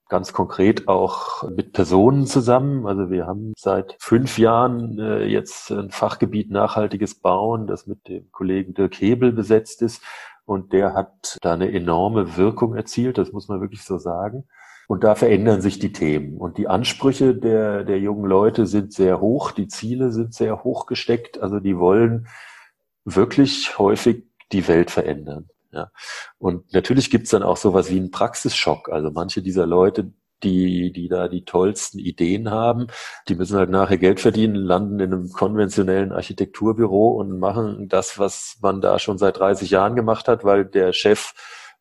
ganz 0.08 0.32
konkret 0.32 0.88
auch 0.88 1.48
mit 1.50 1.72
Personen 1.72 2.26
zusammen. 2.26 2.86
Also 2.86 3.10
wir 3.10 3.26
haben 3.26 3.52
seit 3.56 3.96
fünf 3.98 4.38
Jahren 4.38 4.98
äh, 4.98 5.24
jetzt 5.24 5.70
ein 5.70 5.90
Fachgebiet 5.90 6.50
nachhaltiges 6.50 7.14
Bauen, 7.14 7.66
das 7.66 7.86
mit 7.86 8.08
dem 8.08 8.30
Kollegen 8.30 8.74
Dirk 8.74 8.94
Hebel 9.00 9.32
besetzt 9.32 9.82
ist. 9.82 10.02
Und 10.44 10.72
der 10.72 10.94
hat 10.94 11.38
da 11.40 11.54
eine 11.54 11.72
enorme 11.72 12.36
Wirkung 12.36 12.74
erzielt, 12.74 13.16
das 13.16 13.32
muss 13.32 13.48
man 13.48 13.60
wirklich 13.60 13.82
so 13.82 13.96
sagen. 13.98 14.44
Und 14.86 15.02
da 15.02 15.14
verändern 15.14 15.62
sich 15.62 15.78
die 15.78 15.92
Themen. 15.92 16.36
Und 16.36 16.58
die 16.58 16.68
Ansprüche 16.68 17.34
der, 17.34 17.84
der 17.84 17.98
jungen 17.98 18.26
Leute 18.26 18.66
sind 18.66 18.92
sehr 18.92 19.20
hoch, 19.20 19.50
die 19.50 19.68
Ziele 19.68 20.12
sind 20.12 20.34
sehr 20.34 20.62
hoch 20.62 20.84
gesteckt. 20.84 21.40
Also 21.40 21.60
die 21.60 21.78
wollen 21.78 22.26
wirklich 23.04 23.78
häufig 23.78 24.24
die 24.52 24.68
Welt 24.68 24.90
verändern. 24.90 25.48
Ja. 25.74 25.90
Und 26.38 26.72
natürlich 26.72 27.10
gibt's 27.10 27.30
dann 27.30 27.42
auch 27.42 27.56
sowas 27.56 27.90
wie 27.90 27.98
einen 27.98 28.10
Praxisschock. 28.10 28.88
Also 28.90 29.10
manche 29.10 29.42
dieser 29.42 29.66
Leute, 29.66 30.12
die, 30.42 30.92
die 30.92 31.08
da 31.08 31.28
die 31.28 31.44
tollsten 31.44 31.98
Ideen 31.98 32.50
haben, 32.50 32.86
die 33.28 33.34
müssen 33.34 33.56
halt 33.56 33.70
nachher 33.70 33.98
Geld 33.98 34.20
verdienen, 34.20 34.54
landen 34.54 35.00
in 35.00 35.12
einem 35.12 35.30
konventionellen 35.30 36.12
Architekturbüro 36.12 37.12
und 37.12 37.38
machen 37.38 37.88
das, 37.88 38.18
was 38.18 38.58
man 38.62 38.80
da 38.80 38.98
schon 38.98 39.18
seit 39.18 39.38
30 39.38 39.70
Jahren 39.70 39.96
gemacht 39.96 40.28
hat, 40.28 40.44
weil 40.44 40.64
der 40.64 40.92
Chef 40.92 41.32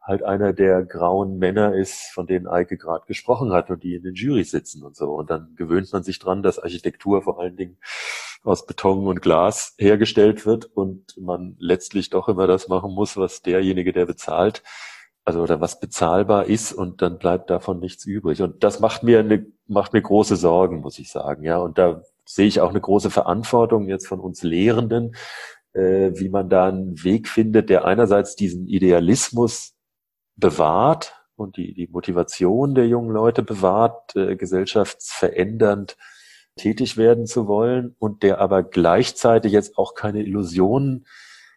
halt 0.04 0.24
einer 0.24 0.52
der 0.52 0.84
grauen 0.84 1.38
Männer 1.38 1.74
ist, 1.74 2.12
von 2.14 2.28
denen 2.28 2.46
Eike 2.46 2.78
gerade 2.78 3.06
gesprochen 3.08 3.54
hat 3.54 3.70
und 3.70 3.84
die 3.84 3.96
in 3.96 4.04
den 4.04 4.16
Jurys 4.16 4.52
sitzen 4.52 4.84
und 4.84 4.96
so. 4.98 5.14
Und 5.14 5.30
dann 5.30 5.56
gewöhnt 5.56 5.92
man 5.94 6.04
sich 6.04 6.20
dran, 6.20 6.44
dass 6.44 6.60
Architektur 6.60 7.22
vor 7.22 7.40
allen 7.40 7.56
Dingen 7.56 7.78
aus 8.44 8.66
Beton 8.66 9.08
und 9.08 9.22
Glas 9.22 9.74
hergestellt 9.78 10.46
wird 10.46 10.66
und 10.66 11.18
man 11.18 11.56
letztlich 11.58 12.10
doch 12.10 12.28
immer 12.28 12.48
das 12.48 12.68
machen 12.68 12.94
muss, 12.94 13.16
was 13.16 13.42
derjenige, 13.42 13.94
der 13.94 14.06
bezahlt, 14.06 14.62
also 15.24 15.42
oder 15.42 15.62
was 15.62 15.80
bezahlbar 15.80 16.46
ist 16.48 16.74
und 16.74 17.02
dann 17.02 17.18
bleibt 17.18 17.50
davon 17.50 17.80
nichts 17.80 18.06
übrig. 18.06 18.42
Und 18.42 18.62
das 18.66 18.82
macht 18.82 19.04
mir 19.04 19.20
eine, 19.20 19.46
macht 19.68 19.94
mir 19.94 20.02
große 20.02 20.36
Sorgen, 20.36 20.82
muss 20.82 21.00
ich 21.00 21.10
sagen. 21.10 21.44
Ja, 21.46 21.60
und 21.60 21.78
da 21.78 22.04
sehe 22.26 22.48
ich 22.48 22.60
auch 22.60 22.72
eine 22.72 22.82
große 22.82 23.10
Verantwortung 23.10 23.88
jetzt 23.88 24.08
von 24.08 24.20
uns 24.20 24.44
Lehrenden, 24.44 25.16
äh, 25.72 26.12
wie 26.16 26.28
man 26.28 26.50
da 26.50 26.68
einen 26.68 27.02
Weg 27.06 27.30
findet, 27.30 27.70
der 27.70 27.86
einerseits 27.86 28.36
diesen 28.36 28.68
Idealismus 28.68 29.73
bewahrt 30.36 31.16
und 31.36 31.58
die, 31.58 31.74
die 31.74 31.88
Motivation 31.88 32.76
der 32.76 32.88
jungen 32.88 33.12
Leute 33.12 33.44
bewahrt, 33.44 34.16
äh, 34.16 34.36
gesellschaftsverändernd 34.36 35.98
tätig 36.56 36.98
werden 36.98 37.26
zu 37.26 37.48
wollen 37.48 37.96
und 38.00 38.24
der 38.24 38.40
aber 38.40 38.64
gleichzeitig 38.64 39.52
jetzt 39.52 39.78
auch 39.78 39.96
keine 39.96 40.22
Illusionen 40.22 41.06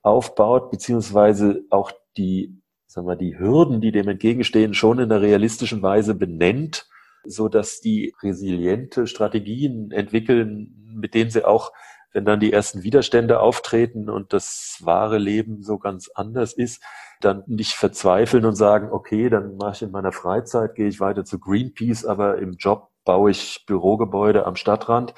aufbaut, 0.02 0.70
beziehungsweise 0.70 1.64
auch 1.70 1.92
die, 2.16 2.62
sagen 2.86 3.06
wir, 3.06 3.16
die 3.16 3.38
Hürden, 3.38 3.80
die 3.80 3.92
dem 3.92 4.08
entgegenstehen, 4.08 4.72
schon 4.72 4.98
in 4.98 5.10
einer 5.10 5.20
realistischen 5.20 5.82
Weise 5.82 6.14
benennt, 6.14 6.88
so 7.24 7.48
dass 7.48 7.80
die 7.80 8.14
resiliente 8.22 9.06
Strategien 9.06 9.90
entwickeln, 9.90 10.94
mit 10.94 11.14
denen 11.14 11.30
sie 11.30 11.44
auch, 11.44 11.72
wenn 12.16 12.24
dann 12.24 12.40
die 12.40 12.50
ersten 12.50 12.82
Widerstände 12.82 13.40
auftreten 13.40 14.08
und 14.08 14.32
das 14.32 14.78
wahre 14.80 15.18
Leben 15.18 15.62
so 15.62 15.76
ganz 15.78 16.08
anders 16.14 16.54
ist, 16.54 16.82
dann 17.20 17.44
nicht 17.46 17.74
verzweifeln 17.74 18.46
und 18.46 18.54
sagen, 18.54 18.90
okay, 18.90 19.28
dann 19.28 19.58
mache 19.58 19.72
ich 19.74 19.82
in 19.82 19.90
meiner 19.90 20.12
Freizeit, 20.12 20.74
gehe 20.76 20.88
ich 20.88 20.98
weiter 20.98 21.26
zu 21.26 21.38
Greenpeace, 21.38 22.06
aber 22.06 22.38
im 22.38 22.54
Job 22.54 22.88
baue 23.04 23.32
ich 23.32 23.66
Bürogebäude 23.66 24.46
am 24.46 24.56
Stadtrand, 24.56 25.12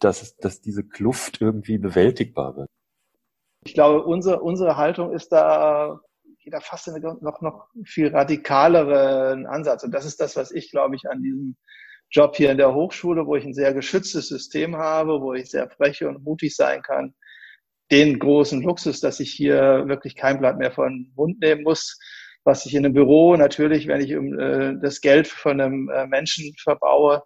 dass, 0.00 0.36
dass 0.36 0.60
diese 0.60 0.84
Kluft 0.86 1.40
irgendwie 1.40 1.78
bewältigbar 1.78 2.54
wird. 2.54 2.68
Ich 3.64 3.72
glaube, 3.72 4.04
unsere, 4.04 4.42
unsere 4.42 4.76
Haltung 4.76 5.10
ist 5.10 5.32
da 5.32 6.00
geht 6.44 6.52
da 6.52 6.60
fast 6.60 6.86
in 6.88 6.94
eine 6.96 7.16
noch, 7.22 7.40
noch 7.40 7.68
viel 7.84 8.08
radikaleren 8.08 9.46
Ansatz. 9.46 9.84
Und 9.84 9.92
das 9.92 10.04
ist 10.04 10.20
das, 10.20 10.36
was 10.36 10.50
ich, 10.50 10.70
glaube 10.70 10.96
ich, 10.96 11.08
an 11.08 11.22
diesem 11.22 11.56
Job 12.12 12.36
hier 12.36 12.50
in 12.50 12.58
der 12.58 12.74
Hochschule, 12.74 13.26
wo 13.26 13.36
ich 13.36 13.44
ein 13.44 13.54
sehr 13.54 13.72
geschütztes 13.72 14.28
System 14.28 14.76
habe, 14.76 15.20
wo 15.20 15.34
ich 15.34 15.50
sehr 15.50 15.68
freche 15.70 16.08
und 16.08 16.22
mutig 16.22 16.54
sein 16.54 16.82
kann, 16.82 17.14
den 17.90 18.18
großen 18.18 18.62
Luxus, 18.62 19.00
dass 19.00 19.20
ich 19.20 19.32
hier 19.32 19.84
wirklich 19.86 20.14
kein 20.14 20.38
Blatt 20.38 20.58
mehr 20.58 20.72
von 20.72 21.12
Mund 21.16 21.40
nehmen 21.40 21.62
muss, 21.62 21.98
was 22.44 22.66
ich 22.66 22.74
in 22.74 22.84
einem 22.84 22.94
Büro 22.94 23.36
natürlich, 23.36 23.86
wenn 23.88 24.00
ich 24.00 24.14
um, 24.16 24.38
äh, 24.38 24.74
das 24.80 25.00
Geld 25.00 25.26
von 25.28 25.60
einem 25.60 25.88
äh, 25.88 26.06
Menschen 26.06 26.54
verbaue, 26.62 27.22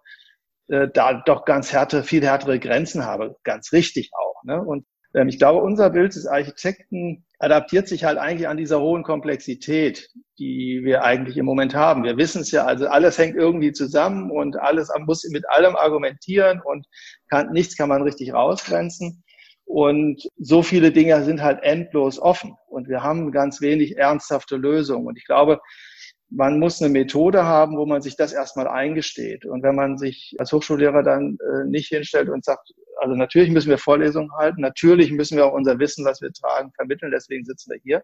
äh, 0.67 0.87
da 0.93 1.21
doch 1.25 1.45
ganz 1.45 1.73
härte, 1.73 2.03
viel 2.03 2.23
härtere 2.23 2.59
Grenzen 2.59 3.05
habe. 3.05 3.35
Ganz 3.43 3.73
richtig 3.73 4.11
auch. 4.13 4.43
Ne? 4.43 4.61
Und 4.61 4.85
ähm, 5.15 5.27
ich 5.27 5.37
glaube, 5.37 5.61
unser 5.61 5.89
Bild 5.89 6.15
des 6.15 6.27
Architekten 6.27 7.25
adaptiert 7.39 7.87
sich 7.87 8.03
halt 8.03 8.17
eigentlich 8.17 8.47
an 8.47 8.57
dieser 8.57 8.79
hohen 8.79 9.03
Komplexität, 9.03 10.09
die 10.39 10.81
wir 10.83 11.03
eigentlich 11.03 11.37
im 11.37 11.45
Moment 11.45 11.75
haben. 11.75 12.03
Wir 12.03 12.17
wissen 12.17 12.41
es 12.41 12.51
ja, 12.51 12.65
also 12.65 12.87
alles 12.87 13.17
hängt 13.17 13.35
irgendwie 13.35 13.71
zusammen 13.71 14.31
und 14.31 14.59
alles 14.59 14.91
muss 15.05 15.23
mit 15.29 15.47
allem 15.49 15.75
argumentieren 15.75 16.61
und 16.63 16.87
kann, 17.29 17.51
nichts 17.51 17.77
kann 17.77 17.89
man 17.89 18.01
richtig 18.01 18.33
rausgrenzen. 18.33 19.23
Und 19.65 20.23
so 20.37 20.63
viele 20.63 20.91
Dinge 20.91 21.23
sind 21.23 21.43
halt 21.43 21.61
endlos 21.61 22.19
offen 22.19 22.55
und 22.69 22.87
wir 22.87 23.03
haben 23.03 23.31
ganz 23.31 23.59
wenig 23.59 23.97
ernsthafte 23.97 24.55
Lösungen. 24.55 25.05
Und 25.05 25.17
ich 25.17 25.25
glaube, 25.25 25.59
man 26.29 26.59
muss 26.59 26.81
eine 26.81 26.91
Methode 26.91 27.45
haben, 27.45 27.77
wo 27.77 27.85
man 27.85 28.01
sich 28.01 28.15
das 28.15 28.33
erstmal 28.33 28.67
eingesteht. 28.67 29.45
Und 29.45 29.63
wenn 29.63 29.75
man 29.75 29.97
sich 29.97 30.35
als 30.39 30.51
Hochschullehrer 30.51 31.03
dann 31.03 31.37
äh, 31.41 31.65
nicht 31.65 31.89
hinstellt 31.89 32.29
und 32.29 32.43
sagt, 32.43 32.73
also 32.99 33.15
natürlich 33.15 33.49
müssen 33.49 33.69
wir 33.69 33.77
Vorlesungen 33.77 34.31
halten, 34.37 34.61
natürlich 34.61 35.11
müssen 35.11 35.37
wir 35.37 35.45
auch 35.45 35.53
unser 35.53 35.79
Wissen, 35.79 36.03
was 36.05 36.21
wir 36.21 36.31
tragen, 36.33 36.71
vermitteln, 36.75 37.11
deswegen 37.11 37.45
sitzen 37.45 37.71
wir 37.71 37.79
hier. 37.83 38.01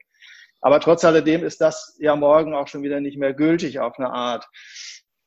Aber 0.61 0.79
trotz 0.79 1.03
alledem 1.03 1.43
ist 1.43 1.59
das 1.59 1.97
ja 1.99 2.15
morgen 2.15 2.53
auch 2.53 2.67
schon 2.67 2.83
wieder 2.83 3.01
nicht 3.01 3.17
mehr 3.17 3.33
gültig 3.33 3.79
auf 3.79 3.99
eine 3.99 4.11
Art. 4.11 4.47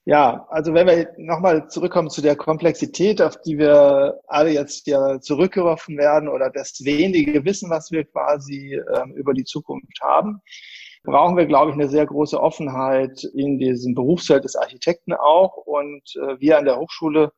Ja, 0.08 0.46
also 0.50 0.72
wenn 0.72 0.86
wir 0.86 1.08
nochmal 1.18 1.68
zurückkommen 1.68 2.10
zu 2.10 2.22
der 2.22 2.36
Komplexität, 2.36 3.20
auf 3.20 3.40
die 3.40 3.58
wir 3.58 4.20
alle 4.28 4.50
jetzt 4.50 4.86
ja 4.86 5.20
zurückgeworfen 5.20 5.98
werden 5.98 6.28
oder 6.28 6.48
das 6.48 6.80
wenige 6.84 7.44
Wissen, 7.44 7.70
was 7.70 7.90
wir 7.90 8.04
quasi 8.04 8.80
ähm, 8.94 9.14
über 9.16 9.34
die 9.34 9.42
Zukunft 9.42 10.00
haben, 10.00 10.40
brauchen 11.06 11.36
wir, 11.36 11.46
glaube 11.46 11.70
ich, 11.70 11.74
eine 11.74 11.88
sehr 11.88 12.04
große 12.04 12.38
Offenheit 12.38 13.24
in 13.34 13.58
diesem 13.58 13.94
Berufsfeld 13.94 14.44
des 14.44 14.56
Architekten 14.56 15.14
auch. 15.14 15.56
Und 15.56 16.02
äh, 16.16 16.38
wir 16.38 16.58
an 16.58 16.66
der 16.66 16.78
Hochschule 16.78 17.32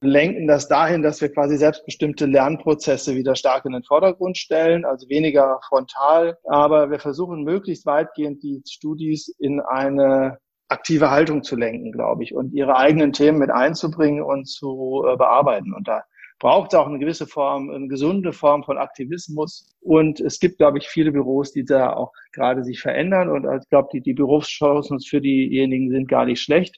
lenken 0.00 0.46
das 0.46 0.68
dahin, 0.68 1.02
dass 1.02 1.22
wir 1.22 1.32
quasi 1.32 1.56
selbstbestimmte 1.56 2.26
Lernprozesse 2.26 3.14
wieder 3.14 3.36
stark 3.36 3.64
in 3.64 3.72
den 3.72 3.84
Vordergrund 3.84 4.36
stellen, 4.36 4.84
also 4.84 5.08
weniger 5.08 5.60
frontal. 5.68 6.36
Aber 6.44 6.90
wir 6.90 6.98
versuchen 6.98 7.44
möglichst 7.44 7.86
weitgehend 7.86 8.42
die 8.42 8.62
Studis 8.68 9.28
in 9.38 9.60
eine 9.60 10.38
aktive 10.68 11.10
Haltung 11.10 11.42
zu 11.42 11.56
lenken, 11.56 11.92
glaube 11.92 12.24
ich, 12.24 12.34
und 12.34 12.52
ihre 12.52 12.76
eigenen 12.76 13.12
Themen 13.12 13.38
mit 13.38 13.50
einzubringen 13.50 14.22
und 14.22 14.46
zu 14.46 15.04
äh, 15.06 15.16
bearbeiten. 15.16 15.72
Und 15.72 15.88
da 15.88 16.02
braucht 16.38 16.72
es 16.72 16.78
auch 16.78 16.86
eine 16.86 16.98
gewisse 16.98 17.26
Form, 17.26 17.70
eine 17.70 17.88
gesunde 17.88 18.32
Form 18.32 18.64
von 18.64 18.78
Aktivismus. 18.78 19.66
Und 19.80 20.20
es 20.20 20.40
gibt, 20.40 20.58
glaube 20.58 20.78
ich, 20.78 20.88
viele 20.88 21.12
Büros, 21.12 21.52
die 21.52 21.64
da 21.64 21.92
auch 21.92 22.12
gerade 22.32 22.64
sich 22.64 22.80
verändern. 22.80 23.28
Und 23.28 23.44
ich 23.60 23.68
glaube, 23.68 23.88
die, 23.92 24.00
die 24.00 24.14
Berufschancen 24.14 25.00
für 25.00 25.20
diejenigen 25.20 25.90
sind 25.90 26.08
gar 26.08 26.26
nicht 26.26 26.40
schlecht. 26.40 26.76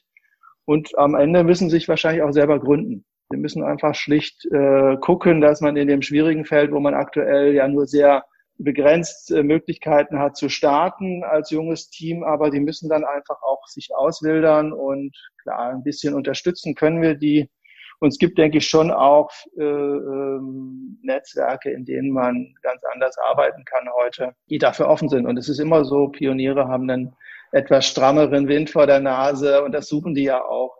Und 0.65 0.97
am 0.97 1.15
Ende 1.15 1.43
müssen 1.43 1.69
sich 1.69 1.87
wahrscheinlich 1.87 2.23
auch 2.23 2.31
selber 2.31 2.59
gründen. 2.59 3.05
Wir 3.29 3.39
müssen 3.39 3.63
einfach 3.63 3.95
schlicht 3.95 4.45
äh, 4.51 4.97
gucken, 4.97 5.41
dass 5.41 5.61
man 5.61 5.75
in 5.75 5.87
dem 5.87 6.01
schwierigen 6.01 6.45
Feld, 6.45 6.71
wo 6.71 6.79
man 6.79 6.93
aktuell 6.93 7.53
ja 7.53 7.67
nur 7.67 7.87
sehr 7.87 8.23
begrenzt 8.57 9.31
äh, 9.31 9.43
Möglichkeiten 9.43 10.19
hat 10.19 10.35
zu 10.35 10.49
starten 10.49 11.23
als 11.23 11.51
junges 11.51 11.89
Team, 11.89 12.23
aber 12.23 12.49
die 12.49 12.59
müssen 12.59 12.89
dann 12.89 13.03
einfach 13.03 13.41
auch 13.43 13.65
sich 13.67 13.89
auswildern 13.95 14.73
und 14.73 15.15
klar, 15.41 15.69
ein 15.69 15.83
bisschen 15.83 16.13
unterstützen 16.13 16.75
können 16.75 17.01
wir 17.01 17.15
die. 17.15 17.49
Und 17.99 18.09
es 18.09 18.19
gibt, 18.19 18.37
denke 18.37 18.59
ich, 18.59 18.67
schon 18.67 18.91
auch 18.91 19.31
äh, 19.57 19.63
ähm, 19.63 20.99
Netzwerke, 21.01 21.71
in 21.71 21.85
denen 21.85 22.11
man 22.11 22.53
ganz 22.61 22.83
anders 22.93 23.17
arbeiten 23.17 23.63
kann 23.65 23.87
heute, 23.95 24.33
die 24.49 24.59
dafür 24.59 24.87
offen 24.87 25.09
sind. 25.09 25.25
Und 25.25 25.37
es 25.37 25.49
ist 25.49 25.59
immer 25.59 25.83
so, 25.83 26.09
Pioniere 26.09 26.67
haben 26.67 26.89
einen 26.89 27.15
etwas 27.51 27.87
strammeren 27.87 28.47
Wind 28.47 28.69
vor 28.69 28.85
der 28.87 28.99
Nase 28.99 29.63
und 29.63 29.71
das 29.71 29.87
suchen 29.87 30.13
die 30.13 30.23
ja 30.23 30.43
auch 30.43 30.75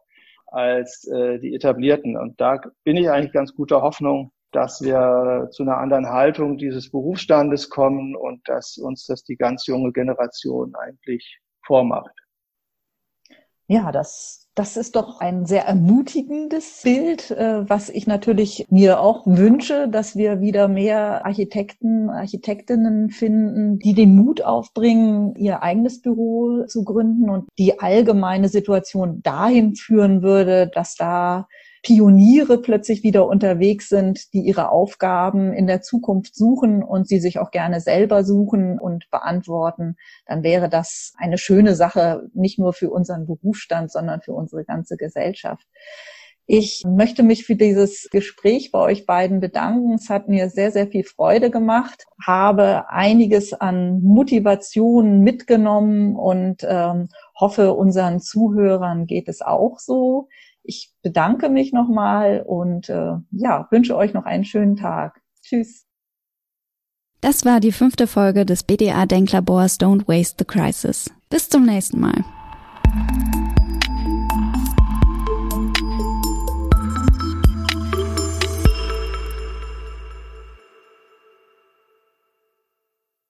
als 0.48 1.08
äh, 1.08 1.40
die 1.40 1.56
etablierten. 1.56 2.18
Und 2.18 2.40
da 2.40 2.62
bin 2.84 2.98
ich 2.98 3.10
eigentlich 3.10 3.34
ganz 3.34 3.54
guter 3.54 3.82
Hoffnung, 3.82 4.32
dass 4.52 4.82
wir 4.82 5.50
zu 5.52 5.64
einer 5.64 5.78
anderen 5.78 6.10
Haltung 6.10 6.58
dieses 6.58 6.92
Berufsstandes 6.92 7.70
kommen 7.70 8.16
und 8.16 8.48
dass 8.48 8.78
uns 8.78 9.06
das 9.06 9.24
die 9.24 9.36
ganz 9.36 9.66
junge 9.68 9.92
Generation 9.92 10.74
eigentlich 10.76 11.40
vormacht. 11.66 12.14
Ja, 13.70 13.92
das, 13.92 14.48
das 14.56 14.78
ist 14.78 14.96
doch 14.96 15.20
ein 15.20 15.46
sehr 15.46 15.66
ermutigendes 15.66 16.82
Bild, 16.84 17.32
äh, 17.32 17.70
was 17.70 17.90
ich 17.90 18.08
natürlich 18.08 18.66
mir 18.70 19.02
auch 19.02 19.26
wünsche, 19.28 19.90
dass 19.90 20.16
wir 20.16 20.40
wieder 20.40 20.70
mehr 20.70 21.26
Architekten, 21.26 22.10
Architektinnen 22.10 23.10
finden, 23.10 23.78
die 23.80 23.94
den 23.94 24.16
Mut 24.16 24.42
aufbringen, 24.42 25.36
ihr 25.36 25.64
eigenes 25.64 26.02
Büro 26.02 26.64
zu 26.66 26.86
gründen 26.86 27.30
und 27.30 27.50
die 27.58 27.80
allgemeine 27.80 28.48
Situation 28.48 29.22
dahin 29.22 29.76
führen 29.76 30.22
würde, 30.22 30.72
dass 30.74 30.96
da 30.96 31.50
Pioniere 31.88 32.58
plötzlich 32.58 33.04
wieder 33.04 33.28
unterwegs 33.28 33.88
sind, 33.88 34.34
die 34.34 34.42
ihre 34.42 34.72
Aufgaben 34.72 35.54
in 35.54 35.68
der 35.68 35.82
Zukunft 35.82 36.36
suchen 36.36 36.84
und 36.84 37.08
sie 37.08 37.20
sich 37.20 37.40
auch 37.40 37.50
gerne 37.50 37.80
selber 37.80 38.26
suchen 38.26 38.78
und 38.78 39.10
beantworten, 39.10 39.96
dann 40.26 40.44
wäre 40.44 40.68
das 40.68 41.14
eine 41.18 41.38
schöne 41.38 41.76
Sache, 41.76 42.28
nicht 42.34 42.60
nur 42.60 42.74
für 42.74 42.90
unseren 42.90 43.26
Berufsstand, 43.26 43.90
sondern 43.90 44.20
für 44.20 44.34
unsere 44.34 44.66
ganze 44.66 44.98
Gesellschaft. 44.98 45.66
Ich 46.46 46.84
möchte 46.86 47.24
mich 47.24 47.46
für 47.46 47.56
dieses 47.56 48.10
Gespräch 48.12 48.72
bei 48.72 48.80
euch 48.80 49.06
beiden 49.06 49.40
bedanken. 49.40 49.94
Es 49.94 50.10
hat 50.10 50.28
mir 50.28 50.50
sehr, 50.50 50.72
sehr 50.72 50.88
viel 50.88 51.06
Freude 51.06 51.52
gemacht, 51.52 52.04
habe 52.26 52.90
einiges 52.90 53.54
an 53.54 54.02
Motivation 54.02 55.22
mitgenommen 55.22 56.18
und 56.18 56.66
ähm, 56.68 57.08
hoffe, 57.40 57.74
unseren 57.74 58.20
Zuhörern 58.20 59.06
geht 59.06 59.30
es 59.30 59.42
auch 59.42 59.80
so. 59.80 60.28
Ich 60.68 60.94
bedanke 61.02 61.48
mich 61.48 61.72
nochmal 61.72 62.44
und 62.46 62.90
äh, 62.90 63.14
ja, 63.32 63.68
wünsche 63.72 63.96
euch 63.96 64.14
noch 64.14 64.26
einen 64.26 64.44
schönen 64.44 64.76
Tag. 64.76 65.22
Tschüss. 65.42 65.86
Das 67.22 67.46
war 67.46 67.62
die 67.62 67.72
fünfte 67.72 68.06
Folge 68.06 68.46
des 68.46 68.64
BDA 68.64 69.06
Denklabors 69.06 69.80
Don't 69.80 70.08
Waste 70.08 70.36
the 70.40 70.46
Crisis. 70.46 71.10
Bis 71.30 71.50
zum 71.50 71.66
nächsten 71.66 72.00
Mal. 72.00 72.26